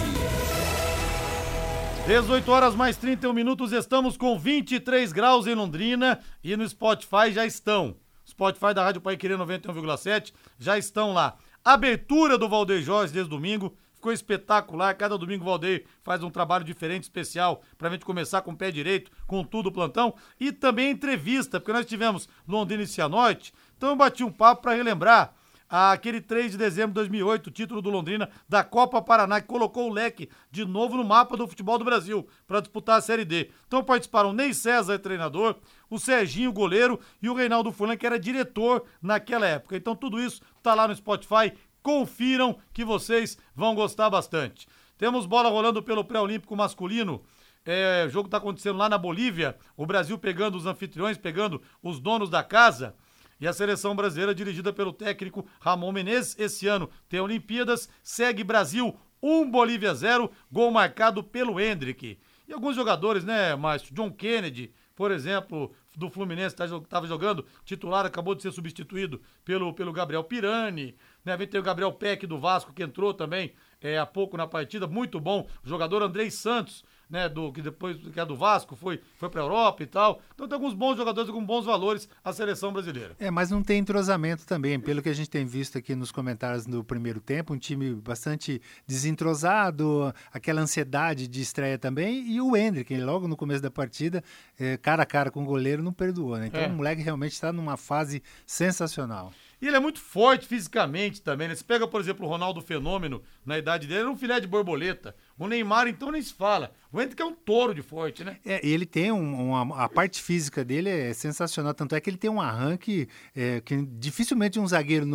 18 2.07 2.53
horas 2.53 2.75
mais 2.75 2.99
31 2.99 3.33
minutos, 3.33 3.73
estamos 3.73 4.19
com 4.19 4.39
23 4.39 5.11
graus 5.11 5.47
em 5.47 5.55
Londrina 5.55 6.21
e 6.45 6.55
no 6.55 6.69
Spotify 6.69 7.33
já 7.33 7.47
estão. 7.47 7.97
Spotify 8.29 8.75
da 8.75 8.85
Rádio 8.85 9.01
Pai 9.01 9.17
Querer 9.17 9.39
91,7 9.39 10.35
já 10.59 10.77
estão 10.77 11.15
lá. 11.15 11.39
Abertura 11.65 12.37
do 12.37 12.47
Valdeir 12.47 12.83
Jorge 12.83 13.15
desde 13.15 13.31
domingo, 13.31 13.75
ficou 13.95 14.13
espetacular. 14.13 14.95
Cada 14.95 15.17
domingo 15.17 15.45
o 15.45 15.47
Valdeir 15.47 15.87
faz 16.03 16.23
um 16.23 16.29
trabalho 16.29 16.63
diferente, 16.63 17.05
especial, 17.05 17.63
pra 17.79 17.89
gente 17.89 18.05
começar 18.05 18.43
com 18.43 18.51
o 18.51 18.57
pé 18.57 18.71
direito, 18.71 19.11
com 19.27 19.43
tudo 19.43 19.71
o 19.71 19.73
plantão. 19.73 20.15
E 20.39 20.53
também 20.53 20.91
entrevista, 20.91 21.59
porque 21.59 21.73
nós 21.73 21.87
tivemos 21.87 22.29
Londrina 22.47 22.83
e 22.83 22.87
Cianorte, 22.87 23.55
então 23.79 23.89
eu 23.89 23.97
bati 23.97 24.23
um 24.23 24.31
papo 24.31 24.61
para 24.61 24.77
relembrar 24.77 25.41
aquele 25.73 26.21
3 26.21 26.53
de 26.53 26.59
dezembro 26.59 26.91
de 26.91 26.95
2008, 26.97 27.47
o 27.47 27.51
título 27.51 27.81
do 27.81 27.89
Londrina 27.89 28.29
da 28.47 28.63
Copa 28.63 29.01
Paraná, 29.01 29.41
que 29.41 29.47
colocou 29.47 29.89
o 29.89 29.93
leque 29.93 30.29
de 30.51 30.67
novo 30.67 30.99
no 30.99 31.05
mapa 31.05 31.35
do 31.35 31.49
futebol 31.49 31.79
do 31.79 31.85
Brasil 31.85 32.29
para 32.47 32.61
disputar 32.61 32.99
a 32.99 33.01
Série 33.01 33.25
D. 33.25 33.51
Então 33.67 33.83
participaram 33.83 34.35
Ney 34.35 34.53
César, 34.53 34.99
treinador, 34.99 35.57
o 35.89 35.99
Serginho, 35.99 36.53
goleiro, 36.53 37.01
e 37.23 37.31
o 37.31 37.35
Reinaldo 37.35 37.73
Fulan, 37.73 37.97
que 37.97 38.05
era 38.05 38.21
diretor 38.21 38.85
naquela 39.01 39.47
época. 39.47 39.75
Então 39.75 39.97
tudo 39.97 40.21
isso 40.21 40.43
tá 40.63 40.75
lá 40.75 40.87
no 40.87 40.95
Spotify. 40.95 41.55
Confiram 41.83 42.59
que 42.73 42.85
vocês 42.85 43.39
vão 43.57 43.75
gostar 43.75 44.11
bastante. 44.11 44.69
Temos 44.99 45.25
bola 45.25 45.49
rolando 45.49 45.83
pelo 45.83 46.05
pré-olímpico 46.05 46.55
masculino. 46.55 47.23
É, 47.65 48.05
o 48.07 48.11
jogo 48.11 48.27
está 48.27 48.37
acontecendo 48.37 48.77
lá 48.77 48.89
na 48.91 48.99
Bolívia. 48.99 49.57
O 49.75 49.87
Brasil 49.87 50.19
pegando 50.19 50.57
os 50.57 50.67
anfitriões, 50.67 51.17
pegando 51.17 51.63
os 51.83 51.99
donos 51.99 52.29
da 52.29 52.43
casa. 52.43 52.95
E 53.43 53.49
a 53.49 53.53
seleção 53.53 53.97
brasileira, 53.97 54.33
dirigida 54.33 54.73
pelo 54.73 54.93
técnico 54.93 55.45
Ramon 55.59 55.91
Menezes, 55.91 56.39
esse 56.39 56.69
ano 56.69 56.89
tem 57.09 57.19
Olimpíadas, 57.19 57.89
segue 58.01 58.45
Brasil 58.45 58.97
1 59.21 59.51
Bolívia 59.51 59.93
0, 59.93 60.31
gol 60.49 60.71
marcado 60.71 61.25
pelo 61.25 61.59
Hendrick. 61.59 62.21
E 62.47 62.53
alguns 62.53 62.77
jogadores, 62.77 63.25
né, 63.25 63.57
Márcio? 63.57 63.93
John 63.93 64.13
Kennedy, 64.13 64.73
por 64.95 65.11
exemplo, 65.11 65.75
do 65.97 66.09
Fluminense, 66.09 66.55
estava 66.55 67.07
jogando, 67.09 67.45
titular, 67.65 68.07
acabou 68.07 68.37
de 68.37 68.43
ser 68.43 68.53
substituído 68.53 69.21
pelo, 69.45 69.75
pelo 69.75 69.93
Gabriel 69.93 70.23
Pirani. 70.23 70.95
Né? 71.25 71.37
Vem 71.37 71.49
ter 71.49 71.59
o 71.59 71.65
Gabriel 71.65 71.93
Peck 71.93 72.25
do 72.29 72.39
Vasco, 72.39 72.73
que 72.73 72.85
entrou 72.85 73.13
também 73.13 73.55
é, 73.81 73.99
há 73.99 74.07
pouco 74.07 74.37
na 74.37 74.47
partida, 74.47 74.87
muito 74.87 75.19
bom. 75.19 75.49
O 75.65 75.69
jogador 75.69 76.01
Andrei 76.01 76.31
Santos, 76.31 76.85
né, 77.13 77.29
do 77.29 77.53
que 77.53 77.61
depois 77.61 77.97
que 78.09 78.19
é 78.19 78.25
do 78.25 78.35
Vasco, 78.35 78.75
foi, 78.75 78.99
foi 79.17 79.29
para 79.29 79.43
Europa 79.43 79.83
e 79.83 79.87
tal. 79.87 80.23
Então 80.35 80.49
tem 80.49 80.55
alguns 80.55 80.73
bons 80.73 80.97
jogadores 80.97 81.31
com 81.31 81.45
bons 81.45 81.67
valores 81.67 82.09
a 82.25 82.33
seleção 82.33 82.73
brasileira. 82.73 83.15
É, 83.21 83.31
mas 83.31 83.51
não 83.51 83.63
tem 83.63 83.79
entrosamento 83.81 84.47
também, 84.47 84.81
pelo 84.81 85.03
que 85.03 85.11
a 85.11 85.15
gente 85.15 85.29
tem 85.29 85.45
visto 85.45 85.77
aqui 85.77 85.95
nos 85.95 86.11
comentários 86.11 86.65
do 86.65 86.83
primeiro 86.83 87.21
tempo, 87.21 87.53
um 87.53 87.59
time 87.59 87.95
bastante 87.95 88.63
desentrosado, 88.87 90.13
aquela 90.33 90.63
ansiedade 90.63 91.29
de 91.29 91.41
estreia 91.43 91.79
também, 91.79 92.27
e 92.33 92.41
o 92.41 92.57
Hendrick, 92.57 92.97
logo 92.99 93.29
no 93.29 93.37
começo 93.37 93.63
da 93.63 93.71
partida, 93.71 94.25
é, 94.59 94.79
cara 94.79 95.03
a 95.03 95.07
cara 95.07 95.31
com 95.31 95.43
o 95.43 95.47
goleiro, 95.47 95.83
não 95.83 95.93
perdoou, 95.93 96.39
né? 96.39 96.47
Então 96.47 96.61
É. 96.63 96.67
o 96.67 96.71
moleque 96.73 97.03
realmente 97.03 97.33
está 97.33 97.53
numa 97.53 97.77
fase 97.77 98.23
sensacional. 98.47 99.33
E 99.61 99.67
ele 99.69 99.77
é 99.77 99.81
muito 99.81 100.01
forte 100.01 100.47
fisicamente 100.47 101.23
também, 101.23 101.47
né? 101.47 101.55
Você 101.55 101.63
pega, 101.63 101.87
por 101.87 102.01
exemplo, 102.01 102.27
o 102.27 102.29
Ronaldo 102.29 102.61
Fenômeno 102.61 103.23
na 103.45 103.59
idade 103.59 103.87
dele, 103.87 104.01
era 104.01 104.11
um 104.11 104.17
filé 104.17 104.39
de 104.39 104.47
borboleta. 104.47 105.15
O 105.39 105.49
Neymar, 105.49 105.89
então, 105.89 106.13
nem 106.13 106.23
se 106.23 106.33
fala. 106.33 106.73
O 106.93 107.01
Hendrick 107.01 107.21
é 107.21 107.25
um 107.25 107.35
touro 107.35 107.75
de 107.75 107.83
forte, 107.83 108.23
né? 108.23 108.37
É, 108.47 108.65
ele 108.65 108.87
tem 108.87 109.11
um, 109.11 109.51
uma, 109.51 109.85
a 109.85 109.89
parte 109.89 110.23
física 110.23 110.65
dele 110.65 110.89
é 110.89 111.13
sensacional, 111.13 111.75
tanto 111.75 111.97
é 111.97 112.01
que 112.01 112.09
ele 112.09 112.17
tem 112.17 112.31
um 112.31 112.41
arranque 112.41 113.09
é, 113.35 113.61
que 113.61 113.85
dificilmente 113.99 114.61
um 114.61 114.69
zagueiro 114.69 115.07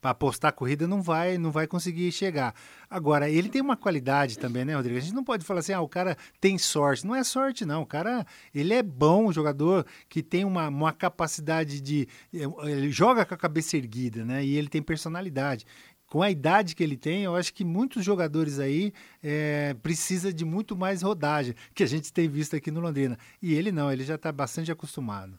para 0.00 0.12
apostar 0.12 0.52
corrida 0.52 0.86
não 0.86 1.02
vai, 1.02 1.36
não 1.36 1.50
vai 1.50 1.66
conseguir 1.66 2.10
chegar. 2.12 2.54
Agora, 2.88 3.28
ele 3.28 3.48
tem 3.48 3.60
uma 3.60 3.76
qualidade 3.76 4.38
também, 4.38 4.64
né, 4.64 4.74
Rodrigo? 4.74 4.96
A 4.96 5.00
gente 5.00 5.14
não 5.14 5.24
pode 5.24 5.44
falar 5.44 5.60
assim, 5.60 5.72
ah, 5.72 5.80
o 5.80 5.88
cara 5.88 6.16
tem 6.40 6.56
sorte. 6.56 7.06
Não 7.06 7.14
é 7.14 7.24
sorte, 7.24 7.66
não. 7.66 7.82
O 7.82 7.86
cara, 7.86 8.24
ele 8.54 8.72
é 8.72 8.82
bom, 8.82 9.26
um 9.26 9.32
jogador 9.32 9.84
que 10.08 10.22
tem 10.22 10.44
uma, 10.44 10.68
uma 10.68 10.92
capacidade 10.92 11.80
de. 11.80 12.08
Ele 12.32 12.90
joga 12.90 13.26
com 13.26 13.34
a 13.34 13.36
cabeça 13.36 13.76
erguida, 13.76 14.24
né? 14.24 14.44
E 14.44 14.56
ele 14.56 14.68
tem 14.68 14.80
personalidade 14.80 15.66
com 16.08 16.22
a 16.22 16.30
idade 16.30 16.74
que 16.74 16.82
ele 16.82 16.96
tem, 16.96 17.24
eu 17.24 17.34
acho 17.34 17.52
que 17.52 17.64
muitos 17.64 18.04
jogadores 18.04 18.58
aí 18.58 18.92
é, 19.22 19.74
precisa 19.82 20.32
de 20.32 20.44
muito 20.44 20.76
mais 20.76 21.02
rodagem 21.02 21.54
que 21.74 21.82
a 21.82 21.86
gente 21.86 22.12
tem 22.12 22.28
visto 22.28 22.54
aqui 22.54 22.70
no 22.70 22.80
Londrina. 22.80 23.18
E 23.42 23.54
ele 23.54 23.72
não, 23.72 23.92
ele 23.92 24.04
já 24.04 24.14
está 24.14 24.30
bastante 24.30 24.70
acostumado. 24.70 25.38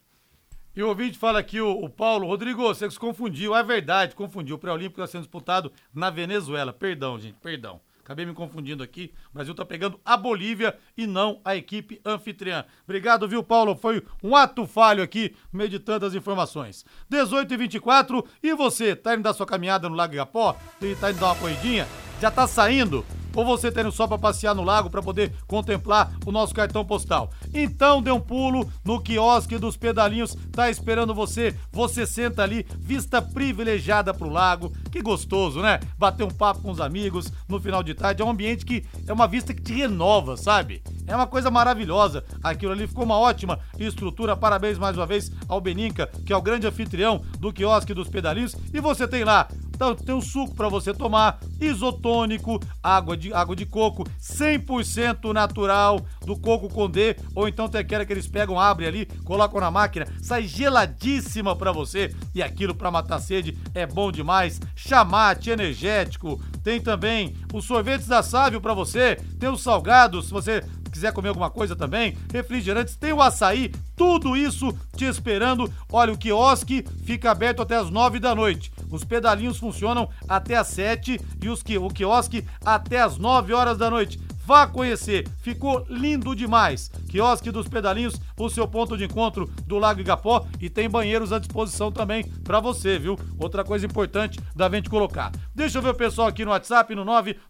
E 0.76 0.84
o 0.84 0.90
ouvinte 0.90 1.18
fala 1.18 1.40
aqui, 1.40 1.60
o, 1.60 1.72
o, 1.72 1.90
Paulo, 1.90 2.28
Rodrigo, 2.28 2.62
você 2.62 2.90
se 2.92 3.00
confundiu, 3.00 3.56
é 3.56 3.64
verdade, 3.64 4.14
confundiu. 4.14 4.58
O 4.58 4.60
pré-olímpico 4.60 5.02
está 5.02 5.12
sendo 5.12 5.22
disputado 5.22 5.72
na 5.92 6.12
Venezuela. 6.12 6.72
Perdão, 6.72 7.18
gente, 7.18 7.36
perdão. 7.42 7.82
Acabei 8.08 8.26
me 8.26 8.34
confundindo 8.34 8.82
aqui. 8.82 9.14
O 9.32 9.34
Brasil 9.34 9.52
está 9.52 9.66
pegando 9.66 10.00
a 10.06 10.16
Bolívia 10.16 10.78
e 10.96 11.06
não 11.06 11.42
a 11.44 11.58
equipe 11.58 12.00
anfitriã. 12.06 12.64
Obrigado, 12.86 13.28
viu, 13.28 13.44
Paulo? 13.44 13.76
Foi 13.76 14.02
um 14.24 14.34
ato 14.34 14.66
falho 14.66 15.04
aqui 15.04 15.36
de 15.70 15.78
tantas 15.78 16.16
informações. 16.16 16.86
18 17.10 17.54
e 17.54 17.58
24 17.58 18.26
e 18.42 18.56
você, 18.56 18.96
tá 18.96 19.14
indo 19.14 19.24
dar 19.24 19.34
sua 19.34 19.46
caminhada 19.46 19.90
no 19.90 19.96
Lago 19.96 20.14
Igapó? 20.14 20.58
E 20.82 20.96
tá 20.96 21.12
indo 21.12 21.20
dar 21.20 21.34
uma 21.34 21.36
corridinha? 21.36 21.86
Já 22.20 22.32
tá 22.32 22.48
saindo? 22.48 23.06
ou 23.38 23.46
você 23.46 23.72
tá 23.72 23.82
indo 23.82 23.92
só 23.92 24.08
para 24.08 24.18
passear 24.18 24.56
no 24.56 24.64
lago 24.64 24.90
para 24.90 25.02
poder 25.02 25.32
contemplar 25.46 26.12
o 26.26 26.32
nosso 26.32 26.56
cartão 26.56 26.84
postal. 26.84 27.30
Então 27.54 28.02
dê 28.02 28.10
um 28.10 28.20
pulo 28.20 28.68
no 28.84 29.00
quiosque 29.00 29.60
dos 29.60 29.78
pedalinhos, 29.78 30.36
tá 30.52 30.72
esperando 30.72 31.14
você. 31.14 31.56
Você 31.72 32.08
senta 32.08 32.42
ali, 32.42 32.66
vista 32.80 33.22
privilegiada 33.22 34.12
pro 34.12 34.28
lago. 34.28 34.74
Que 34.92 35.04
gostoso, 35.04 35.62
né? 35.62 35.80
Bater 36.00 36.24
um 36.24 36.32
papo 36.32 36.62
com 36.62 36.72
os 36.72 36.82
amigos 36.82 37.32
no 37.48 37.62
final 37.62 37.84
de 37.84 37.94
tarde. 37.94 38.24
É 38.24 38.26
um 38.26 38.32
ambiente 38.32 38.66
que 38.66 38.84
é 39.06 39.14
uma 39.14 39.28
vista 39.28 39.54
que 39.54 39.62
te 39.62 39.74
renova, 39.74 40.36
sabe? 40.36 40.82
É 41.06 41.16
uma 41.16 41.28
coisa 41.28 41.52
maravilhosa. 41.52 42.26
Aquilo 42.42 42.72
ali 42.72 42.88
ficou 42.88 43.04
uma 43.04 43.20
ótima 43.20 43.60
estrutura. 43.78 44.36
Parabéns 44.36 44.80
mais 44.80 44.98
uma 44.98 45.06
vez 45.06 45.32
ao 45.48 45.62
Beninca, 45.62 46.10
que 46.26 46.34
é 46.34 46.38
o 46.38 46.42
grande 46.42 46.66
anfitrião 46.66 47.22
do 47.40 47.54
quiosque 47.54 47.94
dos 47.94 48.10
pedalinhos. 48.10 48.56
E 48.74 48.80
você 48.80 49.08
tem 49.08 49.24
lá 49.24 49.48
então, 49.78 49.94
tem 49.94 50.16
um 50.16 50.22
suco 50.22 50.56
para 50.56 50.68
você 50.68 50.92
tomar, 50.92 51.40
isotônico, 51.62 52.60
água 52.82 53.16
de, 53.16 53.32
água 53.32 53.56
de 53.56 53.64
coco 53.64 54.04
100% 54.20 55.32
natural, 55.32 56.04
do 56.26 56.36
coco 56.36 56.68
Condé, 56.68 57.16
ou 57.36 57.48
então 57.48 57.70
tem 57.70 57.82
aquela 57.82 58.04
que 58.04 58.12
eles 58.12 58.28
pegam, 58.28 58.60
abrem 58.60 58.88
ali, 58.88 59.06
colocam 59.24 59.62
na 59.62 59.70
máquina, 59.70 60.08
sai 60.20 60.48
geladíssima 60.48 61.56
para 61.56 61.72
você 61.72 62.12
e 62.34 62.42
aquilo 62.42 62.74
para 62.74 62.90
matar 62.90 63.20
sede 63.20 63.56
é 63.76 63.86
bom 63.86 64.12
demais. 64.12 64.60
Chamate 64.76 65.52
energético, 65.52 66.42
tem 66.64 66.82
também 66.82 67.36
os 67.54 67.66
sorvetes 67.66 68.08
da 68.08 68.24
Sávio 68.24 68.60
para 68.60 68.74
você, 68.74 69.18
tem 69.40 69.48
os 69.48 69.62
salgados, 69.62 70.26
se 70.26 70.32
você 70.32 70.64
quiser 70.90 71.12
comer 71.12 71.30
alguma 71.30 71.50
coisa 71.50 71.76
também, 71.76 72.18
refrigerantes, 72.32 72.96
tem 72.96 73.14
o 73.14 73.22
açaí, 73.22 73.72
tudo 73.96 74.36
isso 74.36 74.78
te 74.96 75.06
esperando. 75.06 75.72
Olha, 75.92 76.14
o 76.14 76.18
quiosque 76.18 76.86
fica 77.04 77.32
aberto 77.32 77.62
até 77.62 77.76
as 77.76 77.90
nove 77.90 78.20
da 78.20 78.34
noite. 78.34 78.72
Os 78.90 79.04
pedalinhos 79.04 79.58
funcionam 79.58 80.10
até 80.28 80.56
as 80.56 80.68
sete 80.68 81.20
e 81.42 81.50
os, 81.50 81.64
o 81.82 81.90
quiosque 81.90 82.46
até 82.64 83.02
as 83.02 83.18
nove 83.18 83.54
horas 83.54 83.78
da 83.78 83.90
noite. 83.90 84.20
Vá 84.48 84.66
conhecer, 84.66 85.28
ficou 85.42 85.86
lindo 85.90 86.34
demais. 86.34 86.90
Quiosque 87.10 87.52
dos 87.52 87.68
Pedalinhos, 87.68 88.18
o 88.40 88.50
seu 88.50 88.66
ponto 88.66 88.98
de 88.98 89.04
encontro 89.04 89.52
do 89.66 89.78
Lago 89.78 90.00
Igapó 90.00 90.48
e 90.62 90.70
tem 90.70 90.90
banheiros 90.90 91.34
à 91.34 91.40
disposição 91.40 91.92
também 91.92 92.24
para 92.46 92.62
você, 92.62 92.98
viu? 92.98 93.20
Outra 93.38 93.66
coisa 93.66 93.86
importante 93.86 94.40
da 94.56 94.70
gente 94.70 94.90
colocar. 94.90 95.34
Deixa 95.54 95.80
eu 95.80 95.82
ver 95.82 95.90
o 95.90 95.96
pessoal 95.96 96.30
aqui 96.30 96.46
no 96.46 96.52
WhatsApp 96.52 96.96
no 96.96 97.04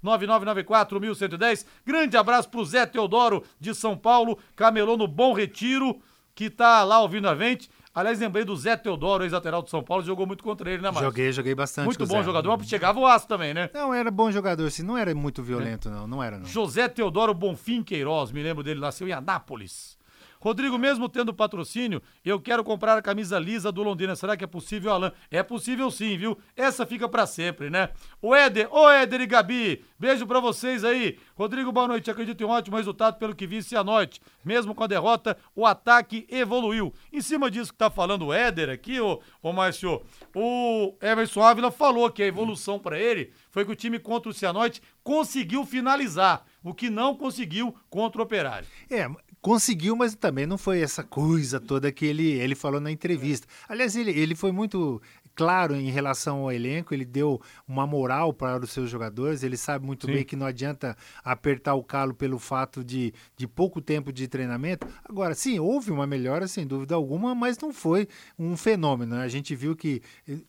999941110. 0.04 1.68
Grande 1.86 2.18
abraço 2.18 2.50
pro 2.50 2.66
Zé 2.66 2.84
Teodoro 2.88 3.44
de 3.60 3.76
São 3.76 3.96
Paulo, 3.96 4.40
camelou 4.56 4.98
no 4.98 5.08
Bom 5.08 5.34
Retiro, 5.34 6.02
que 6.34 6.50
tá 6.50 6.84
lá 6.84 7.00
ouvindo 7.00 7.30
a 7.30 7.36
gente. 7.36 7.70
Aliás, 7.98 8.20
lembrei 8.20 8.46
do 8.46 8.56
Zé 8.56 8.78
Teodoro, 8.78 9.24
ex-lateral 9.24 9.64
de 9.64 9.72
São 9.72 9.82
Paulo, 9.82 10.04
jogou 10.04 10.28
muito 10.28 10.44
contra 10.44 10.70
ele, 10.70 10.84
né, 10.84 10.92
Marcos? 10.92 11.02
Joguei, 11.02 11.32
joguei 11.32 11.56
bastante. 11.56 11.86
Muito 11.86 12.06
bom 12.06 12.22
jogador, 12.22 12.56
mas 12.56 12.68
chegava 12.68 13.00
o 13.00 13.08
aço 13.08 13.28
também, 13.28 13.56
né? 13.56 13.72
Não, 13.74 13.92
era 13.92 14.12
bom 14.12 14.32
jogador, 14.32 14.68
assim, 14.68 14.84
não 14.84 14.96
era 14.96 15.16
muito 15.16 15.42
violento, 15.42 15.90
é. 15.90 15.92
não, 15.92 16.06
não 16.06 16.22
era, 16.22 16.38
não. 16.38 16.46
José 16.46 16.88
Teodoro 16.88 17.34
Bonfim 17.34 17.82
Queiroz, 17.82 18.32
me 18.32 18.44
lembro 18.44 18.62
dele, 18.62 18.80
nasceu 18.80 19.08
em 19.08 19.14
Anápolis. 19.14 19.97
Rodrigo, 20.40 20.78
mesmo 20.78 21.08
tendo 21.08 21.34
patrocínio, 21.34 22.02
eu 22.26 22.40
quero 22.40 22.64
comprar 22.64 22.98
a 22.98 23.02
camisa 23.02 23.38
lisa 23.38 23.72
do 23.72 23.84
Londrina. 23.84 24.16
Será 24.16 24.36
que 24.36 24.44
é 24.44 24.48
possível, 24.48 24.92
Alan? 24.92 25.12
É 25.30 25.44
possível 25.44 25.92
sim, 25.92 26.18
viu? 26.18 26.38
Essa 26.56 26.86
fica 26.86 27.08
para 27.08 27.28
sempre, 27.28 27.70
né? 27.70 27.90
O 28.22 28.34
Éder, 28.34 28.74
ô 28.74 28.90
Éder 28.90 29.22
e 29.22 29.28
Gabi, 29.28 29.84
beijo 30.00 30.26
para 30.26 30.40
vocês 30.40 30.84
aí. 30.84 31.20
Rodrigo, 31.36 31.72
boa 31.72 31.88
noite. 31.88 32.10
Acredito 32.10 32.42
em 32.42 32.46
um 32.46 32.50
ótimo 32.50 32.78
resultado 32.78 33.18
pelo 33.18 33.36
que 33.36 33.46
vi 33.46 33.58
noite. 33.84 34.22
Mesmo 34.44 34.74
com 34.74 34.84
a 34.84 34.88
derrota, 34.88 35.38
o 35.56 35.66
ataque 35.66 36.26
evoluiu. 36.30 36.94
Em 37.12 37.22
cima 37.22 37.52
disso 37.52 37.72
que 37.72 37.78
tá 37.78 37.90
falando 37.90 38.28
o 38.28 38.34
Éder 38.34 38.70
aqui, 38.70 39.00
ô, 39.00 39.20
ô 39.42 39.52
Márcio, 39.52 40.02
o 40.36 40.96
Emerson 41.02 41.42
Ávila 41.42 41.72
falou 41.72 42.10
que 42.12 42.24
a 42.24 42.28
evolução 42.28 42.80
para 42.80 43.00
ele 43.00 43.32
foi 43.50 43.66
que 43.66 43.72
o 43.72 43.76
time 43.76 44.00
contra 44.00 44.30
o 44.30 44.34
Cianorte 44.34 44.82
conseguiu 45.04 45.66
finalizar, 45.66 46.46
o 46.64 46.74
que 46.74 46.90
não 46.90 47.16
conseguiu 47.16 47.76
contra 47.90 48.22
o 48.22 48.26
Operário. 48.26 48.68
É, 48.90 49.10
conseguiu, 49.42 49.96
mas 49.96 50.16
também 50.16 50.46
não 50.46 50.58
foi 50.58 50.82
essa 50.82 51.04
coisa 51.04 51.60
toda 51.60 51.92
que 51.92 52.06
ele, 52.06 52.32
ele 52.32 52.56
falou 52.56 52.80
na 52.80 52.92
entrevista. 52.92 53.48
Aliás, 53.68 53.96
ele, 53.96 54.12
ele 54.12 54.36
foi 54.36 54.52
muito 54.52 55.02
claro 55.38 55.76
em 55.76 55.92
relação 55.92 56.40
ao 56.40 56.52
elenco, 56.52 56.96
ele 56.96 57.06
deu 57.06 57.40
uma 57.68 57.86
moral 57.86 58.34
para 58.34 58.66
os 58.66 58.72
seus 58.72 58.90
jogadores, 58.90 59.44
ele 59.44 59.56
sabe 59.56 59.86
muito 59.86 60.08
Sim. 60.08 60.14
bem 60.14 60.26
que 60.26 60.36
não 60.36 60.48
adianta 60.48 60.98
apertar 61.24 61.76
o 61.76 61.84
calo 61.84 62.16
pelo 62.16 62.40
fato 62.40 62.84
de, 62.84 63.14
de 63.38 63.48
pouco 63.48 63.80
tempo 63.80 64.12
de 64.12 64.28
treinamento. 64.28 64.88
Agora, 65.08 65.36
sim, 65.36 65.60
houve 65.60 65.92
uma 65.92 66.08
melhora, 66.08 66.48
sem 66.48 66.66
dúvida 66.66 66.96
alguma, 66.96 67.36
mas 67.36 67.58
não 67.60 67.72
foi 67.72 68.08
um 68.38 68.58
fenômeno. 68.58 69.16
Né? 69.16 69.22
A 69.22 69.28
gente 69.28 69.56
viu 69.56 69.76
que, 69.76 70.02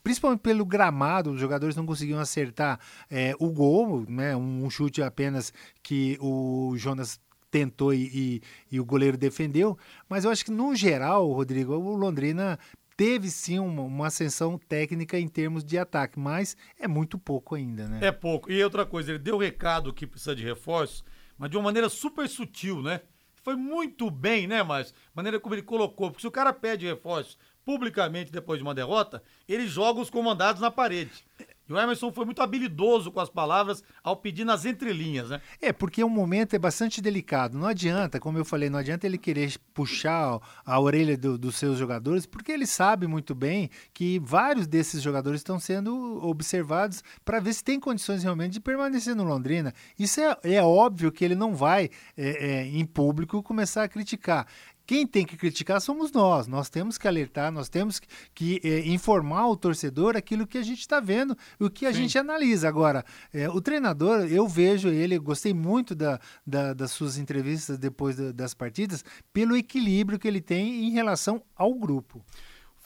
principalmente 0.03 0.41
pelo 0.41 0.64
gramado, 0.64 1.32
os 1.32 1.41
jogadores 1.41 1.76
não 1.76 1.84
conseguiam 1.84 2.18
acertar 2.18 2.80
é, 3.11 3.34
o 3.39 3.51
gol, 3.51 4.07
né? 4.09 4.34
um, 4.34 4.64
um 4.64 4.70
chute 4.70 5.03
apenas 5.03 5.53
que 5.82 6.16
o 6.18 6.72
Jonas 6.78 7.20
tentou 7.51 7.92
e, 7.92 8.11
e, 8.12 8.42
e, 8.72 8.80
o 8.80 8.84
goleiro 8.84 9.16
defendeu. 9.16 9.78
Mas 10.09 10.24
eu 10.24 10.30
acho 10.30 10.44
que, 10.44 10.51
no 10.51 10.74
geral, 10.74 11.30
Rodrigo, 11.32 11.74
o 11.74 11.96
Londrina 11.96 12.59
teve 12.96 13.30
sim 13.30 13.59
uma, 13.59 13.82
uma, 13.82 14.07
ascensão 14.09 14.59
técnica 14.59 15.18
em 15.18 15.28
termos 15.28 15.64
de 15.64 15.78
ataque, 15.78 16.18
mas 16.18 16.57
é 16.78 16.88
muito 16.88 17.16
pouco 17.16 17.55
ainda, 17.55 17.88
né? 17.88 18.01
É 18.03 18.11
pouco. 18.11 18.51
E 18.51 18.62
outra 18.62 18.84
coisa, 18.84 19.12
ele 19.12 19.18
deu 19.18 19.38
recado 19.38 19.92
que 19.92 20.07
precisa 20.07 20.34
de 20.34 20.42
reforço, 20.42 21.05
mas 21.38 21.51
de 21.51 21.57
uma 21.57 21.64
maneira 21.64 21.88
super 21.88 22.28
sutil, 22.28 22.82
né? 22.82 23.01
Foi 23.42 23.55
muito 23.55 24.11
bem, 24.11 24.46
né, 24.46 24.62
mas 24.62 24.92
maneira 25.14 25.40
como 25.40 25.55
ele 25.55 25.62
colocou, 25.62 26.11
porque 26.11 26.20
se 26.20 26.26
o 26.26 26.30
cara 26.30 26.53
pede 26.53 26.86
reforço 26.86 27.38
publicamente 27.64 28.32
depois 28.32 28.59
de 28.59 28.62
uma 28.62 28.74
derrota, 28.74 29.22
ele 29.46 29.66
joga 29.66 30.01
os 30.01 30.11
comandados 30.11 30.61
na 30.61 30.70
parede. 30.70 31.24
E 31.68 31.72
o 31.72 31.78
Emerson 31.78 32.10
foi 32.10 32.24
muito 32.24 32.40
habilidoso 32.40 33.12
com 33.12 33.20
as 33.20 33.28
palavras 33.28 33.82
ao 34.02 34.16
pedir 34.16 34.44
nas 34.44 34.64
entrelinhas, 34.64 35.30
né? 35.30 35.40
É, 35.60 35.72
porque 35.72 36.02
o 36.02 36.08
momento 36.08 36.54
é 36.54 36.58
bastante 36.58 37.00
delicado. 37.00 37.58
Não 37.58 37.66
adianta, 37.66 38.18
como 38.18 38.38
eu 38.38 38.44
falei, 38.44 38.70
não 38.70 38.78
adianta 38.78 39.06
ele 39.06 39.18
querer 39.18 39.54
puxar 39.74 40.40
a 40.64 40.80
orelha 40.80 41.16
do, 41.16 41.36
dos 41.36 41.56
seus 41.56 41.78
jogadores, 41.78 42.24
porque 42.24 42.52
ele 42.52 42.66
sabe 42.66 43.06
muito 43.06 43.34
bem 43.34 43.68
que 43.92 44.18
vários 44.18 44.66
desses 44.66 45.02
jogadores 45.02 45.40
estão 45.40 45.60
sendo 45.60 46.24
observados 46.24 47.02
para 47.24 47.40
ver 47.40 47.52
se 47.52 47.62
tem 47.62 47.78
condições 47.78 48.22
realmente 48.22 48.54
de 48.54 48.60
permanecer 48.60 49.14
no 49.14 49.24
Londrina. 49.24 49.74
Isso 49.98 50.20
é, 50.20 50.36
é 50.44 50.62
óbvio 50.62 51.12
que 51.12 51.24
ele 51.24 51.34
não 51.34 51.54
vai, 51.54 51.90
é, 52.16 52.46
é, 52.46 52.66
em 52.66 52.84
público, 52.86 53.42
começar 53.42 53.82
a 53.82 53.88
criticar. 53.88 54.46
Quem 54.89 55.07
tem 55.07 55.26
que 55.26 55.36
criticar 55.36 55.82
somos 55.82 56.11
nós. 56.12 56.47
Nós 56.47 56.70
temos 56.70 56.97
que 56.97 57.07
alertar, 57.07 57.53
nós 57.53 57.68
temos 57.68 58.01
que, 58.01 58.09
que 58.34 58.61
é, 58.64 58.89
informar 58.89 59.47
o 59.47 59.55
torcedor 59.55 60.16
aquilo 60.16 60.47
que 60.47 60.57
a 60.57 60.62
gente 60.62 60.80
está 60.80 60.99
vendo, 60.99 61.36
o 61.61 61.68
que 61.68 61.84
a 61.84 61.93
Sim. 61.93 61.99
gente 62.01 62.18
analisa. 62.18 62.70
Agora, 62.70 63.05
é, 63.30 63.51
o 63.51 63.61
treinador, 63.61 64.20
eu 64.20 64.49
vejo 64.49 64.89
ele, 64.89 65.18
gostei 65.18 65.53
muito 65.53 65.95
da, 65.95 66.18
da, 66.47 66.72
das 66.72 66.91
suas 66.91 67.18
entrevistas 67.18 67.76
depois 67.76 68.16
da, 68.16 68.32
das 68.32 68.55
partidas, 68.55 69.05
pelo 69.30 69.55
equilíbrio 69.59 70.18
que 70.18 70.26
ele 70.26 70.41
tem 70.41 70.86
em 70.86 70.91
relação 70.91 71.43
ao 71.55 71.74
grupo. 71.74 72.24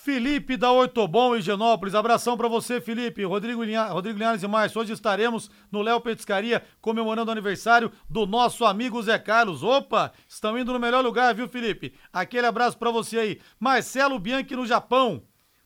Felipe 0.02 0.56
da 0.56 0.72
Ortobon, 0.72 1.36
Higienópolis. 1.36 1.94
Abração 1.94 2.36
para 2.36 2.48
você, 2.48 2.80
Felipe. 2.80 3.22
Rodrigo, 3.22 3.62
Linha, 3.62 3.84
Rodrigo 3.84 4.18
Linhares 4.18 4.42
e 4.42 4.48
mais. 4.48 4.74
Hoje 4.74 4.92
estaremos 4.92 5.48
no 5.70 5.80
Léo 5.80 6.00
Petiscaria 6.00 6.60
comemorando 6.80 7.28
o 7.28 7.32
aniversário 7.32 7.92
do 8.10 8.26
nosso 8.26 8.64
amigo 8.64 9.00
Zé 9.00 9.16
Carlos. 9.16 9.62
Opa, 9.62 10.12
estão 10.26 10.58
indo 10.58 10.72
no 10.72 10.80
melhor 10.80 11.04
lugar, 11.04 11.32
viu, 11.36 11.48
Felipe? 11.48 11.94
Aquele 12.12 12.48
abraço 12.48 12.76
para 12.78 12.90
você 12.90 13.16
aí. 13.16 13.40
Marcelo 13.60 14.18
Bianchi 14.18 14.56
no 14.56 14.66
Japão. 14.66 15.22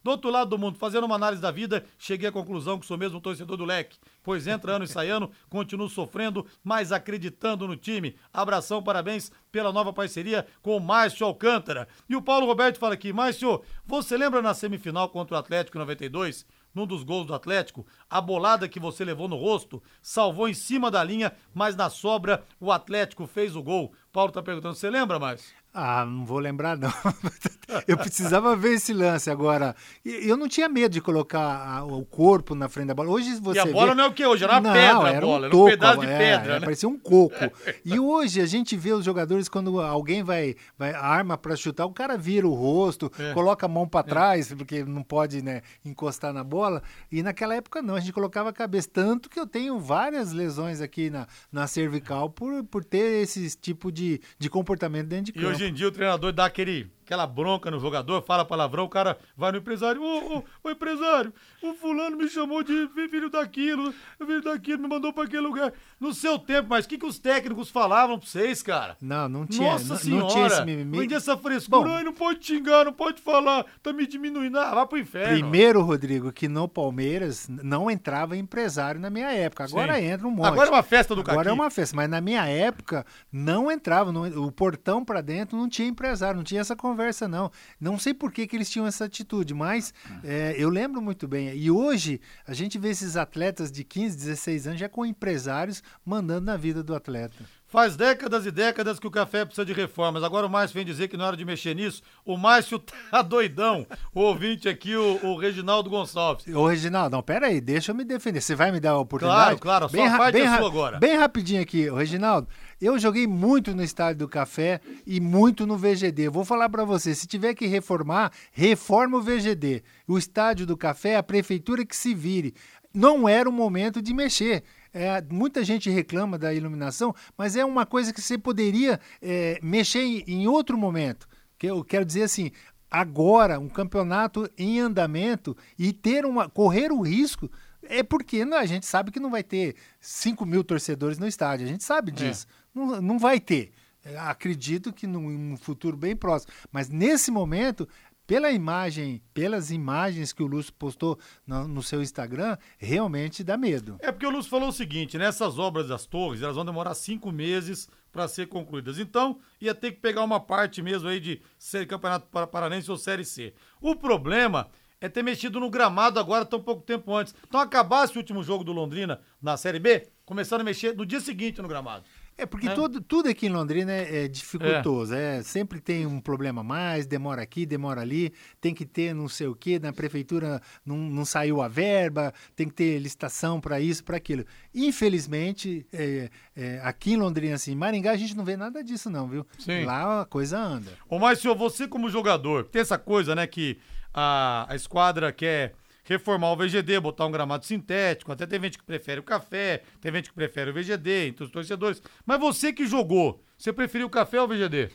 Do 0.07 0.11
outro 0.11 0.31
lado 0.31 0.51
do 0.51 0.57
mundo, 0.57 0.79
fazendo 0.79 1.03
uma 1.03 1.17
análise 1.17 1.43
da 1.43 1.51
vida, 1.51 1.85
cheguei 1.99 2.29
à 2.29 2.33
conclusão 2.33 2.79
que 2.79 2.87
sou 2.87 2.97
mesmo 2.97 3.21
torcedor 3.21 3.57
do 3.57 3.65
leque. 3.65 3.99
Pois 4.23 4.47
entra 4.47 4.77
ano 4.77 4.85
e 4.85 4.89
sai 4.89 5.11
ano, 5.11 5.33
continuo 5.51 5.89
sofrendo, 5.89 6.47
mas 6.63 6.93
acreditando 6.93 7.67
no 7.67 7.75
time. 7.75 8.15
Abração, 8.33 8.81
parabéns 8.81 9.33
pela 9.51 9.73
nova 9.73 9.93
parceria 9.93 10.47
com 10.63 10.77
o 10.77 10.81
Márcio 10.81 11.27
Alcântara. 11.27 11.89
E 12.09 12.15
o 12.15 12.23
Paulo 12.23 12.47
Roberto 12.47 12.79
fala 12.79 12.95
aqui, 12.95 13.13
Márcio, 13.13 13.61
você 13.85 14.17
lembra 14.17 14.41
na 14.41 14.55
semifinal 14.55 15.09
contra 15.09 15.35
o 15.35 15.39
Atlético 15.41 15.77
em 15.77 15.81
92? 15.81 16.47
num 16.77 16.87
dos 16.87 17.03
gols 17.03 17.27
do 17.27 17.35
Atlético, 17.35 17.87
a 18.09 18.21
bolada 18.21 18.69
que 18.69 18.79
você 18.79 19.03
levou 19.03 19.27
no 19.27 19.37
rosto, 19.37 19.83
salvou 20.03 20.47
em 20.47 20.53
cima 20.53 20.91
da 20.91 21.03
linha, 21.03 21.33
mas 21.55 21.75
na 21.75 21.89
sobra 21.89 22.45
o 22.61 22.71
Atlético 22.71 23.27
fez 23.27 23.57
o 23.57 23.63
gol. 23.63 23.95
Paulo 24.17 24.33
tá 24.33 24.43
perguntando, 24.43 24.75
você 24.75 24.89
lembra 24.89 25.19
mais? 25.19 25.53
Ah, 25.79 26.07
não 26.07 26.25
vou 26.25 26.39
lembrar, 26.39 26.75
não. 26.79 26.91
eu 27.87 27.99
precisava 27.99 28.57
ver 28.57 28.77
esse 28.77 28.95
lance 28.95 29.29
agora. 29.29 29.77
Eu 30.03 30.35
não 30.35 30.49
tinha 30.49 30.71
medo 30.71 30.91
de 30.93 31.03
colocar 31.03 31.85
o 31.85 32.03
corpo 32.03 32.55
na 32.55 32.67
frente 32.67 32.87
da 32.87 32.95
bola. 32.95 33.11
Hoje 33.11 33.39
você. 33.39 33.59
E 33.59 33.61
a 33.61 33.67
bola 33.67 33.89
vê... 33.89 33.95
não 33.95 34.05
é 34.05 34.07
o 34.07 34.13
que 34.15 34.25
hoje? 34.25 34.45
Era 34.45 34.55
uma 34.55 34.61
não, 34.63 34.73
pedra 34.73 35.09
era 35.11 35.19
a 35.19 35.21
bola, 35.21 35.49
um, 35.49 35.51
toco, 35.51 35.69
era 35.69 35.75
um 35.75 35.79
pedaço 35.79 36.01
de 36.01 36.07
é, 36.07 36.19
pedra. 36.19 36.55
Né? 36.55 36.65
Parecia 36.65 36.89
um 36.89 36.99
coco. 36.99 37.37
E 37.85 38.01
hoje 38.01 38.41
a 38.41 38.47
gente 38.47 38.75
vê 38.77 38.93
os 38.93 39.05
jogadores 39.05 39.49
quando 39.49 39.81
alguém 39.81 40.23
vai, 40.23 40.57
vai 40.79 40.93
arma 40.93 41.37
para 41.37 41.55
chutar, 41.55 41.85
o 41.85 41.93
cara 41.93 42.17
vira 42.17 42.49
o 42.49 42.55
rosto, 42.55 43.13
é. 43.19 43.33
coloca 43.33 43.67
a 43.67 43.69
mão 43.69 43.87
para 43.87 44.03
trás, 44.03 44.51
é. 44.51 44.57
porque 44.57 44.83
não 44.83 45.03
pode 45.03 45.43
né, 45.43 45.63
encostar 45.85 46.33
na 46.33 46.43
bola. 46.43 46.83
E 47.13 47.23
naquela 47.23 47.55
época 47.55 47.83
não, 47.83 47.95
a 47.95 48.01
gente 48.01 48.13
colocava 48.13 48.49
a 48.49 48.53
cabeça. 48.53 48.89
Tanto 48.93 49.29
que 49.29 49.39
eu 49.39 49.47
tenho 49.47 49.79
várias 49.79 50.33
lesões 50.33 50.81
aqui 50.81 51.11
na, 51.11 51.27
na 51.53 51.67
cervical 51.67 52.31
por, 52.31 52.65
por 52.65 52.83
ter 52.83 53.23
esse 53.23 53.57
tipo 53.57 53.93
de, 53.93 54.06
de 54.39 54.51
comportamento 54.51 55.09
dentro 55.09 55.27
de 55.27 55.33
campo. 55.33 55.47
E 55.47 55.49
hoje 55.49 55.65
em 55.67 55.73
dia 55.73 55.89
o 55.89 55.93
treinador 55.93 56.33
dá 56.33 56.45
aquele 56.47 56.91
aquela 57.07 57.27
bronca 57.27 57.71
no 57.71 57.79
jogador, 57.79 58.21
fala 58.23 58.45
palavrão, 58.45 58.85
o 58.85 58.89
cara 58.89 59.17
vai 59.37 59.53
no 59.53 59.59
empresário, 59.59 60.03
ô, 60.03 60.39
ô, 60.39 60.45
ô 60.65 60.71
empresário, 60.71 61.33
o 61.63 61.73
fulano 61.75 62.17
me 62.17 62.29
chamou 62.29 62.65
de 62.65 62.89
filho 63.09 63.31
daquilo, 63.31 63.95
filho 64.19 64.43
daquilo, 64.43 64.83
me 64.83 64.89
mandou 64.89 65.13
para 65.13 65.25
aquele 65.25 65.43
lugar. 65.43 65.73
No 66.01 66.13
seu 66.13 66.37
tempo, 66.37 66.69
mas 66.69 66.85
o 66.85 66.89
que, 66.89 66.99
que 66.99 67.07
os 67.07 67.19
técnicos 67.19 67.71
falavam 67.71 68.19
pra 68.19 68.27
vocês, 68.29 68.61
cara? 68.61 68.97
Não, 69.01 69.29
não 69.29 69.47
tinha. 69.47 69.71
Nossa 69.71 69.95
não, 69.95 69.97
senhora, 69.97 70.23
não 70.25 70.29
tinha 70.29 70.47
esse 70.49 70.65
mimimi. 70.65 71.15
Essa 71.15 71.37
frescura, 71.37 71.89
Bom, 71.89 72.03
não 72.03 72.13
pode 72.13 72.45
xingar, 72.45 72.85
não 72.85 72.93
pode 72.93 73.23
falar, 73.23 73.65
tá 73.83 73.93
me 73.93 74.07
diminuindo, 74.07 74.59
ah, 74.59 74.75
vai 74.75 74.87
pro 74.87 74.99
inferno. 74.99 75.33
Primeiro, 75.33 75.83
Rodrigo, 75.83 76.33
que 76.33 76.49
no 76.49 76.69
Palmeiras 76.69 77.49
não 77.49 77.91
entrava 77.91 78.37
empresário 78.37 79.01
na 79.01 79.09
minha 79.09 79.31
época, 79.33 79.65
agora 79.65 79.95
Sim. 79.95 80.07
entra 80.07 80.27
um 80.27 80.31
monte. 80.31 80.49
Agora 80.49 80.69
é 80.69 80.73
uma 80.73 80.83
festa 80.83 81.15
do 81.15 81.21
Agora 81.21 81.37
Caqui. 81.37 81.49
é 81.49 81.53
uma 81.53 81.71
festa, 81.71 81.97
mas 81.97 82.11
na 82.11 82.21
minha 82.21 82.47
época 82.47 83.07
não 83.33 83.71
entrava, 83.71 84.11
não, 84.11 84.25
o 84.45 84.51
portão 84.51 85.05
para 85.05 85.21
dentro 85.21 85.57
não 85.57 85.69
tinha 85.69 85.89
empresário, 85.89 86.37
não 86.37 86.45
tinha 86.45 86.61
essa 86.61 86.75
conversa 86.75 86.96
não. 87.29 87.51
Não 87.81 87.99
sei 87.99 88.15
por 88.15 88.33
que, 88.33 88.47
que 88.47 88.57
eles 88.57 88.71
tinham 88.71 88.87
essa 88.87 89.05
atitude, 89.05 89.55
mas 89.55 89.93
é, 90.25 90.55
eu 90.57 90.69
lembro 90.69 91.01
muito 91.01 91.29
bem. 91.29 91.55
E 91.57 91.71
hoje 91.71 92.21
a 92.47 92.55
gente 92.55 92.79
vê 92.79 92.91
esses 92.91 93.17
atletas 93.17 93.71
de 93.71 93.85
15, 93.85 94.17
16 94.17 94.67
anos 94.67 94.81
já 94.81 94.89
com 94.89 95.05
empresários 95.05 95.83
mandando 96.05 96.47
na 96.47 96.57
vida 96.57 96.83
do 96.83 96.95
atleta. 96.95 97.45
Faz 97.69 97.97
décadas 97.97 98.47
e 98.47 98.53
décadas 98.53 99.01
que 99.01 99.09
o 99.09 99.11
café 99.11 99.45
precisa 99.45 99.65
de 99.65 99.73
reformas. 99.73 100.23
Agora 100.23 100.47
o 100.47 100.51
Márcio 100.51 100.75
vem 100.75 100.85
dizer 100.85 101.09
que 101.09 101.17
na 101.17 101.25
é 101.25 101.27
hora 101.27 101.37
de 101.37 101.45
mexer 101.45 101.75
nisso, 101.75 102.01
o 102.25 102.37
Márcio 102.37 102.79
tá 102.79 103.23
doidão. 103.23 103.85
O 104.15 104.21
ouvinte 104.21 104.69
aqui, 104.69 104.95
o, 104.95 105.19
o 105.25 105.37
Reginaldo 105.37 105.91
Gonçalves. 105.91 106.47
Ô, 106.55 106.69
Reginaldo, 106.69 107.17
não, 107.17 107.23
pera 107.25 107.49
aí, 107.49 107.61
deixa 107.61 107.91
eu 107.91 107.97
me 107.97 108.05
defender. 108.05 108.41
Você 108.41 108.55
vai 108.55 108.71
me 108.71 108.79
dar 108.79 108.93
a 108.93 108.99
oportunidade? 108.99 109.59
Claro, 109.59 109.59
claro, 109.59 109.85
a 109.87 109.89
bem, 109.89 110.17
parte 110.17 110.35
bem, 110.35 110.47
é 110.47 110.57
sua 110.57 110.69
agora. 110.69 110.99
Bem 111.01 111.17
rapidinho 111.17 111.61
aqui, 111.61 111.91
Reginaldo. 111.91 112.47
Eu 112.81 112.99
joguei 113.01 113.27
muito 113.27 113.75
no 113.75 113.83
Estádio 113.83 114.21
do 114.21 114.29
Café 114.29 114.81
e 115.05 115.19
muito 115.19 115.67
no 115.67 115.77
VGD. 115.77 116.29
Vou 116.29 116.45
falar 116.45 116.69
para 116.69 116.85
você, 116.85 117.17
se 117.17 117.27
tiver 117.27 117.55
que 117.55 117.67
reformar, 117.67 118.31
reforma 118.53 119.19
o 119.19 119.23
VGD. 119.23 119.83
O 120.07 120.17
Estádio 120.17 120.67
do 120.67 120.77
Café, 120.77 121.17
a 121.17 121.23
prefeitura 121.23 121.85
que 121.85 121.97
se 121.97 122.15
vire. 122.15 122.55
Não 122.95 123.29
era 123.29 123.49
o 123.49 123.53
momento 123.53 124.01
de 124.01 124.15
mexer. 124.15 124.63
É, 124.97 125.23
muita 125.31 125.63
gente 125.63 125.91
reclama 125.91 126.39
da 126.39 126.55
iluminação, 126.55 127.15
mas 127.37 127.55
é 127.55 127.63
uma 127.63 127.85
coisa 127.85 128.15
que 128.15 128.23
você 128.23 128.39
poderia 128.39 128.99
é, 129.21 129.61
mexer 129.63 130.01
em, 130.01 130.25
em 130.27 130.49
outro 130.49 130.79
momento. 130.79 131.29
Que 131.59 131.67
eu 131.67 131.85
quero 131.85 132.03
dizer 132.03 132.23
assim, 132.23 132.51
agora 132.91 133.61
um 133.61 133.69
campeonato 133.69 134.51
em 134.57 134.81
andamento 134.81 135.55
e 135.79 135.93
ter 135.93 136.25
uma 136.25 136.49
correr 136.49 136.91
o 136.91 137.03
risco 137.03 137.51
é 137.83 138.03
porque 138.03 138.43
não, 138.43 138.57
a 138.57 138.65
gente 138.65 138.87
sabe 138.87 139.11
que 139.11 139.21
não 139.21 139.31
vai 139.31 139.43
ter 139.43 139.77
5 140.01 140.47
mil 140.47 140.65
torcedores 140.65 141.19
no 141.19 141.27
estádio, 141.27 141.67
a 141.67 141.69
gente 141.69 141.85
sabe 141.85 142.11
disso. 142.11 142.47
É. 142.49 142.79
Não, 142.79 143.03
não 143.03 143.19
vai 143.19 143.39
ter. 143.39 143.73
Acredito 144.19 144.93
que 144.93 145.07
num 145.07 145.57
futuro 145.57 145.97
bem 145.97 146.17
próximo. 146.17 146.53
Mas 146.71 146.89
nesse 146.89 147.31
momento, 147.31 147.89
pela 148.27 148.51
imagem, 148.51 149.23
pelas 149.33 149.71
imagens 149.71 150.33
que 150.33 150.43
o 150.43 150.47
Lúcio 150.47 150.73
postou 150.73 151.19
no, 151.47 151.69
no, 151.69 151.83
seu 151.83 152.03
Instagram, 152.03 152.57
realmente 152.77 153.45
dá 153.45 153.57
medo. 153.57 153.97
É 154.01 154.11
porque 154.11 154.27
o 154.27 154.31
Lúcio 154.31 154.51
falou 154.51 154.69
o 154.69 154.73
seguinte: 154.73 155.17
nessas 155.17 155.59
obras 155.59 155.89
das 155.89 156.07
torres, 156.07 156.43
elas 156.43 156.57
vão 156.57 156.65
demorar 156.65 156.95
cinco 156.95 157.31
meses 157.31 157.89
para 158.11 158.27
ser 158.27 158.47
concluídas. 158.49 158.99
Então, 158.99 159.39
ia 159.61 159.75
ter 159.75 159.93
que 159.93 160.01
pegar 160.01 160.25
uma 160.25 160.41
parte 160.41 160.83
mesmo 160.83 161.09
aí 161.09 161.21
de 161.21 161.41
ser 161.59 161.87
campeonato 161.87 162.27
paranense 162.49 162.91
ou 162.91 162.97
série 162.97 163.25
C. 163.25 163.55
O 163.81 163.95
problema 163.95 164.69
é 165.01 165.09
ter 165.09 165.23
mexido 165.23 165.61
no 165.61 165.69
gramado 165.69 166.19
agora 166.19 166.45
tão 166.45 166.61
pouco 166.61 166.83
tempo 166.83 167.15
antes. 167.15 167.35
Então, 167.47 167.61
acabasse 167.61 168.15
o 168.15 168.19
último 168.19 168.43
jogo 168.43 168.65
do 168.65 168.73
Londrina 168.73 169.21
na 169.41 169.57
série 169.57 169.79
B, 169.79 170.09
começando 170.25 170.63
a 170.63 170.65
mexer 170.65 170.97
no 170.97 171.05
dia 171.05 171.21
seguinte 171.21 171.61
no 171.61 171.69
gramado. 171.69 172.05
É, 172.39 172.45
porque 172.45 172.69
é. 172.69 172.75
Tudo, 172.75 173.01
tudo 173.01 173.29
aqui 173.29 173.47
em 173.47 173.51
Londrina 173.51 173.91
é, 173.91 174.25
é 174.25 174.29
dificultoso. 174.29 175.15
É. 175.15 175.39
é. 175.39 175.43
sempre 175.43 175.81
tem 175.81 176.05
um 176.07 176.21
problema 176.21 176.61
a 176.61 176.65
mais, 176.65 177.07
demora 177.07 177.41
aqui, 177.43 177.65
demora 177.65 178.03
ali, 178.03 178.33
tem 178.61 178.75
que 178.75 178.85
ter 178.85 179.15
não 179.15 179.29
sei 179.29 179.47
o 179.47 179.55
quê, 179.55 179.79
na 179.79 179.93
prefeitura 179.93 180.61
não, 180.85 180.97
não 180.97 181.25
saiu 181.25 181.63
a 181.63 181.69
verba, 181.69 182.35
tem 182.55 182.69
que 182.69 182.75
ter 182.75 182.99
licitação 182.99 183.61
para 183.61 183.81
isso, 183.81 184.05
para 184.05 184.19
aquilo. 184.19 184.45
Infelizmente, 184.75 185.87
é, 185.93 186.29
é, 186.55 186.81
aqui 186.83 187.13
em 187.13 187.17
Londrina, 187.17 187.55
assim, 187.55 187.73
em 187.73 187.77
Maringá, 187.77 188.13
a 188.13 188.17
gente 188.17 188.37
não 188.37 188.45
vê 188.45 188.57
nada 188.57 188.85
disso, 188.85 189.09
não, 189.09 189.29
viu? 189.29 189.47
Sim. 189.59 189.85
Lá 189.85 190.23
a 190.23 190.25
coisa 190.27 190.59
anda. 190.59 190.93
Ô, 191.09 191.19
mas 191.19 191.39
senhor, 191.39 191.57
você 191.57 191.89
como 191.89 192.11
jogador, 192.11 192.67
tem 192.67 192.83
essa 192.83 192.99
coisa, 192.99 193.35
né, 193.35 193.47
que 193.47 193.79
a, 194.13 194.67
a 194.69 194.77
esquadra 194.77 195.33
quer 195.33 195.73
reformar 196.07 196.53
o 196.53 196.57
VGD, 196.57 197.01
botar 197.01 197.27
um 197.27 197.31
gramado 197.31 197.67
sintético. 197.67 198.33
Até 198.33 198.47
tem 198.47 198.61
gente 198.61 198.79
que 198.79 198.85
prefere 198.85 199.21
o 199.21 199.25
café, 199.25 199.83
tem 200.01 200.13
gente 200.13 200.31
que 200.31 200.35
prefere 200.35 200.71
o 200.71 200.75
VGD, 200.75 201.29
entre 201.29 201.45
os 201.45 201.51
torcedores. 201.51 202.01
Mas 202.25 202.41
você 202.41 202.73
que 202.73 202.87
jogou, 202.87 203.43
você 203.59 203.73
preferiu 203.73 204.07
o 204.07 204.11
café 204.11 204.41
ou 204.41 204.47
o 204.47 204.49
VGD? 204.49 204.91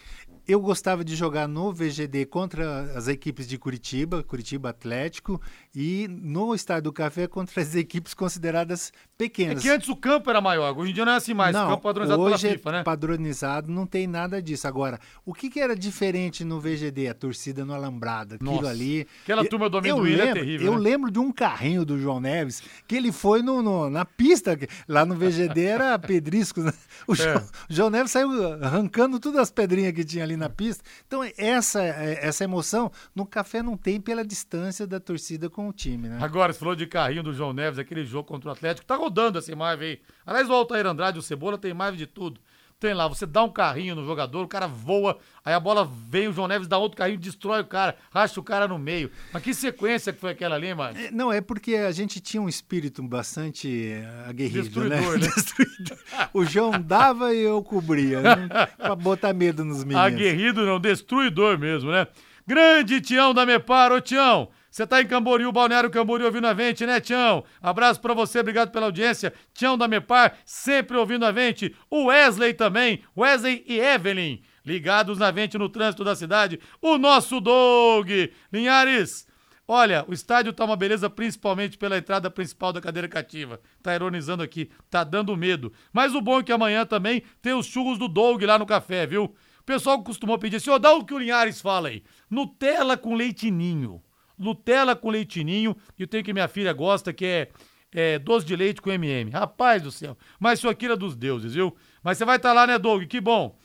Eu 0.47 0.59
gostava 0.59 1.03
de 1.03 1.16
jogar 1.16 1.47
no 1.47 1.72
VGD 1.72 2.26
contra 2.26 2.84
as 2.97 3.07
equipes 3.07 3.47
de 3.47 3.57
Curitiba, 3.57 4.24
Curitiba 4.24 4.70
Atlético, 4.70 5.39
e 5.74 6.07
no 6.09 6.53
Estádio 6.53 6.84
do 6.84 6.93
Café 6.93 7.28
contra 7.28 7.61
as 7.61 7.76
equipes 7.76 8.13
consideradas 8.13 8.91
pequenas. 9.17 9.59
É 9.59 9.61
que 9.61 9.69
antes 9.69 9.88
o 9.89 9.95
campo 9.95 10.30
era 10.30 10.41
maior, 10.41 10.78
hoje 10.78 10.91
em 10.91 10.93
dia 10.93 11.05
não 11.05 11.13
é 11.13 11.15
assim 11.15 11.34
mais, 11.34 11.53
não, 11.53 11.65
o 11.65 11.69
campo 11.69 11.84
padronizado 11.84 12.22
hoje 12.22 12.41
pela 12.41 12.53
FIFA, 12.53 12.69
é 12.69 12.74
né? 12.74 12.84
padronizado, 12.84 13.72
não 13.72 13.86
tem 13.86 14.07
nada 14.07 14.41
disso. 14.41 14.67
Agora, 14.67 14.99
o 15.26 15.34
que, 15.34 15.49
que 15.49 15.59
era 15.59 15.76
diferente 15.76 16.43
no 16.43 16.59
VGD? 16.59 17.07
A 17.07 17.13
torcida 17.13 17.63
no 17.63 17.74
Alambrado, 17.74 18.36
aquilo 18.36 18.51
Nossa, 18.51 18.69
ali... 18.69 19.07
Aquela 19.24 19.45
turma 19.45 19.69
do 19.69 19.78
amendoim 19.78 20.13
é 20.13 20.34
terrível, 20.34 20.67
Eu 20.67 20.74
né? 20.74 20.80
lembro 20.80 21.11
de 21.11 21.19
um 21.19 21.32
carrinho 21.32 21.86
do 21.86 21.97
João 21.99 22.19
Neves, 22.19 22.61
que 22.88 22.95
ele 22.95 23.11
foi 23.11 23.41
no, 23.41 23.61
no 23.61 23.89
na 23.89 24.05
pista, 24.05 24.57
lá 24.88 25.05
no 25.05 25.15
VGD 25.15 25.63
era 25.63 25.97
pedrisco, 25.99 26.61
né? 26.61 26.74
O, 27.07 27.13
é. 27.13 27.15
João, 27.15 27.38
o 27.69 27.74
João 27.74 27.89
Neves 27.89 28.11
saiu 28.11 28.53
arrancando 28.63 29.19
todas 29.19 29.39
as 29.39 29.51
pedrinhas 29.51 29.93
que 29.93 30.03
tinha 30.03 30.24
ali 30.24 30.36
na 30.36 30.49
pista. 30.49 30.84
Então, 31.07 31.22
essa, 31.38 31.82
essa 31.82 32.43
emoção 32.43 32.91
no 33.15 33.26
café 33.26 33.61
não 33.61 33.78
tem 33.78 33.99
pela 33.99 34.26
distância 34.26 34.86
da 34.86 34.99
torcida 34.99 35.49
com 35.49 35.61
o 35.70 35.74
time, 35.74 36.07
né? 36.07 36.20
Agora, 36.22 36.53
você 36.53 36.59
falou 36.59 36.76
de 36.76 36.86
carrinho 36.88 37.24
do 37.24 37.34
João 37.34 37.53
Neves, 37.53 37.80
aquele 37.80 38.05
jogo 38.05 38.28
contra 38.28 38.49
o 38.49 38.51
Atlético, 38.51 38.86
tá 38.86 38.95
rodando 38.95 39.38
essa 39.38 39.51
imagem 39.51 39.88
aí. 39.88 40.01
Aliás, 40.26 40.49
o 40.49 40.53
Altair 40.53 40.86
Andrade, 40.86 41.20
o 41.20 41.22
Cebola, 41.22 41.57
tem 41.57 41.72
imagem 41.72 41.97
de 41.97 42.07
tudo. 42.07 42.39
Tem 42.82 42.95
lá, 42.95 43.07
você 43.07 43.28
dá 43.28 43.43
um 43.43 43.49
carrinho 43.49 43.93
no 43.93 44.03
jogador, 44.03 44.43
o 44.43 44.47
cara 44.47 44.66
voa, 44.66 45.20
aí 45.45 45.53
a 45.53 45.59
bola 45.59 45.86
vem, 45.86 46.28
o 46.28 46.34
João 46.34 46.47
Neves 46.47 46.68
dá 46.68 46.80
outro 46.80 46.97
carrinho, 46.97 47.20
destrói 47.20 47.62
o 47.62 47.66
cara, 47.66 47.95
racha 48.12 48.39
o 48.39 48.43
cara 48.43 48.68
no 48.68 48.80
meio. 48.80 49.12
Mas 49.32 49.43
que 49.43 49.53
sequência 49.53 50.12
que 50.12 50.20
foi 50.20 50.32
aquela 50.32 50.55
ali, 50.55 50.74
mano? 50.74 50.97
É, 50.97 51.12
não, 51.12 51.32
é 51.32 51.41
porque 51.41 51.76
a 51.76 51.91
gente 51.91 52.20
tinha 52.20 52.41
um 52.41 52.49
espírito 52.49 53.03
bastante 53.03 53.93
aguerrido, 54.28 54.64
Destruidor, 54.64 54.89
né? 54.89 55.12
né? 55.12 55.18
Destruidor. 55.36 55.97
O 56.34 56.43
João 56.43 56.82
dava 56.82 57.36
e 57.36 57.41
eu 57.41 57.62
cobria, 57.62 58.20
né? 58.20 58.49
pra 58.76 58.95
botar 58.95 59.32
medo 59.32 59.64
nos 59.64 59.84
meninos. 59.84 60.01
Aguerrido 60.01 60.66
não, 60.66 60.80
destruidor 60.80 61.59
mesmo, 61.59 61.91
né? 61.91 62.07
Grande 62.47 62.99
Tião 62.99 63.32
da 63.32 63.45
Mepar, 63.45 63.91
ô 63.91 64.01
Tião, 64.01 64.49
você 64.72 64.88
tá 64.88 65.01
em 65.01 65.05
Camboriú, 65.05 65.51
Balneário 65.51 65.91
Camboriú 65.91 66.28
ouvindo 66.28 66.47
a 66.47 66.53
gente, 66.53 66.86
né, 66.86 67.01
Tião? 67.01 67.43
Abraço 67.61 67.99
pra 67.99 68.13
você, 68.13 68.39
obrigado 68.39 68.72
pela 68.72 68.86
audiência. 68.86 69.34
Tião 69.53 69.78
da 69.78 69.86
Mepar, 69.86 70.38
sempre 70.45 70.95
ouvindo 70.95 71.26
a 71.26 71.34
gente. 71.34 71.76
O 71.89 72.05
Wesley 72.05 72.53
também, 72.53 73.03
Wesley 73.15 73.65
e 73.67 73.78
Evelyn, 73.78 74.41
ligados 74.65 75.17
na 75.17 75.30
gente 75.30 75.57
no 75.57 75.67
trânsito 75.67 76.05
da 76.05 76.15
cidade. 76.15 76.57
O 76.82 76.97
nosso 76.97 77.41
Doug, 77.41 78.09
Linhares. 78.51 79.28
Olha, 79.67 80.05
o 80.07 80.13
estádio 80.13 80.53
tá 80.53 80.63
uma 80.63 80.78
beleza 80.78 81.09
principalmente 81.09 81.78
pela 81.78 81.97
entrada 81.97 82.32
principal 82.32 82.72
da 82.72 82.80
cadeira 82.80 83.09
cativa. 83.09 83.59
Tá 83.84 83.93
ironizando 83.93 84.41
aqui, 84.41 84.69
tá 84.89 85.03
dando 85.03 85.36
medo. 85.36 85.74
Mas 85.91 86.15
o 86.15 86.22
bom 86.22 86.39
é 86.39 86.43
que 86.43 86.51
amanhã 86.51 86.86
também 86.86 87.24
tem 87.41 87.53
os 87.53 87.65
churros 87.65 87.99
do 87.99 88.07
Doug 88.07 88.41
lá 88.43 88.57
no 88.57 88.65
café, 88.65 89.05
viu? 89.05 89.26
O 89.26 89.63
pessoal 89.65 90.01
costumou 90.01 90.39
pedir, 90.39 90.61
senhor, 90.61 90.80
dá 90.80 90.93
o 90.93 91.03
que 91.03 91.13
o 91.13 91.19
Linhares 91.19 91.59
fala 91.59 91.89
aí. 91.89 92.03
Nutella 92.30 92.95
com 92.95 93.15
leitinho. 93.15 94.01
Nutella 94.42 94.96
com 94.96 95.10
leitinho 95.10 95.76
e 95.98 96.06
tem 96.08 96.24
que 96.24 96.34
minha 96.34 96.48
filha 96.48 96.74
gosta, 96.74 97.14
que 97.14 97.26
é, 97.26 97.50
é 97.94 98.20
doce 98.20 98.46
de 98.46 98.56
leite 98.56 98.82
com 98.82 98.92
MM. 98.92 99.32
Rapaz 99.32 99.82
do 99.82 99.92
céu, 99.92 100.18
mas 100.39 100.60
isso 100.60 100.70
aqui 100.70 100.88
é 100.88 100.96
dos 100.96 101.16
deuses, 101.16 101.54
viu? 101.54 101.76
Mas 102.04 102.18
você 102.18 102.26
vai 102.26 102.38
estar 102.38 102.54
lá, 102.54 102.66
né, 102.66 102.78
Doug? 102.78 103.04
Que 103.04 103.22
bom. 103.22 103.58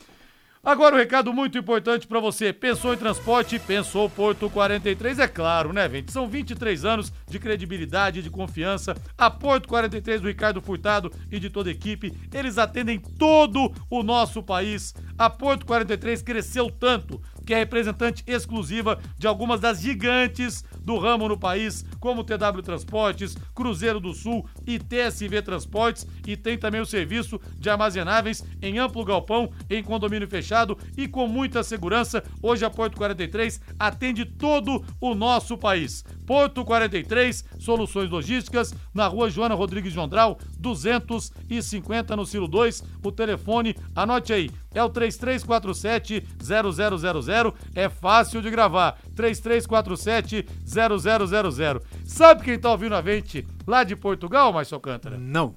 Agora 0.67 0.97
um 0.97 0.99
recado 0.99 1.33
muito 1.33 1.57
importante 1.57 2.09
para 2.09 2.19
você. 2.19 2.53
Pensou 2.53 2.93
em 2.93 2.97
transporte? 2.97 3.57
Pensou 3.57 4.11
Porto 4.11 4.51
43, 4.51 5.21
é 5.21 5.29
claro, 5.29 5.73
né, 5.73 5.89
gente? 5.89 6.11
São 6.11 6.29
23 6.29 6.85
anos 6.85 7.13
de 7.31 7.39
credibilidade, 7.39 8.21
de 8.21 8.29
confiança. 8.29 8.97
A 9.17 9.31
Porto 9.31 9.69
43 9.69 10.21
do 10.21 10.27
Ricardo 10.27 10.61
Furtado 10.61 11.13
e 11.31 11.39
de 11.39 11.51
toda 11.51 11.71
a 11.71 11.73
equipe, 11.73 12.13
eles 12.35 12.59
atendem 12.59 12.99
todo 12.99 13.73
o 13.89 14.03
nosso 14.03 14.43
país. 14.43 14.93
A 15.17 15.31
Porto 15.31 15.65
43 15.65 16.21
cresceu 16.23 16.69
tanto 16.69 17.23
que 17.47 17.55
é 17.55 17.59
representante 17.59 18.25
exclusiva 18.27 18.99
de 19.17 19.29
algumas 19.29 19.61
das 19.61 19.81
gigantes 19.81 20.65
do 20.87 20.97
ramo 20.99 21.29
no 21.29 21.37
país, 21.37 21.85
como 21.99 22.23
TW 22.23 22.63
Transportes, 22.63 23.37
Cruzeiro 23.53 23.99
do 23.99 24.15
Sul 24.15 24.49
e 24.65 24.79
TSV 24.79 25.43
Transportes, 25.43 26.07
e 26.25 26.37
tem 26.37 26.57
também 26.57 26.81
o 26.81 26.87
serviço 26.87 27.41
de 27.59 27.69
armazenáveis 27.69 28.45
em 28.63 28.79
amplo 28.79 29.05
galpão, 29.05 29.51
em 29.69 29.83
condomínio 29.83 30.29
fechado 30.29 30.79
e 30.97 31.09
com 31.09 31.27
muita 31.27 31.65
segurança. 31.65 32.23
Hoje 32.41 32.65
a 32.65 32.71
Porto 32.71 32.97
43 32.97 33.61
atende 33.77 34.25
todo 34.25 34.85
o 35.01 35.13
nosso 35.13 35.59
país. 35.59 36.05
Porto 36.25 36.65
43, 36.65 37.45
soluções 37.59 38.09
logísticas, 38.09 38.73
na 38.95 39.09
rua 39.09 39.29
Joana 39.29 39.57
Rodrigues 39.57 39.93
Jondral, 39.93 40.39
250 40.59 42.15
no 42.15 42.25
Ciro 42.25 42.47
2. 42.47 42.85
O 43.03 43.11
telefone, 43.11 43.75
anote 43.95 44.33
aí, 44.33 44.51
é 44.75 44.83
o 44.83 44.91
3347-0000. 44.91 47.55
É 47.75 47.89
fácil 47.89 48.43
de 48.43 48.51
gravar. 48.51 48.99
3347-0000. 49.17 51.83
Sabe 52.05 52.45
quem 52.45 52.59
tá 52.59 52.71
ouvindo 52.71 52.95
a 52.95 53.03
gente 53.03 53.47
lá 53.67 53.83
de 53.83 53.97
Portugal, 53.97 54.53
Márcio 54.53 54.75
Alcântara? 54.75 55.17
Não. 55.19 55.57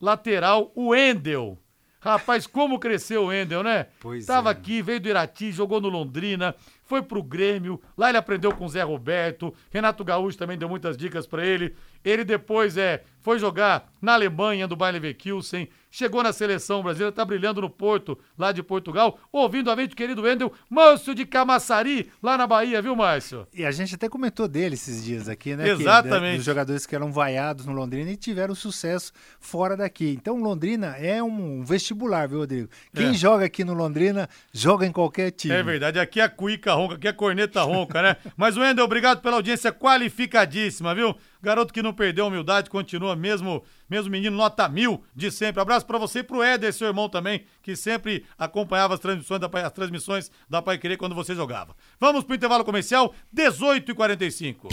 Lateral, 0.00 0.70
o 0.74 0.94
Endel. 0.94 1.58
Rapaz, 2.00 2.46
como 2.46 2.78
cresceu 2.78 3.26
o 3.26 3.32
Endel, 3.32 3.62
né? 3.62 3.88
Pois 4.00 4.24
Tava 4.24 4.48
é. 4.48 4.52
aqui, 4.52 4.80
veio 4.80 5.00
do 5.00 5.08
Irati, 5.08 5.52
jogou 5.52 5.82
no 5.82 5.90
Londrina, 5.90 6.54
foi 6.82 7.02
pro 7.02 7.22
Grêmio, 7.22 7.78
lá 7.96 8.08
ele 8.08 8.16
aprendeu 8.16 8.54
com 8.54 8.64
o 8.64 8.68
Zé 8.68 8.82
Roberto, 8.82 9.54
Renato 9.70 10.02
Gaúcho 10.02 10.38
também 10.38 10.56
deu 10.56 10.68
muitas 10.68 10.96
dicas 10.96 11.26
pra 11.26 11.44
ele. 11.44 11.76
Ele 12.04 12.24
depois 12.24 12.76
é 12.76 13.02
foi 13.22 13.38
jogar 13.38 13.92
na 14.00 14.14
Alemanha 14.14 14.66
do 14.66 14.74
Bayer 14.74 14.94
Leverkusen, 14.94 15.68
chegou 15.90 16.22
na 16.22 16.32
seleção 16.32 16.82
brasileira, 16.82 17.12
tá 17.12 17.22
brilhando 17.22 17.60
no 17.60 17.68
Porto, 17.68 18.18
lá 18.38 18.50
de 18.50 18.62
Portugal, 18.62 19.18
ouvindo 19.30 19.70
a 19.70 19.76
mente 19.76 19.94
querido 19.94 20.22
Wendel, 20.22 20.50
Márcio 20.70 21.14
de 21.14 21.26
Camaçari, 21.26 22.10
lá 22.22 22.38
na 22.38 22.46
Bahia, 22.46 22.80
viu, 22.80 22.96
Márcio? 22.96 23.46
E 23.52 23.62
a 23.62 23.70
gente 23.70 23.94
até 23.94 24.08
comentou 24.08 24.48
dele 24.48 24.74
esses 24.74 25.04
dias 25.04 25.28
aqui, 25.28 25.54
né? 25.54 25.64
que- 25.64 25.70
Exatamente. 25.82 26.30
da- 26.30 26.36
dos 26.36 26.44
jogadores 26.46 26.86
que 26.86 26.94
eram 26.94 27.12
vaiados 27.12 27.66
no 27.66 27.72
Londrina 27.74 28.10
e 28.10 28.16
tiveram 28.16 28.54
sucesso 28.54 29.12
fora 29.38 29.76
daqui. 29.76 30.16
Então, 30.18 30.38
Londrina 30.42 30.96
é 30.96 31.22
um 31.22 31.62
vestibular, 31.62 32.26
viu, 32.26 32.38
Rodrigo? 32.38 32.70
Quem 32.94 33.08
É. 33.10 33.12
joga 33.12 33.44
aqui 33.44 33.64
no 33.64 33.74
Londrina, 33.74 34.30
joga 34.50 34.86
em 34.86 34.92
qualquer 34.92 35.30
time. 35.30 35.52
É 35.54 35.62
verdade, 35.62 35.98
aqui 36.00 36.20
é 36.20 36.24
a 36.24 36.28
cuíca 36.30 36.72
ronca, 36.72 36.94
aqui 36.94 37.06
é 37.06 37.10
a 37.10 37.12
corneta 37.14 37.60
ronca, 37.60 38.00
né? 38.00 38.16
Mas 38.34 38.56
Wendel, 38.56 38.86
obrigado 38.86 39.20
pela 39.20 39.36
audiência 39.36 39.70
qualificadíssima, 39.70 40.94
viu? 40.94 41.14
Garoto 41.42 41.72
que 41.72 41.82
não 41.82 41.92
perdeu 41.92 42.24
a 42.24 42.28
humildade, 42.28 42.70
continua 42.70 43.16
mesmo, 43.16 43.62
mesmo 43.88 44.10
menino 44.10 44.36
nota 44.36 44.68
mil 44.68 45.02
de 45.14 45.30
sempre. 45.30 45.60
Abraço 45.60 45.86
pra 45.86 45.98
você 45.98 46.20
e 46.20 46.22
pro 46.22 46.42
Éder, 46.42 46.72
seu 46.72 46.86
irmão 46.86 47.08
também, 47.08 47.44
que 47.62 47.74
sempre 47.74 48.24
acompanhava 48.38 48.94
as 48.94 49.00
transmissões 49.00 49.40
da, 49.40 49.48
as 49.66 49.72
transmissões 49.72 50.30
da 50.48 50.60
Pai 50.60 50.78
Querer 50.78 50.96
quando 50.96 51.14
você 51.14 51.34
jogava. 51.34 51.74
Vamos 51.98 52.24
pro 52.24 52.34
intervalo 52.34 52.64
comercial, 52.64 53.14
18h45. 53.34 54.68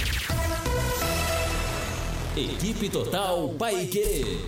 Equipe 2.35 2.89
Total 2.89 3.49
Paique. 3.57 4.45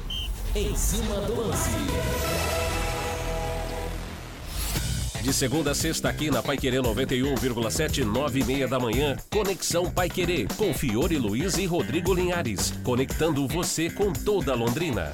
Em 0.56 0.76
cima 0.76 1.22
do 1.22 1.48
lance. 1.48 2.59
De 5.30 5.36
segunda 5.36 5.70
a 5.70 5.76
sexta 5.76 6.10
aqui 6.10 6.32
na 6.32 6.42
Paiquerê 6.42 6.78
91,7, 6.78 8.04
9 8.04 8.40
e 8.40 8.44
meia 8.44 8.68
da 8.68 8.80
manhã. 8.80 9.16
Conexão 9.30 9.92
Paiquerê, 9.92 10.48
com 10.58 10.74
Fiore 10.74 11.20
Luiz 11.20 11.56
e 11.60 11.68
Rodrigo 11.68 12.16
Linhares. 12.16 12.74
Conectando 12.84 13.48
você 13.48 13.92
com 13.92 14.12
toda 14.12 14.56
Londrina. 14.56 15.14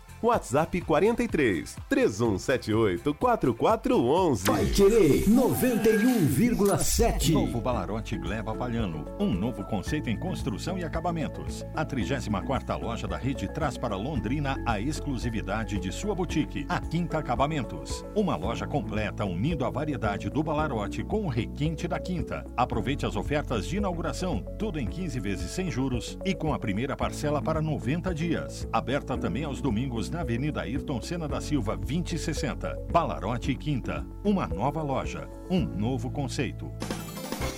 WhatsApp 0.21 0.79
43 0.81 1.75
3178 1.89 3.15
4411. 3.15 4.43
Vai 4.45 4.67
querer 4.67 5.25
91,7. 5.25 7.31
Novo 7.31 7.59
Balarote 7.59 8.15
Gleba 8.17 8.53
Palhano. 8.53 9.05
Um 9.19 9.33
novo 9.33 9.63
conceito 9.63 10.11
em 10.11 10.17
construção 10.17 10.77
e 10.77 10.83
acabamentos. 10.83 11.65
A 11.73 11.83
34ª 11.83 12.79
loja 12.79 13.07
da 13.07 13.17
rede 13.17 13.51
traz 13.51 13.79
para 13.79 13.95
Londrina 13.95 14.61
a 14.63 14.79
exclusividade 14.79 15.79
de 15.79 15.91
sua 15.91 16.13
boutique, 16.13 16.67
a 16.69 16.79
Quinta 16.79 17.17
Acabamentos. 17.17 18.05
Uma 18.15 18.35
loja 18.35 18.67
completa 18.67 19.25
unindo 19.25 19.65
a 19.65 19.71
variedade 19.71 20.29
do 20.29 20.43
Balarote 20.43 21.03
com 21.03 21.25
o 21.25 21.29
requinte 21.29 21.87
da 21.87 21.99
Quinta. 21.99 22.45
Aproveite 22.55 23.07
as 23.07 23.15
ofertas 23.15 23.65
de 23.65 23.77
inauguração, 23.77 24.45
tudo 24.59 24.79
em 24.79 24.85
15 24.85 25.19
vezes 25.19 25.49
sem 25.49 25.71
juros 25.71 26.15
e 26.23 26.35
com 26.35 26.53
a 26.53 26.59
primeira 26.59 26.95
parcela 26.95 27.41
para 27.41 27.59
90 27.59 28.13
dias. 28.13 28.67
Aberta 28.71 29.17
também 29.17 29.45
aos 29.45 29.61
domingos 29.61 30.10
na 30.11 30.21
Avenida 30.21 30.61
Ayrton 30.61 31.01
Senna 31.01 31.27
da 31.27 31.39
Silva 31.39 31.77
2060. 31.77 32.87
Balarote 32.91 33.55
Quinta. 33.55 34.05
Uma 34.25 34.45
nova 34.45 34.81
loja, 34.81 35.27
um 35.49 35.61
novo 35.61 36.11
conceito. 36.11 36.69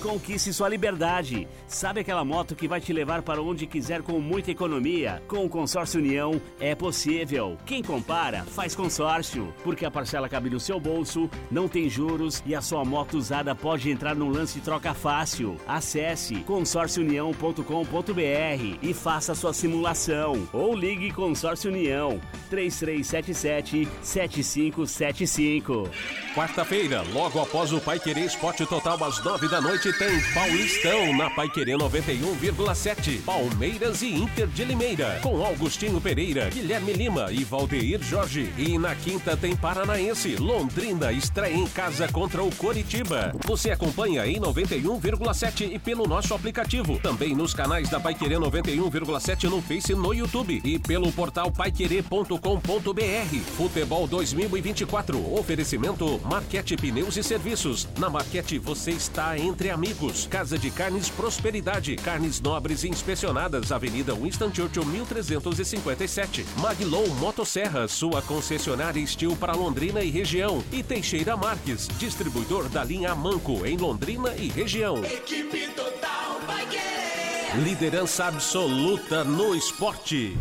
Conquiste 0.00 0.52
sua 0.52 0.68
liberdade. 0.68 1.48
Sabe 1.66 2.00
aquela 2.00 2.24
moto 2.24 2.54
que 2.54 2.68
vai 2.68 2.80
te 2.80 2.92
levar 2.92 3.22
para 3.22 3.42
onde 3.42 3.66
quiser 3.66 4.02
com 4.02 4.20
muita 4.20 4.50
economia? 4.50 5.22
Com 5.26 5.46
o 5.46 5.48
Consórcio 5.48 5.98
União 5.98 6.40
é 6.60 6.74
possível. 6.74 7.56
Quem 7.64 7.82
compara, 7.82 8.44
faz 8.44 8.74
consórcio. 8.74 9.52
Porque 9.64 9.84
a 9.84 9.90
parcela 9.90 10.28
cabe 10.28 10.50
no 10.50 10.60
seu 10.60 10.78
bolso, 10.78 11.28
não 11.50 11.68
tem 11.68 11.88
juros 11.88 12.42
e 12.44 12.54
a 12.54 12.60
sua 12.60 12.84
moto 12.84 13.14
usada 13.14 13.54
pode 13.54 13.90
entrar 13.90 14.14
num 14.14 14.28
lance 14.28 14.58
de 14.58 14.64
troca 14.64 14.92
fácil. 14.92 15.56
Acesse 15.66 16.36
consórciounião.com.br 16.40 18.78
e 18.82 18.94
faça 18.94 19.34
sua 19.34 19.52
simulação. 19.52 20.46
Ou 20.52 20.74
ligue 20.74 21.10
Consórcio 21.10 21.70
União 21.70 22.20
3377 22.50 23.88
7575. 24.02 25.88
Quarta-feira, 26.34 27.02
logo 27.12 27.40
após 27.40 27.72
o 27.72 27.80
Pai 27.80 27.98
Querer 27.98 28.26
Esporte 28.26 28.66
Total 28.66 29.02
às 29.02 29.22
nove 29.24 29.48
da 29.48 29.60
noite, 29.60 29.73
tem 29.78 30.20
Paulistão 30.32 31.16
na 31.16 31.28
Pai 31.28 31.48
Querer 31.48 31.76
91,7. 31.76 33.22
Palmeiras 33.22 34.02
e 34.02 34.14
Inter 34.14 34.46
de 34.46 34.64
Limeira, 34.64 35.18
com 35.20 35.44
Augustinho 35.44 36.00
Pereira, 36.00 36.48
Guilherme 36.48 36.92
Lima 36.92 37.32
e 37.32 37.42
Valdeir 37.42 38.00
Jorge. 38.00 38.48
E 38.56 38.78
na 38.78 38.94
quinta 38.94 39.36
tem 39.36 39.56
Paranaense, 39.56 40.36
Londrina 40.36 41.10
estreia 41.10 41.56
em 41.56 41.66
casa 41.66 42.06
contra 42.06 42.42
o 42.42 42.54
Coritiba. 42.54 43.34
Você 43.46 43.72
acompanha 43.72 44.24
em 44.24 44.40
91,7 44.40 45.72
e 45.74 45.78
pelo 45.78 46.06
nosso 46.06 46.32
aplicativo. 46.34 47.00
Também 47.00 47.34
nos 47.34 47.52
canais 47.52 47.88
da 47.88 47.98
Pai 47.98 48.14
Querer 48.14 48.38
91,7 48.38 49.50
no 49.50 49.60
Face 49.60 49.92
no 49.92 50.14
YouTube. 50.14 50.62
E 50.64 50.78
pelo 50.78 51.10
portal 51.10 51.50
paiquerê.com.br. 51.50 53.38
Futebol 53.56 54.06
2024. 54.06 55.34
Oferecimento 55.34 56.20
Marquete 56.24 56.76
Pneus 56.76 57.16
e 57.16 57.24
Serviços. 57.24 57.88
Na 57.98 58.08
Marquete 58.08 58.56
você 58.58 58.92
está 58.92 59.36
entre 59.36 59.63
amigos. 59.70 59.94
amigos. 60.04 60.26
Casa 60.26 60.58
de 60.58 60.70
Carnes 60.70 61.08
Prosperidade. 61.08 61.96
Carnes 61.96 62.40
nobres 62.40 62.84
e 62.84 62.88
inspecionadas. 62.88 63.72
Avenida 63.72 64.14
Winston 64.14 64.52
Churchill 64.52 64.84
1357. 64.84 66.44
Maglow 66.58 67.06
Motosserra. 67.16 67.88
Sua 67.88 68.22
concessionária 68.22 69.04
Steel 69.06 69.36
para 69.36 69.54
Londrina 69.54 70.02
e 70.02 70.10
região. 70.10 70.62
E 70.72 70.82
Teixeira 70.82 71.36
Marques. 71.36 71.88
Distribuidor 71.98 72.68
da 72.68 72.84
linha 72.84 73.14
Manco 73.14 73.64
em 73.66 73.76
Londrina 73.76 74.34
e 74.36 74.48
região. 74.48 75.02
Equipe 75.04 75.68
total 75.68 76.40
vai 76.46 76.66
querer. 76.66 77.62
Liderança 77.62 78.26
absoluta 78.26 79.22
no 79.22 79.54
esporte. 79.54 80.36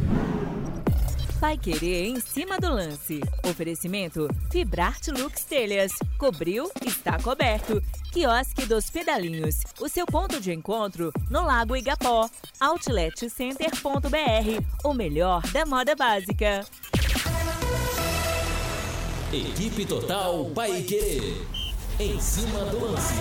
Vai 1.44 1.58
querer 1.58 2.06
em 2.06 2.22
cima 2.22 2.58
do 2.58 2.70
lance. 2.70 3.20
Oferecimento 3.46 4.30
Fibrarte 4.50 5.12
Lux 5.12 5.44
Telhas. 5.44 5.92
Cobriu, 6.18 6.72
está 6.86 7.22
coberto. 7.22 7.84
Quiosque 8.14 8.66
dos 8.66 8.90
Pedalinhos. 8.90 9.58
O 9.82 9.90
seu 9.90 10.06
ponto 10.06 10.40
de 10.40 10.54
encontro 10.54 11.12
no 11.30 11.42
Lago 11.42 11.76
Igapó. 11.76 12.30
Outletcenter.br. 12.62 14.86
O 14.86 14.94
melhor 14.94 15.42
da 15.52 15.66
moda 15.66 15.94
básica. 15.98 16.66
Equipe 19.34 19.86
Total 19.86 20.46
Paique. 20.56 21.63
Em 22.00 22.20
cima 22.20 22.66
do 22.66 22.92
lance. 22.92 23.14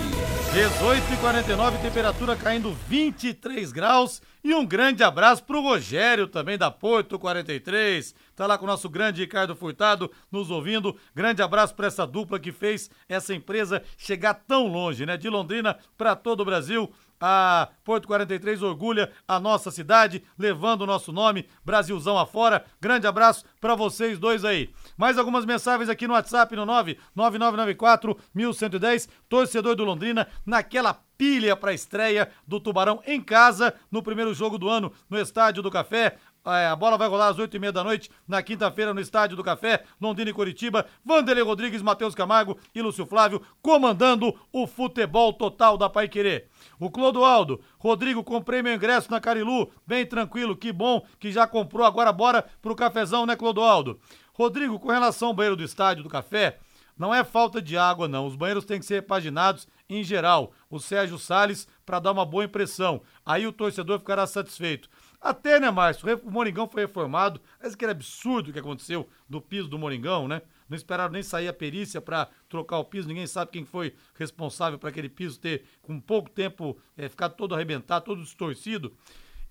18 0.51 1.13
e 1.13 1.17
49, 1.17 1.77
temperatura 1.77 2.35
caindo 2.35 2.73
23 2.87 3.71
graus. 3.71 4.19
E 4.43 4.53
um 4.53 4.65
grande 4.65 5.03
abraço 5.03 5.43
pro 5.43 5.61
Rogério 5.61 6.27
também 6.27 6.57
da 6.57 6.71
Porto 6.71 7.19
43. 7.19 8.15
Tá 8.35 8.47
lá 8.47 8.57
com 8.57 8.65
o 8.65 8.67
nosso 8.67 8.89
grande 8.89 9.21
Ricardo 9.21 9.55
Furtado 9.55 10.11
nos 10.31 10.49
ouvindo. 10.49 10.97
Grande 11.13 11.41
abraço 11.41 11.75
para 11.75 11.87
essa 11.87 12.05
dupla 12.05 12.39
que 12.39 12.51
fez 12.51 12.89
essa 13.07 13.33
empresa 13.33 13.83
chegar 13.95 14.33
tão 14.33 14.67
longe, 14.67 15.05
né? 15.05 15.17
De 15.17 15.29
Londrina 15.29 15.77
para 15.95 16.15
todo 16.15 16.41
o 16.41 16.45
Brasil. 16.45 16.91
A 17.25 17.69
Porto 17.85 18.05
43 18.05 18.61
orgulha 18.61 19.09
a 19.25 19.39
nossa 19.39 19.71
cidade, 19.71 20.21
levando 20.37 20.81
o 20.81 20.85
nosso 20.85 21.13
nome, 21.13 21.47
Brasilzão 21.63 22.19
afora. 22.19 22.65
Grande 22.81 23.07
abraço 23.07 23.45
para 23.61 23.75
vocês 23.75 24.19
dois 24.19 24.43
aí. 24.43 24.73
Mais 24.97 25.17
algumas 25.17 25.45
mensagens 25.45 25.87
aqui 25.87 26.05
no 26.05 26.15
WhatsApp 26.15 26.53
no 26.53 26.65
99994 26.65 28.17
1110. 28.35 29.07
Torcedor 29.29 29.73
do 29.73 29.85
Londrina, 29.85 30.27
naquela 30.45 30.99
pilha 31.17 31.55
para 31.55 31.71
a 31.71 31.73
estreia 31.73 32.29
do 32.45 32.59
Tubarão 32.59 33.01
em 33.05 33.21
casa 33.21 33.73
no 33.89 34.03
primeiro 34.03 34.33
jogo 34.33 34.57
do 34.57 34.67
ano 34.67 34.91
no 35.09 35.17
Estádio 35.17 35.63
do 35.63 35.71
Café. 35.71 36.17
É, 36.45 36.67
a 36.67 36.75
bola 36.75 36.97
vai 36.97 37.07
rolar 37.07 37.29
às 37.29 37.39
oito 37.39 37.55
e 37.55 37.59
meia 37.59 37.71
da 37.71 37.83
noite, 37.83 38.11
na 38.27 38.43
quinta-feira, 38.43 38.93
no 38.93 38.99
Estádio 38.99 39.37
do 39.37 39.43
Café, 39.43 39.83
Londrina 39.99 40.29
e 40.29 40.33
Curitiba. 40.33 40.85
Vanderlei 41.05 41.43
Rodrigues, 41.43 41.81
Matheus 41.81 42.13
Camargo 42.13 42.59
e 42.75 42.81
Lúcio 42.81 43.05
Flávio 43.05 43.41
comandando 43.61 44.37
o 44.51 44.67
futebol 44.67 45.31
total 45.31 45.77
da 45.77 45.89
Pai 45.89 46.09
Querer. 46.09 46.49
O 46.77 46.91
Clodoaldo, 46.91 47.61
Rodrigo, 47.77 48.23
comprei 48.23 48.61
meu 48.61 48.73
ingresso 48.73 49.09
na 49.09 49.21
Carilu, 49.21 49.71
bem 49.87 50.05
tranquilo, 50.05 50.57
que 50.57 50.73
bom 50.73 51.05
que 51.17 51.31
já 51.31 51.47
comprou, 51.47 51.85
agora 51.85 52.11
bora 52.11 52.45
pro 52.61 52.75
cafezão, 52.75 53.25
né, 53.25 53.37
Clodoaldo? 53.37 53.99
Rodrigo, 54.33 54.79
com 54.79 54.89
relação 54.89 55.29
ao 55.29 55.33
banheiro 55.33 55.55
do 55.55 55.63
Estádio 55.63 56.03
do 56.03 56.09
Café, 56.09 56.59
não 56.97 57.13
é 57.13 57.23
falta 57.23 57.61
de 57.61 57.77
água, 57.77 58.07
não. 58.07 58.27
Os 58.27 58.35
banheiros 58.35 58.65
têm 58.65 58.79
que 58.79 58.85
ser 58.85 58.95
repaginados 58.95 59.67
em 59.89 60.03
geral. 60.03 60.51
O 60.69 60.79
Sérgio 60.79 61.17
Salles, 61.17 61.67
para 61.85 61.99
dar 61.99 62.11
uma 62.11 62.25
boa 62.25 62.45
impressão. 62.45 63.01
Aí 63.25 63.47
o 63.47 63.51
torcedor 63.53 63.99
ficará 63.99 64.27
satisfeito. 64.27 64.89
Até, 65.23 65.57
né, 65.57 65.71
Márcio? 65.71 66.05
O 66.25 66.29
Moringão 66.29 66.67
foi 66.67 66.81
reformado. 66.81 67.39
Mas 67.61 67.75
que 67.75 67.85
era 67.85 67.93
absurdo 67.93 68.49
o 68.49 68.53
que 68.53 68.59
aconteceu 68.59 69.07
do 69.27 69.39
piso 69.39 69.69
do 69.69 69.79
Moringão, 69.79 70.27
né? 70.27 70.41
Não 70.67 70.75
esperaram 70.75 71.13
nem 71.13 71.23
sair 71.23 71.47
a 71.47 71.53
perícia 71.53 72.01
para 72.01 72.27
trocar 72.49 72.77
o 72.79 72.83
piso. 72.83 73.07
Ninguém 73.07 73.25
sabe 73.25 73.51
quem 73.51 73.63
foi 73.63 73.95
responsável 74.15 74.77
para 74.77 74.89
aquele 74.89 75.07
piso 75.07 75.39
ter, 75.39 75.63
com 75.81 75.97
pouco 75.97 76.29
tempo, 76.29 76.77
é, 76.97 77.07
ficado 77.07 77.35
todo 77.37 77.55
arrebentado, 77.55 78.03
todo 78.03 78.21
distorcido. 78.21 78.93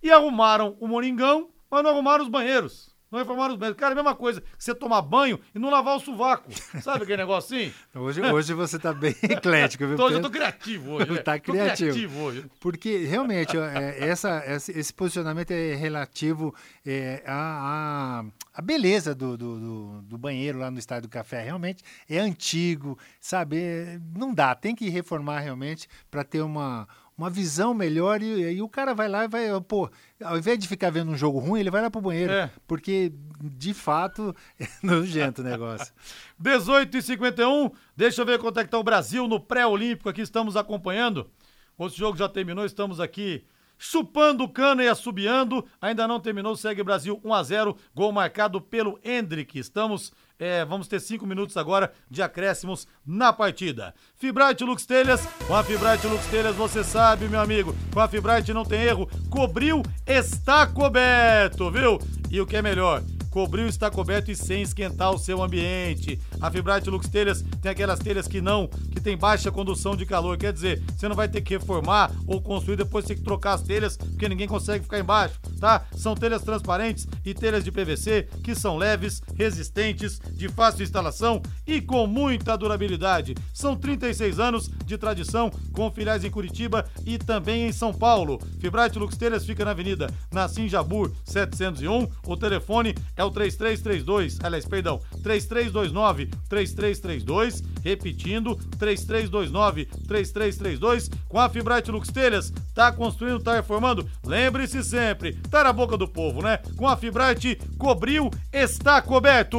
E 0.01 0.11
arrumaram 0.11 0.77
o 0.79 0.87
Moringão, 0.87 1.49
mas 1.71 1.83
não 1.83 1.89
arrumaram 1.89 2.23
os 2.23 2.29
banheiros. 2.29 2.92
Não 3.13 3.19
reformaram 3.19 3.53
os 3.53 3.59
banheiros. 3.59 3.79
Cara, 3.79 3.91
é 3.91 3.93
a 3.93 3.95
mesma 3.95 4.15
coisa 4.15 4.41
que 4.41 4.47
você 4.57 4.73
tomar 4.73 5.03
banho 5.03 5.39
e 5.53 5.59
não 5.59 5.69
lavar 5.69 5.95
o 5.95 5.99
sovaco. 5.99 6.51
Sabe 6.81 7.03
aquele 7.03 7.17
negócio 7.17 7.55
assim? 7.55 7.71
Hoje, 7.93 8.21
hoje 8.21 8.53
você 8.55 8.79
tá 8.79 8.91
bem 8.91 9.15
eclético, 9.21 9.85
viu? 9.85 10.03
Hoje 10.03 10.15
eu 10.15 10.21
tô 10.21 10.31
criativo 10.31 10.93
hoje. 10.93 11.21
tá 11.21 11.33
né? 11.33 11.39
criativo. 11.39 11.91
Criativo 11.91 12.19
hoje. 12.23 12.45
Porque 12.59 13.05
realmente 13.05 13.55
é, 13.55 14.03
essa, 14.03 14.43
esse 14.47 14.91
posicionamento 14.91 15.51
é 15.51 15.75
relativo 15.75 16.55
é, 16.83 17.21
à, 17.27 18.23
à, 18.23 18.25
à 18.55 18.61
beleza 18.63 19.13
do, 19.13 19.37
do, 19.37 19.59
do, 19.59 20.01
do, 20.01 20.17
banheiro 20.17 20.57
lá 20.57 20.71
no 20.71 20.79
Estádio 20.79 21.07
do 21.07 21.11
Café. 21.11 21.43
Realmente 21.43 21.83
é 22.09 22.17
antigo, 22.17 22.97
sabe? 23.19 23.61
É, 23.61 23.99
não 24.15 24.33
dá, 24.33 24.55
tem 24.55 24.73
que 24.73 24.89
reformar 24.89 25.39
realmente 25.39 25.87
para 26.09 26.23
ter 26.23 26.41
uma 26.41 26.87
uma 27.17 27.29
visão 27.29 27.73
melhor 27.73 28.21
e, 28.21 28.55
e, 28.55 28.61
o 28.61 28.67
cara 28.67 28.93
vai 28.93 29.07
lá 29.07 29.25
e 29.25 29.27
vai, 29.27 29.47
pô, 29.61 29.89
ao 30.21 30.37
invés 30.37 30.57
de 30.57 30.67
ficar 30.67 30.89
vendo 30.89 31.11
um 31.11 31.17
jogo 31.17 31.39
ruim, 31.39 31.59
ele 31.59 31.69
vai 31.69 31.81
lá 31.81 31.89
pro 31.89 32.01
banheiro, 32.01 32.31
é. 32.31 32.49
porque 32.67 33.13
de 33.39 33.73
fato 33.73 34.35
é 34.59 34.67
nojento 34.81 35.41
o 35.41 35.45
negócio. 35.45 35.93
18 36.39 36.97
e 36.97 37.01
51, 37.01 37.71
deixa 37.95 38.21
eu 38.21 38.25
ver 38.25 38.39
quanto 38.39 38.59
é 38.59 38.63
que 38.63 38.69
tá 38.69 38.79
o 38.79 38.83
Brasil 38.83 39.27
no 39.27 39.39
pré-olímpico 39.39 40.09
aqui, 40.09 40.21
estamos 40.21 40.55
acompanhando. 40.57 41.29
O 41.77 41.89
jogo 41.89 42.17
já 42.17 42.29
terminou, 42.29 42.65
estamos 42.65 42.99
aqui 42.99 43.45
chupando 43.77 44.43
o 44.43 44.49
cano 44.49 44.81
e 44.81 44.87
assobiando. 44.87 45.65
Ainda 45.81 46.07
não 46.07 46.19
terminou, 46.19 46.55
segue 46.55 46.83
Brasil 46.83 47.19
1 47.23 47.33
a 47.33 47.43
0 47.43 47.77
gol 47.93 48.11
marcado 48.11 48.61
pelo 48.61 48.99
Hendrick. 49.03 49.57
Estamos 49.57 50.11
é, 50.39 50.65
vamos 50.65 50.87
ter 50.87 50.99
cinco 50.99 51.25
minutos 51.25 51.55
agora 51.55 51.93
de 52.09 52.21
acréscimos 52.21 52.87
na 53.05 53.31
partida. 53.31 53.93
Fibrate 54.17 54.63
Lux 54.63 54.85
Telhas, 54.85 55.25
com 55.47 55.55
a 55.55 55.63
Fibrate 55.63 56.07
Lux 56.07 56.25
Telhas 56.27 56.55
você 56.55 56.83
sabe, 56.83 57.29
meu 57.29 57.39
amigo, 57.39 57.75
com 57.93 57.99
a 57.99 58.07
Fibrate 58.07 58.51
não 58.51 58.65
tem 58.65 58.81
erro, 58.81 59.09
cobriu, 59.29 59.81
está 60.05 60.67
coberto, 60.67 61.71
viu? 61.71 61.99
E 62.29 62.41
o 62.41 62.45
que 62.45 62.57
é 62.57 62.61
melhor, 62.61 63.01
cobriu 63.33 63.65
está 63.65 63.89
coberto 63.89 64.29
e 64.29 64.35
sem 64.35 64.61
esquentar 64.61 65.11
o 65.11 65.17
seu 65.17 65.41
ambiente. 65.41 66.19
A 66.39 66.51
Fibrate 66.51 66.87
Lux 66.87 67.09
Telhas 67.09 67.43
tem 67.63 67.71
aquelas 67.71 67.97
telhas 67.97 68.27
que 68.27 68.39
não, 68.39 68.67
que 68.67 69.01
tem 69.01 69.17
baixa 69.17 69.51
condução 69.51 69.95
de 69.95 70.05
calor, 70.05 70.37
quer 70.37 70.53
dizer, 70.53 70.83
você 70.95 71.07
não 71.07 71.15
vai 71.15 71.27
ter 71.27 71.41
que 71.41 71.57
reformar 71.57 72.11
ou 72.27 72.39
construir 72.39 72.77
depois 72.77 73.05
ter 73.05 73.15
que 73.15 73.23
trocar 73.23 73.53
as 73.53 73.63
telhas, 73.63 73.97
porque 73.97 74.29
ninguém 74.29 74.47
consegue 74.47 74.83
ficar 74.83 74.99
embaixo, 74.99 75.39
tá? 75.59 75.83
São 75.97 76.13
telhas 76.13 76.43
transparentes 76.43 77.07
e 77.25 77.33
telhas 77.33 77.63
de 77.63 77.71
PVC 77.71 78.27
que 78.43 78.53
são 78.53 78.77
leves, 78.77 79.19
resistentes, 79.35 80.21
de 80.31 80.47
fácil 80.47 80.83
instalação 80.83 81.41
e 81.65 81.81
com 81.81 82.05
muita 82.05 82.55
durabilidade. 82.55 83.33
São 83.51 83.75
36 83.75 84.39
anos 84.39 84.69
de 84.85 84.95
tradição 84.95 85.49
com 85.71 85.89
filiais 85.89 86.23
em 86.23 86.29
Curitiba 86.29 86.85
e 87.03 87.17
também 87.17 87.67
em 87.67 87.71
São 87.71 87.91
Paulo. 87.91 88.39
Fibrate 88.59 88.99
Lux 88.99 89.17
Telhas 89.17 89.43
fica 89.43 89.65
na 89.65 89.71
Avenida 89.71 90.07
Nassim 90.31 90.69
Jabur 90.69 91.11
701. 91.23 92.07
O 92.27 92.37
telefone 92.37 92.93
é 93.17 93.22
o 93.23 93.31
3332, 93.31 94.39
aliás, 94.43 94.65
perdão, 94.65 94.99
3329 95.21 96.27
3332, 96.49 97.63
repetindo, 97.83 98.55
3329 98.77 99.85
3332. 100.07 101.09
Com 101.27 101.39
a 101.39 101.49
Fibrate 101.49 101.91
Lux 101.91 102.09
Telhas, 102.09 102.53
tá 102.73 102.91
construindo, 102.91 103.39
tá 103.39 103.55
reformando? 103.55 104.07
Lembre-se 104.25 104.83
sempre, 104.83 105.33
tá 105.49 105.63
na 105.63 105.73
boca 105.73 105.97
do 105.97 106.07
povo, 106.07 106.41
né? 106.41 106.59
Com 106.77 106.87
a 106.87 106.97
Fibrate, 106.97 107.59
cobriu, 107.77 108.29
está 108.51 109.01
coberto. 109.01 109.57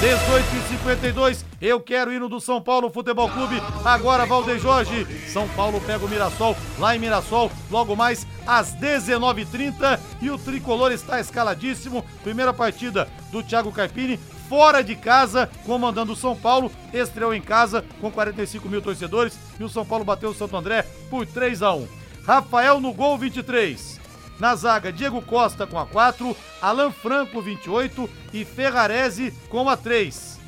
18 0.00 0.56
e 0.56 0.68
52, 0.78 1.44
eu 1.60 1.78
quero 1.78 2.10
ir 2.10 2.18
no 2.18 2.26
do 2.26 2.40
São 2.40 2.58
Paulo 2.58 2.88
Futebol 2.88 3.28
Clube. 3.28 3.60
Agora, 3.84 4.24
Valdeir 4.24 4.58
Jorge. 4.58 5.06
São 5.28 5.46
Paulo 5.48 5.78
pega 5.78 6.02
o 6.02 6.08
Mirassol 6.08 6.56
lá 6.78 6.96
em 6.96 6.98
Mirassol, 6.98 7.52
logo 7.70 7.94
mais 7.94 8.26
às 8.46 8.74
19h30. 8.74 10.00
E 10.22 10.30
o 10.30 10.38
tricolor 10.38 10.90
está 10.90 11.20
escaladíssimo. 11.20 12.02
Primeira 12.22 12.54
partida 12.60 13.08
do 13.32 13.42
Thiago 13.42 13.72
Carpini, 13.72 14.18
fora 14.46 14.84
de 14.84 14.94
casa, 14.94 15.48
comandando 15.64 16.12
o 16.12 16.16
São 16.16 16.36
Paulo. 16.36 16.70
Estreou 16.92 17.32
em 17.32 17.40
casa 17.40 17.82
com 18.02 18.10
45 18.10 18.68
mil 18.68 18.82
torcedores. 18.82 19.38
E 19.58 19.64
o 19.64 19.68
São 19.68 19.86
Paulo 19.86 20.04
bateu 20.04 20.28
o 20.28 20.34
Santo 20.34 20.58
André 20.58 20.82
por 21.08 21.24
3 21.24 21.62
a 21.62 21.72
1 21.72 21.88
Rafael 22.22 22.78
no 22.78 22.92
gol 22.92 23.16
23. 23.16 23.98
Na 24.38 24.54
zaga, 24.54 24.92
Diego 24.92 25.22
Costa 25.22 25.66
com 25.66 25.78
a 25.78 25.86
4, 25.86 26.36
Alan 26.60 26.90
Franco 26.90 27.40
28 27.40 28.08
e 28.34 28.44
Ferrarese 28.44 29.32
com 29.48 29.66
a 29.66 29.76
3. 29.76 30.38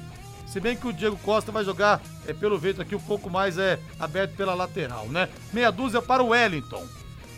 Se 0.47 0.61
bem 0.61 0.77
que 0.77 0.87
o 0.87 0.93
Diego 0.93 1.17
Costa 1.17 1.51
vai 1.51 1.65
jogar, 1.65 2.03
é, 2.27 2.35
pelo 2.35 2.61
jeito 2.61 2.83
aqui, 2.83 2.95
um 2.95 3.01
pouco 3.01 3.31
mais 3.31 3.57
é, 3.57 3.79
aberto 3.99 4.37
pela 4.37 4.53
lateral, 4.53 5.07
né? 5.07 5.31
Meia 5.51 5.73
dúzia 5.73 6.03
para 6.03 6.23
o 6.23 6.29
Wellington. 6.29 6.87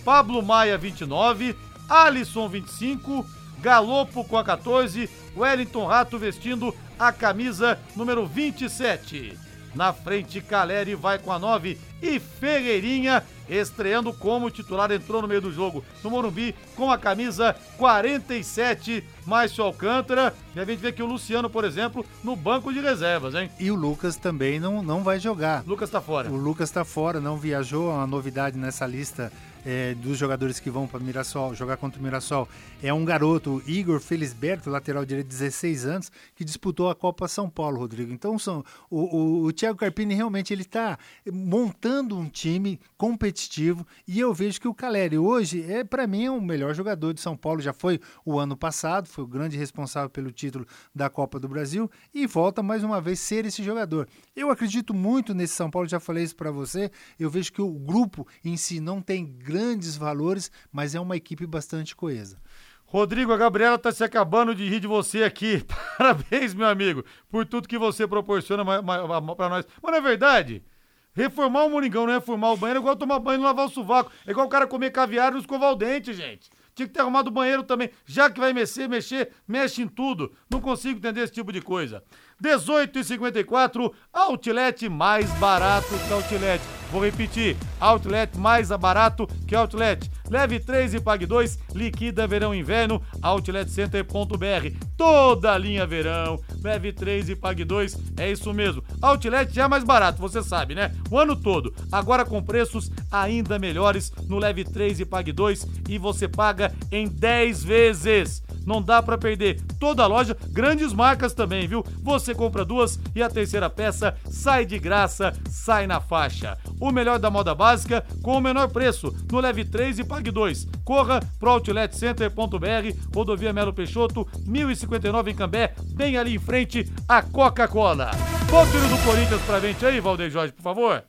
Pablo 0.05 0.43
Maia 0.43 0.77
29, 0.77 1.57
Alisson 1.89 2.49
25, 2.49 3.25
Galopo 3.64 4.22
com 4.24 4.36
a 4.36 4.44
14, 4.44 5.08
Wellington 5.34 5.86
Rato 5.86 6.18
vestindo 6.18 6.74
a 6.98 7.10
camisa 7.10 7.78
número 7.96 8.26
27. 8.26 9.38
Na 9.74 9.90
frente, 9.90 10.42
Caleri 10.42 10.94
vai 10.94 11.18
com 11.18 11.32
a 11.32 11.38
9 11.38 11.78
e 12.02 12.20
Ferreirinha 12.20 13.24
estreando 13.48 14.12
como 14.12 14.50
titular, 14.50 14.92
entrou 14.92 15.22
no 15.22 15.28
meio 15.28 15.40
do 15.40 15.50
jogo 15.50 15.82
no 16.02 16.10
Morumbi 16.10 16.54
com 16.76 16.90
a 16.90 16.98
camisa 16.98 17.56
47, 17.78 19.02
Márcio 19.24 19.64
Alcântara. 19.64 20.34
E 20.54 20.60
a 20.60 20.64
gente 20.66 20.80
vê 20.80 20.92
que 20.92 21.02
o 21.02 21.06
Luciano, 21.06 21.48
por 21.48 21.64
exemplo, 21.64 22.04
no 22.22 22.36
banco 22.36 22.70
de 22.70 22.80
reservas, 22.80 23.34
hein? 23.34 23.50
E 23.58 23.70
o 23.70 23.74
Lucas 23.74 24.16
também 24.16 24.60
não, 24.60 24.82
não 24.82 25.02
vai 25.02 25.18
jogar. 25.18 25.64
Lucas 25.66 25.88
tá 25.88 26.02
fora. 26.02 26.30
O 26.30 26.36
Lucas 26.36 26.70
tá 26.70 26.84
fora, 26.84 27.18
não 27.18 27.38
viajou, 27.38 27.90
é 27.90 27.94
uma 27.94 28.06
novidade 28.06 28.58
nessa 28.58 28.86
lista 28.86 29.32
é, 29.64 29.94
dos 29.94 30.18
jogadores 30.18 30.60
que 30.60 30.70
vão 30.70 30.86
para 30.86 31.00
Mirassol, 31.00 31.54
jogar 31.54 31.76
contra 31.76 31.98
o 31.98 32.02
Mirassol, 32.02 32.48
é 32.82 32.92
um 32.92 33.04
garoto, 33.04 33.62
Igor 33.66 34.00
Felisberto, 34.00 34.70
lateral 34.70 35.04
direito, 35.04 35.28
16 35.28 35.86
anos, 35.86 36.12
que 36.34 36.44
disputou 36.44 36.90
a 36.90 36.94
Copa 36.94 37.26
São 37.28 37.48
Paulo, 37.48 37.78
Rodrigo. 37.78 38.12
Então, 38.12 38.38
são, 38.38 38.64
o, 38.90 39.16
o, 39.16 39.44
o 39.44 39.52
Thiago 39.52 39.78
Carpini 39.78 40.14
realmente 40.14 40.52
ele 40.52 40.62
está 40.62 40.98
montando 41.32 42.16
um 42.18 42.28
time 42.28 42.78
competitivo 42.96 43.86
e 44.06 44.20
eu 44.20 44.34
vejo 44.34 44.60
que 44.60 44.68
o 44.68 44.74
Caleri 44.74 45.18
hoje, 45.18 45.62
é 45.70 45.84
para 45.84 46.06
mim, 46.06 46.24
é 46.24 46.30
o 46.30 46.40
melhor 46.40 46.74
jogador 46.74 47.14
de 47.14 47.20
São 47.20 47.36
Paulo, 47.36 47.60
já 47.60 47.72
foi 47.72 48.00
o 48.24 48.38
ano 48.38 48.56
passado, 48.56 49.08
foi 49.08 49.24
o 49.24 49.26
grande 49.26 49.56
responsável 49.56 50.10
pelo 50.10 50.30
título 50.30 50.66
da 50.94 51.08
Copa 51.08 51.38
do 51.38 51.48
Brasil 51.48 51.90
e 52.12 52.26
volta 52.26 52.62
mais 52.62 52.84
uma 52.84 53.00
vez 53.00 53.20
ser 53.20 53.46
esse 53.46 53.62
jogador. 53.62 54.08
Eu 54.34 54.50
acredito 54.50 54.92
muito 54.92 55.34
nesse 55.34 55.54
São 55.54 55.70
Paulo, 55.70 55.88
já 55.88 56.00
falei 56.00 56.24
isso 56.24 56.36
para 56.36 56.50
você, 56.50 56.90
eu 57.18 57.30
vejo 57.30 57.52
que 57.52 57.62
o 57.62 57.70
grupo 57.70 58.26
em 58.44 58.56
si 58.56 58.80
não 58.80 59.00
tem 59.00 59.26
grandes 59.55 59.96
valores, 59.96 60.50
mas 60.72 60.96
é 60.96 61.00
uma 61.00 61.16
equipe 61.16 61.46
bastante 61.46 61.94
coesa. 61.94 62.38
Rodrigo, 62.84 63.32
a 63.32 63.36
Gabriela 63.36 63.78
tá 63.78 63.92
se 63.92 64.02
acabando 64.02 64.52
de 64.52 64.68
rir 64.68 64.80
de 64.80 64.88
você 64.88 65.22
aqui. 65.22 65.64
Parabéns, 65.96 66.52
meu 66.52 66.66
amigo, 66.66 67.05
por 67.30 67.46
tudo 67.46 67.68
que 67.68 67.78
você 67.78 68.05
proporciona 68.07 68.64
para 68.64 69.48
nós. 69.48 69.66
Mas 69.80 69.92
não 69.92 69.94
é 69.94 70.00
verdade? 70.00 70.64
Reformar 71.12 71.66
o 71.66 71.70
Moringão, 71.70 72.05
não 72.05 72.12
é 72.12 72.16
reformar 72.16 72.52
o 72.52 72.57
banheiro, 72.57 72.80
é 72.80 72.82
igual 72.82 72.96
tomar 72.96 73.20
banho 73.20 73.40
e 73.40 73.44
lavar 73.44 73.66
o 73.66 73.70
sovaco. 73.70 74.11
É 74.26 74.32
igual 74.32 74.46
o 74.48 74.50
cara 74.50 74.66
comer 74.66 74.90
caviar 74.90 75.28
e 75.30 75.34
não 75.34 75.40
escovar 75.40 75.70
o 75.70 75.76
dente, 75.76 76.12
gente. 76.12 76.50
Tinha 76.75 76.89
que 76.89 76.93
ter 76.95 77.01
arrumado 77.01 77.29
o 77.29 77.31
banheiro 77.31 77.62
também. 77.62 77.91
Já 78.05 78.29
que 78.29 78.41
vai 78.41 78.53
mexer, 78.53 78.89
mexer, 78.89 79.31
mexe 79.47 79.83
em 79.83 79.89
tudo. 79.89 80.33
Não 80.51 80.61
consigo 80.61 80.99
entender 80.99 81.20
esse 81.20 81.33
tipo 81.33 81.53
de 81.53 81.61
coisa. 81.61 82.03
18,54, 82.43 83.93
outlet 84.12 84.89
mais 84.89 85.31
barato 85.39 85.89
que 86.07 86.12
outlet. 86.12 86.61
Vou 86.91 87.03
repetir, 87.03 87.57
outlet 87.81 88.37
mais 88.37 88.68
barato 88.70 89.27
que 89.47 89.55
outlet. 89.55 90.11
Leve 90.29 90.61
3 90.61 90.95
e 90.95 91.01
pague 91.01 91.27
2, 91.27 91.59
liquida 91.75 92.27
verão 92.27 92.55
e 92.55 92.59
inverno, 92.59 93.03
outletcenter.br. 93.22 94.77
Toda 94.97 95.59
linha 95.59 95.87
verão, 95.87 96.41
leve 96.62 96.93
3 96.93 97.31
e 97.31 97.37
pague 97.37 97.64
2, 97.64 97.99
é 98.18 98.31
isso 98.31 98.53
mesmo. 98.53 98.84
Outlet 99.05 99.55
já 99.55 99.64
é 99.64 99.68
mais 99.68 99.84
barato, 99.84 100.20
você 100.20 100.42
sabe, 100.42 100.74
né? 100.74 100.90
O 101.11 101.18
ano 101.18 101.36
todo, 101.36 101.74
agora 101.92 102.24
com 102.24 102.42
preços 102.42 102.90
ainda 103.12 103.59
melhores 103.59 104.11
no 104.26 104.38
leve 104.38 104.64
3 104.64 105.00
e 105.00 105.05
pague 105.05 105.30
2 105.30 105.66
e 105.90 105.98
você 105.98 106.26
paga 106.26 106.72
em 106.90 107.07
10 107.07 107.62
vezes. 107.62 108.42
Não 108.66 108.82
dá 108.82 109.02
para 109.02 109.18
perder. 109.18 109.60
Toda 109.78 110.02
a 110.02 110.06
loja, 110.06 110.36
grandes 110.50 110.92
marcas 110.92 111.34
também, 111.34 111.66
viu? 111.66 111.84
Você 112.02 112.34
compra 112.34 112.64
duas 112.64 112.98
e 113.14 113.22
a 113.22 113.28
terceira 113.28 113.68
peça 113.68 114.16
sai 114.30 114.64
de 114.64 114.78
graça, 114.78 115.32
sai 115.48 115.86
na 115.86 116.00
faixa. 116.00 116.56
O 116.80 116.90
melhor 116.90 117.18
da 117.18 117.30
moda 117.30 117.54
básica 117.54 118.04
com 118.22 118.36
o 118.36 118.40
menor 118.40 118.68
preço. 118.68 119.14
No 119.30 119.40
Leve 119.40 119.64
3 119.64 119.98
e 120.00 120.04
Pague 120.04 120.30
2. 120.30 120.66
Corra 120.84 121.20
pro 121.38 121.50
outletcenter.br, 121.50 123.14
rodovia 123.14 123.52
Melo 123.52 123.72
Peixoto, 123.72 124.26
1059 124.46 125.30
em 125.30 125.34
Cambé, 125.34 125.74
bem 125.94 126.16
ali 126.16 126.34
em 126.34 126.38
frente 126.38 126.90
a 127.08 127.22
Coca-Cola. 127.22 128.10
Bota 128.50 128.76
o 128.76 128.88
do 128.88 129.04
Corinthians 129.04 129.42
pra 129.42 129.60
gente 129.60 129.84
aí, 129.84 130.00
Valdeir 130.00 130.30
Jorge, 130.30 130.52
por 130.52 130.62
favor. 130.62 131.02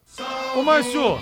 Ô, 0.55 0.63
Márcio, 0.63 1.19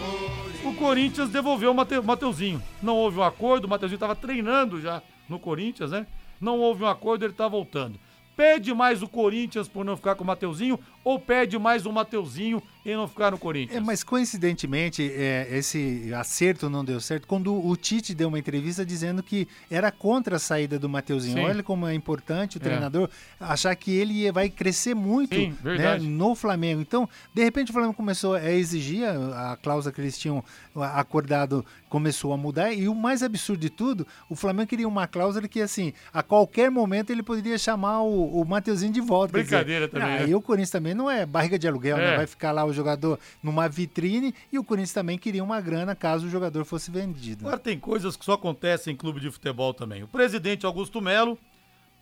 o 0.63 0.73
Corinthians 0.75 1.29
devolveu 1.29 1.71
o 1.71 1.75
Mate, 1.75 1.99
Mateuzinho. 1.99 2.61
Não 2.81 2.95
houve 2.95 3.19
um 3.19 3.23
acordo, 3.23 3.65
o 3.65 3.69
Mateuzinho 3.69 3.99
tava 3.99 4.15
treinando 4.15 4.79
já 4.79 5.01
no 5.27 5.39
Corinthians, 5.39 5.91
né? 5.91 6.07
Não 6.43 6.59
houve 6.59 6.83
um 6.83 6.87
acordo, 6.87 7.23
ele 7.23 7.33
tá 7.33 7.47
voltando. 7.47 7.97
Pede 8.35 8.73
mais 8.73 9.01
o 9.01 9.07
Corinthians 9.07 9.69
por 9.69 9.85
não 9.85 9.95
ficar 9.95 10.15
com 10.15 10.25
o 10.25 10.27
Mateuzinho 10.27 10.77
ou 11.03 11.19
pede 11.19 11.57
mais 11.57 11.85
o 11.85 11.91
Mateuzinho 11.91 12.61
e 12.85 12.93
não 12.93 13.07
ficar 13.07 13.31
no 13.31 13.37
Corinthians? 13.37 13.77
É, 13.77 13.79
mas 13.79 14.03
coincidentemente, 14.03 15.03
é, 15.03 15.47
esse 15.51 16.13
acerto 16.13 16.69
não 16.69 16.83
deu 16.83 16.99
certo 16.99 17.27
quando 17.27 17.53
o 17.53 17.75
Tite 17.75 18.13
deu 18.13 18.27
uma 18.27 18.39
entrevista 18.39 18.85
dizendo 18.85 19.23
que 19.23 19.47
era 19.69 19.91
contra 19.91 20.35
a 20.35 20.39
saída 20.39 20.77
do 20.77 20.89
Mateuzinho. 20.89 21.37
Sim. 21.37 21.43
Olha 21.43 21.63
como 21.63 21.87
é 21.87 21.93
importante 21.93 22.57
o 22.57 22.59
é. 22.59 22.61
treinador 22.61 23.09
achar 23.39 23.75
que 23.75 23.91
ele 23.91 24.31
vai 24.31 24.49
crescer 24.49 24.93
muito 24.93 25.35
Sim, 25.35 25.55
né, 25.63 25.97
no 25.97 26.35
Flamengo. 26.35 26.81
Então, 26.81 27.07
de 27.33 27.43
repente, 27.43 27.69
o 27.69 27.73
Flamengo 27.73 27.93
começou 27.93 28.35
a 28.35 28.51
exigir 28.51 29.05
a, 29.05 29.53
a 29.53 29.57
cláusula 29.57 29.93
que 29.93 30.01
eles 30.01 30.17
tinham 30.17 30.43
acordado 30.75 31.65
começou 31.93 32.33
a 32.33 32.37
mudar 32.37 32.73
e 32.73 32.87
o 32.87 32.95
mais 32.95 33.21
absurdo 33.21 33.59
de 33.59 33.69
tudo, 33.69 34.07
o 34.27 34.35
Flamengo 34.35 34.67
queria 34.67 34.87
uma 34.87 35.05
cláusula 35.05 35.47
que 35.47 35.61
assim, 35.61 35.93
a 36.11 36.23
qualquer 36.23 36.71
momento 36.71 37.11
ele 37.11 37.21
poderia 37.21 37.55
chamar 37.55 38.01
o, 38.01 38.41
o 38.41 38.43
Mateuzinho 38.43 38.91
de 38.91 38.99
volta. 38.99 39.33
Brincadeira 39.33 39.85
dizer, 39.85 39.99
também. 39.99 40.17
Aí 40.17 40.29
né? 40.31 40.35
o 40.35 40.41
Corinthians 40.41 40.71
também 40.71 40.92
não 40.93 41.09
é 41.09 41.25
barriga 41.25 41.57
de 41.57 41.67
aluguel, 41.67 41.97
né? 41.97 42.03
é. 42.03 42.11
né? 42.11 42.17
Vai 42.17 42.27
ficar 42.27 42.51
lá 42.51 42.65
o 42.65 42.73
jogador 42.73 43.19
numa 43.41 43.67
vitrine 43.67 44.33
e 44.51 44.59
o 44.59 44.63
Corinthians 44.63 44.93
também 44.93 45.17
queria 45.17 45.43
uma 45.43 45.59
grana 45.61 45.95
caso 45.95 46.27
o 46.27 46.29
jogador 46.29 46.65
fosse 46.65 46.91
vendido. 46.91 47.45
Agora 47.45 47.59
tem 47.59 47.79
coisas 47.79 48.15
que 48.15 48.25
só 48.25 48.33
acontecem 48.33 48.93
em 48.93 48.97
clube 48.97 49.19
de 49.19 49.31
futebol 49.31 49.73
também. 49.73 50.03
O 50.03 50.07
presidente 50.07 50.65
Augusto 50.65 51.01
Melo, 51.01 51.37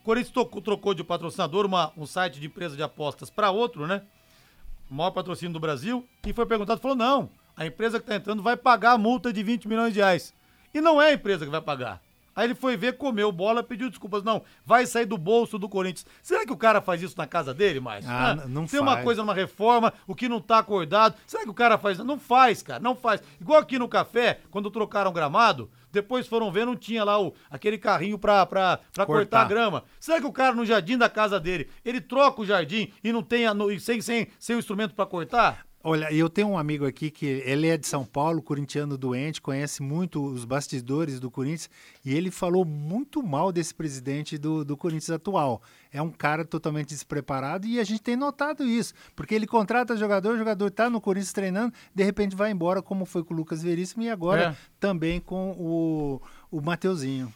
o 0.00 0.04
Corinthians 0.04 0.32
trocou, 0.32 0.60
trocou 0.60 0.94
de 0.94 1.04
patrocinador 1.04 1.66
uma, 1.66 1.92
um 1.96 2.06
site 2.06 2.40
de 2.40 2.46
empresa 2.46 2.76
de 2.76 2.82
apostas 2.82 3.30
para 3.30 3.50
outro, 3.50 3.86
né? 3.86 4.02
O 4.90 4.94
maior 4.94 5.10
patrocínio 5.10 5.52
do 5.52 5.60
Brasil, 5.60 6.06
e 6.26 6.32
foi 6.32 6.44
perguntado, 6.44 6.80
falou: 6.80 6.96
não, 6.96 7.30
a 7.56 7.66
empresa 7.66 7.98
que 7.98 8.04
está 8.04 8.16
entrando 8.16 8.42
vai 8.42 8.56
pagar 8.56 8.92
a 8.92 8.98
multa 8.98 9.32
de 9.32 9.42
20 9.42 9.68
milhões 9.68 9.94
de 9.94 10.00
reais. 10.00 10.34
E 10.74 10.80
não 10.80 11.00
é 11.00 11.10
a 11.10 11.12
empresa 11.14 11.44
que 11.44 11.50
vai 11.50 11.60
pagar. 11.60 12.00
Aí 12.34 12.46
ele 12.46 12.54
foi 12.54 12.76
ver, 12.76 12.96
comeu 12.96 13.30
bola, 13.30 13.62
pediu 13.62 13.88
desculpas. 13.88 14.22
Não, 14.22 14.42
vai 14.64 14.86
sair 14.86 15.06
do 15.06 15.18
bolso 15.18 15.58
do 15.58 15.68
Corinthians. 15.68 16.06
Será 16.22 16.46
que 16.46 16.52
o 16.52 16.56
cara 16.56 16.80
faz 16.80 17.02
isso 17.02 17.16
na 17.18 17.26
casa 17.26 17.52
dele, 17.52 17.80
Márcio? 17.80 18.10
Ah, 18.10 18.30
ah, 18.30 18.34
não 18.48 18.66
Tem 18.66 18.80
faz. 18.80 18.82
uma 18.82 19.02
coisa, 19.02 19.22
uma 19.22 19.34
reforma, 19.34 19.92
o 20.06 20.14
que 20.14 20.28
não 20.28 20.40
tá 20.40 20.58
acordado. 20.58 21.14
Será 21.26 21.42
que 21.44 21.50
o 21.50 21.54
cara 21.54 21.76
faz? 21.78 21.98
Não 21.98 22.18
faz, 22.18 22.62
cara, 22.62 22.80
não 22.80 22.96
faz. 22.96 23.22
Igual 23.40 23.60
aqui 23.60 23.78
no 23.78 23.88
café, 23.88 24.40
quando 24.50 24.70
trocaram 24.70 25.12
gramado, 25.12 25.70
depois 25.90 26.26
foram 26.26 26.50
ver, 26.50 26.64
não 26.64 26.74
tinha 26.74 27.04
lá 27.04 27.20
o, 27.20 27.34
aquele 27.50 27.76
carrinho 27.76 28.18
pra, 28.18 28.46
pra, 28.46 28.78
pra 28.92 29.04
cortar. 29.06 29.06
cortar 29.06 29.42
a 29.42 29.44
grama. 29.48 29.84
Será 30.00 30.20
que 30.20 30.26
o 30.26 30.32
cara 30.32 30.54
no 30.54 30.64
jardim 30.64 30.96
da 30.96 31.08
casa 31.08 31.38
dele, 31.38 31.68
ele 31.84 32.00
troca 32.00 32.40
o 32.40 32.46
jardim 32.46 32.90
e 33.04 33.12
não 33.12 33.22
tem, 33.22 33.46
a, 33.46 33.52
no, 33.52 33.78
sem, 33.78 34.00
sem, 34.00 34.28
sem 34.38 34.56
o 34.56 34.58
instrumento 34.58 34.94
pra 34.94 35.04
cortar? 35.04 35.66
Olha, 35.84 36.12
eu 36.12 36.30
tenho 36.30 36.48
um 36.48 36.56
amigo 36.56 36.86
aqui 36.86 37.10
que 37.10 37.26
ele 37.26 37.66
é 37.66 37.76
de 37.76 37.88
São 37.88 38.04
Paulo, 38.04 38.40
corintiano 38.40 38.96
doente, 38.96 39.42
conhece 39.42 39.82
muito 39.82 40.24
os 40.24 40.44
bastidores 40.44 41.18
do 41.18 41.28
Corinthians 41.28 41.68
e 42.04 42.14
ele 42.14 42.30
falou 42.30 42.64
muito 42.64 43.20
mal 43.20 43.50
desse 43.50 43.74
presidente 43.74 44.38
do, 44.38 44.64
do 44.64 44.76
Corinthians 44.76 45.10
atual. 45.10 45.60
É 45.92 46.00
um 46.00 46.10
cara 46.10 46.44
totalmente 46.44 46.90
despreparado 46.90 47.66
e 47.66 47.80
a 47.80 47.84
gente 47.84 48.00
tem 48.00 48.14
notado 48.14 48.64
isso, 48.64 48.94
porque 49.16 49.34
ele 49.34 49.46
contrata 49.46 49.96
jogador, 49.96 50.34
o 50.34 50.38
jogador 50.38 50.68
está 50.68 50.88
no 50.88 51.00
Corinthians 51.00 51.32
treinando, 51.32 51.74
de 51.92 52.04
repente 52.04 52.36
vai 52.36 52.52
embora, 52.52 52.80
como 52.80 53.04
foi 53.04 53.24
com 53.24 53.34
o 53.34 53.36
Lucas 53.36 53.60
Veríssimo 53.60 54.04
e 54.04 54.08
agora 54.08 54.50
é. 54.50 54.56
também 54.78 55.20
com 55.20 55.50
o, 55.58 56.22
o 56.48 56.60
Mateuzinho. 56.60 57.34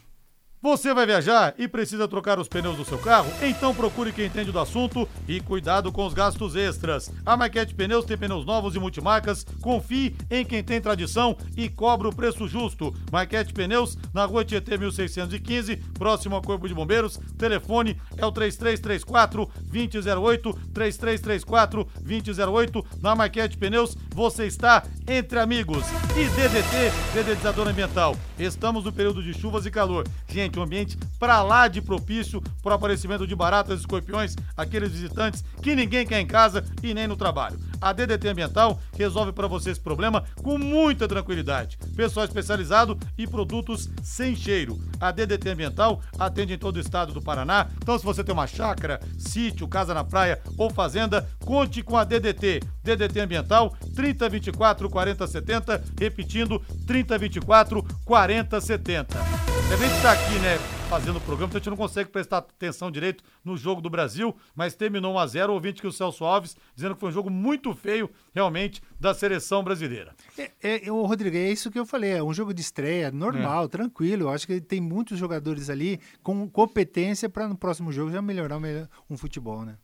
Você 0.67 0.93
vai 0.93 1.07
viajar 1.07 1.55
e 1.59 1.69
precisa 1.69 2.09
trocar 2.09 2.41
os 2.41 2.49
pneus 2.49 2.77
do 2.77 2.85
seu 2.85 2.99
carro? 2.99 3.33
Então 3.41 3.73
procure 3.73 4.11
quem 4.11 4.27
entende 4.27 4.51
do 4.51 4.59
assunto 4.59 5.09
e 5.29 5.41
cuidado 5.41 5.93
com 5.93 6.05
os 6.05 6.13
gastos 6.13 6.57
extras. 6.57 7.09
A 7.25 7.37
Maquete 7.37 7.73
Pneus 7.73 8.05
tem 8.05 8.19
pneus 8.19 8.45
novos 8.45 8.75
e 8.75 8.81
multimarcas. 8.81 9.47
Confie 9.63 10.17
em 10.29 10.45
quem 10.45 10.65
tem 10.65 10.81
tradição 10.81 11.37
e 11.57 11.69
cobra 11.69 12.09
o 12.09 12.13
preço 12.15 12.49
justo. 12.49 12.93
Maquete 13.13 13.55
Pneus, 13.55 13.97
na 14.13 14.25
rua 14.25 14.45
Tietê 14.45 14.77
1615, 14.77 15.77
próximo 15.95 16.35
ao 16.35 16.43
Corpo 16.43 16.67
de 16.67 16.75
Bombeiros. 16.75 17.21
Telefone 17.39 17.97
é 18.17 18.27
o 18.27 18.33
3334 18.33 19.49
2008, 19.71 20.53
3334 20.75 21.89
2008. 22.01 22.87
Na 23.01 23.15
Maquete 23.15 23.57
Pneus, 23.57 23.97
você 24.13 24.47
está 24.47 24.83
entre 25.07 25.39
amigos. 25.39 25.85
E 26.17 26.25
DDT, 26.25 26.93
Dedetizador 27.15 27.69
Ambiental. 27.69 28.17
Estamos 28.37 28.85
no 28.85 28.93
período 28.93 29.23
de 29.23 29.33
chuvas 29.33 29.65
e 29.65 29.71
calor. 29.71 30.05
Gente, 30.27 30.56
ambiente 30.63 30.97
para 31.19 31.43
lá 31.43 31.69
de 31.69 31.81
propício 31.81 32.43
para 32.63 32.73
o 32.73 32.75
aparecimento 32.75 33.27
de 33.27 33.35
baratas 33.35 33.79
e 33.79 33.81
escorpiões, 33.81 34.35
aqueles 34.57 34.93
visitantes 34.93 35.45
que 35.63 35.75
ninguém 35.75 36.07
quer 36.07 36.21
em 36.21 36.27
casa 36.27 36.65
e 36.83 36.95
nem 36.95 37.07
no 37.07 37.17
trabalho. 37.17 37.59
A 37.81 37.93
DDT 37.93 38.29
Ambiental 38.29 38.81
resolve 38.97 39.33
para 39.33 39.47
você 39.47 39.71
esse 39.71 39.81
problema 39.81 40.25
com 40.43 40.59
muita 40.59 41.07
tranquilidade. 41.07 41.79
Pessoal 41.95 42.25
especializado 42.25 42.99
e 43.17 43.27
produtos 43.27 43.89
sem 44.03 44.35
cheiro. 44.35 44.79
A 45.01 45.11
DDT 45.11 45.51
Ambiental 45.51 46.01
atende 46.19 46.55
em 46.55 46.59
todo 46.59 46.77
o 46.77 46.81
estado 46.81 47.13
do 47.13 47.23
Paraná. 47.23 47.69
Então, 47.83 47.99
se 47.99 48.05
você 48.05 48.25
tem 48.25 48.33
uma 48.33 48.47
chácara, 48.47 49.01
sítio, 49.19 49.69
casa 49.69 49.95
na 49.95 50.05
praia 50.05 50.41
ou 50.57 50.71
fazenda, 50.71 51.29
conte 51.45 51.83
com 51.83 51.97
a 51.97 52.05
DDT. 52.05 52.61
DDT 52.83 53.21
Ambiental 53.21 53.75
3024 53.95 54.89
4070, 54.89 55.85
repetindo 55.99 56.63
3024 56.87 57.83
4070. 58.05 59.19
A 59.19 59.77
gente 59.77 59.97
está 59.97 60.13
aqui, 60.13 60.39
né? 60.39 60.59
Fazendo 60.89 61.17
o 61.17 61.21
programa, 61.21 61.49
então 61.49 61.59
a 61.59 61.61
gente 61.61 61.71
não 61.71 61.77
consegue 61.77 62.11
prestar 62.11 62.39
atenção 62.39 62.91
direito 62.91 63.25
no 63.45 63.57
jogo 63.57 63.81
do 63.81 63.91
Brasil, 63.91 64.35
mas 64.55 64.77
terminou 64.77 65.15
1 65.15 65.19
a 65.19 65.27
0 65.27 65.53
ouvinte 65.53 65.81
que 65.81 65.87
o 65.87 65.93
Celso 65.93 66.25
Alves 66.25 66.57
dizendo 66.77 66.95
que 66.95 67.01
foi 67.01 67.09
um 67.09 67.13
jogo 67.13 67.29
muito 67.29 67.75
feio, 67.75 68.09
realmente, 68.33 68.81
da 68.99 69.13
seleção 69.13 69.65
brasileira. 69.65 70.15
É, 70.39 70.87
é, 70.87 70.93
o 70.93 71.05
Rodrigo, 71.05 71.37
é 71.37 71.51
isso 71.51 71.71
que 71.71 71.79
eu 71.79 71.85
falei, 71.85 72.13
é 72.13 72.23
um 72.23 72.33
jogo 72.33 72.55
de 72.55 72.61
estreia 72.61 73.11
normal, 73.11 73.65
é. 73.65 73.69
tranquilo. 73.69 74.25
Eu 74.25 74.31
acho 74.31 74.47
que 74.47 74.61
tem 74.61 74.81
muitos 74.81 75.19
jogadores 75.19 75.69
ali 75.69 76.01
com 76.23 76.49
competência 76.49 77.29
para 77.29 77.49
no 77.49 77.57
próximo 77.57 77.91
jogo 77.91 78.13
já 78.13 78.23
melhorar 78.23 78.61
um 79.11 79.17
futebol, 79.17 79.65
né? 79.65 79.77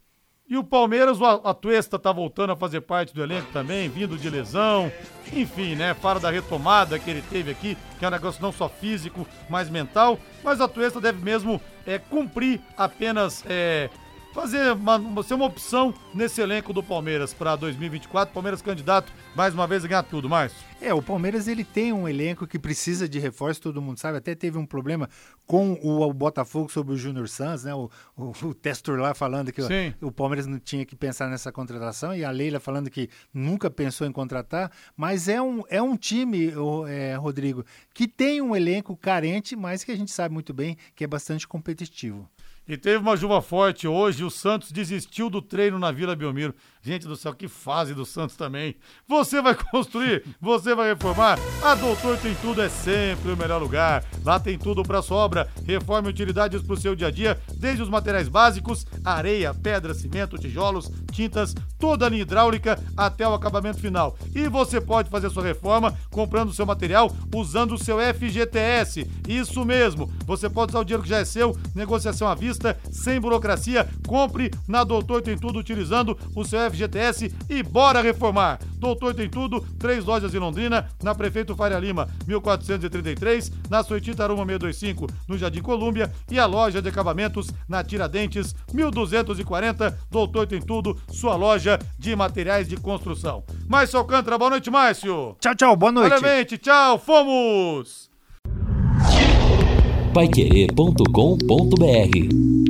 E 0.53 0.57
o 0.59 0.63
Palmeiras, 0.63 1.19
o 1.19 1.25
Atuesta 1.25 1.99
tá 1.99 2.13
voltando 2.13 2.53
a 2.53 2.57
fazer 2.57 2.83
parte 2.83 3.15
do 3.15 3.23
elenco 3.23 3.51
também, 3.55 3.89
vindo 3.89 4.19
de 4.19 4.29
lesão. 4.29 4.93
Enfim, 5.33 5.75
né? 5.75 5.95
Fala 5.95 6.21
da 6.21 6.31
retomada 6.31 6.99
que 6.99 7.09
ele 7.09 7.23
teve 7.23 7.51
aqui, 7.51 7.75
que 7.99 8.05
é 8.05 8.09
um 8.09 8.11
negócio 8.11 8.43
não 8.43 8.53
só 8.53 8.69
físico, 8.69 9.27
mas 9.49 9.71
mental. 9.71 10.19
Mas 10.45 10.61
o 10.61 10.65
Atuesta 10.65 11.01
deve 11.01 11.25
mesmo 11.25 11.59
é, 11.87 11.99
cumprir 11.99 12.61
apenas 12.77 13.43
é, 13.49 13.89
fazer 14.33 14.73
uma, 14.73 15.23
ser 15.23 15.35
uma 15.35 15.45
opção 15.45 15.95
nesse 16.15 16.41
elenco 16.41 16.73
do 16.73 16.83
Palmeiras 16.83 17.35
para 17.35 17.55
2024. 17.55 18.33
Palmeiras 18.33 18.63
candidato 18.63 19.13
mais 19.35 19.55
uma 19.55 19.67
vez 19.67 19.85
a 19.85 19.89
ganhar 19.89 20.03
tudo, 20.03 20.29
Márcio. 20.29 20.59
É, 20.81 20.93
o 20.93 21.01
Palmeiras 21.01 21.47
ele 21.47 21.65
tem 21.65 21.93
um 21.93 22.09
elenco 22.09 22.45
que 22.45 22.59
precisa 22.59 23.09
de 23.09 23.19
reforço, 23.21 23.61
todo 23.61 23.81
mundo 23.81 23.99
sabe. 23.99 24.19
Até 24.19 24.35
teve 24.35 24.59
um 24.59 24.67
problema 24.67 25.09
com 25.47 25.75
o, 25.75 26.01
o 26.03 26.13
Botafogo 26.13 26.73
sobre 26.73 26.95
o 26.95 26.97
Júnior 26.97 27.29
Santos, 27.29 27.63
né? 27.63 27.73
O, 27.73 27.89
o, 28.17 28.33
o 28.43 28.55
Testor 28.55 28.99
lá 28.99 29.15
falando 29.15 29.53
que 29.53 29.63
o, 29.63 29.69
o, 30.01 30.11
Palmeiras 30.11 30.47
não 30.47 30.59
tinha 30.59 30.85
que 30.85 30.97
pensar 30.97 31.29
nessa 31.29 31.53
contratação 31.53 32.15
e 32.15 32.25
a 32.25 32.31
Leila 32.31 32.59
falando 32.59 32.91
que 32.91 33.09
nunca 33.33 33.71
pensou 33.71 34.07
em 34.07 34.13
contratar. 34.13 34.73
Mas 34.97 35.29
é 35.29 35.41
um, 35.41 35.63
é 35.69 35.81
um 35.81 35.97
time, 35.97 36.53
é, 36.89 37.15
Rodrigo, 37.15 37.65
que 37.95 38.09
tem 38.09 38.41
um 38.41 38.57
elenco 38.57 38.97
carente, 38.97 39.55
mas 39.55 39.85
que 39.85 39.93
a 39.93 39.97
gente 39.97 40.11
sabe 40.11 40.33
muito 40.33 40.53
bem 40.53 40.77
que 40.97 41.05
é 41.05 41.07
bastante 41.07 41.47
competitivo. 41.47 42.29
E 42.67 42.77
teve 42.77 42.99
uma 42.99 43.17
chuva 43.17 43.43
forte 43.43 43.89
hoje, 43.89 44.23
o 44.23 44.31
Santos 44.31 44.71
desistiu 44.71 45.29
do 45.29 45.43
treino 45.43 45.79
na 45.79 45.91
Vila 45.91 46.15
Belmiro. 46.15 46.55
Gente 46.85 47.07
do 47.07 47.15
céu, 47.15 47.33
que 47.33 47.47
fase 47.47 47.95
do 47.95 48.05
Santos 48.05 48.35
também. 48.35 48.75
Você 49.07 49.41
vai 49.41 49.55
construir, 49.71 50.25
você 50.41 50.75
vai 50.75 50.89
reformar. 50.89 51.39
A 51.63 51.77
Doutor 51.77 52.19
Tem 52.19 52.35
Tudo 52.35 52.61
é 52.61 52.69
sempre 52.69 53.31
o 53.31 53.37
melhor 53.37 53.63
lugar. 53.63 54.05
Lá 54.25 54.41
tem 54.41 54.59
tudo 54.59 54.83
para 54.83 55.01
sua 55.01 55.19
obra. 55.19 55.49
Reforme 55.65 56.09
utilidades 56.09 56.61
para 56.61 56.75
o 56.75 56.77
seu 56.77 56.97
dia 56.97 57.07
a 57.07 57.11
dia, 57.13 57.41
desde 57.55 57.83
os 57.83 57.89
materiais 57.89 58.29
básicos, 58.29 58.85
areia, 59.05 59.55
pedra, 59.55 59.95
cimento, 59.95 60.37
tijolos, 60.37 60.91
tintas, 61.13 61.55
toda 61.79 62.07
a 62.07 62.09
linha 62.09 62.23
hidráulica 62.23 62.77
até 62.97 63.29
o 63.29 63.35
acabamento 63.35 63.79
final. 63.79 64.19
E 64.35 64.49
você 64.49 64.81
pode 64.81 65.09
fazer 65.09 65.31
sua 65.31 65.45
reforma 65.45 65.97
comprando 66.11 66.49
o 66.49 66.53
seu 66.53 66.67
material 66.67 67.15
usando 67.33 67.75
o 67.75 67.79
seu 67.79 67.99
FGTS. 68.13 69.09
Isso 69.29 69.65
mesmo. 69.65 70.13
Você 70.27 70.51
pode 70.51 70.73
usar 70.73 70.81
o 70.81 70.85
dinheiro 70.85 71.05
que 71.05 71.09
já 71.09 71.19
é 71.19 71.25
seu, 71.25 71.57
negociação 71.77 72.27
à 72.27 72.35
vista, 72.35 72.77
sem 72.91 73.21
burocracia. 73.21 73.89
Compre 74.05 74.51
na 74.67 74.83
Doutor 74.83 75.23
Tem 75.23 75.39
Tudo 75.39 75.61
utilizando 75.61 76.19
o 76.35 76.45
seu 76.45 76.59
FGTS 76.59 76.72
e 77.49 77.63
bora 77.63 78.01
reformar. 78.01 78.59
Doutor 78.79 79.15
tem 79.15 79.29
tudo, 79.29 79.61
três 79.79 80.05
lojas 80.05 80.35
em 80.35 80.39
Londrina, 80.39 80.89
na 81.03 81.15
Prefeito 81.15 81.55
Faria 81.55 81.79
Lima, 81.79 82.09
1433, 82.27 83.53
na 83.71 83.83
Soitita 83.83 84.25
Aruma 84.25 84.45
625, 84.45 85.07
no 85.29 85.39
Jardim 85.39 85.63
Colúmbia 85.63 86.13
e 86.31 86.39
a 86.39 86.47
loja 86.47 86.83
de 86.83 86.89
acabamentos 86.89 87.49
na 87.69 87.85
Tiradentes, 87.85 88.55
1240. 88.73 89.99
Doutor 90.11 90.47
tem 90.47 90.61
tudo, 90.61 90.99
sua 91.11 91.37
loja 91.37 91.79
de 91.99 92.15
materiais 92.17 92.69
de 92.69 92.77
construção. 92.77 93.45
Márcio 93.69 93.99
Alcântara, 93.99 94.39
boa 94.39 94.51
noite, 94.51 94.71
Márcio. 94.71 95.37
Tchau, 95.41 95.55
tchau, 95.55 95.77
boa 95.77 95.93
noite. 95.93 96.13
Obviamente, 96.13 96.59
tchau, 96.59 96.99
fomos! 96.99 98.11
Paiquerê.com.br 100.13 102.62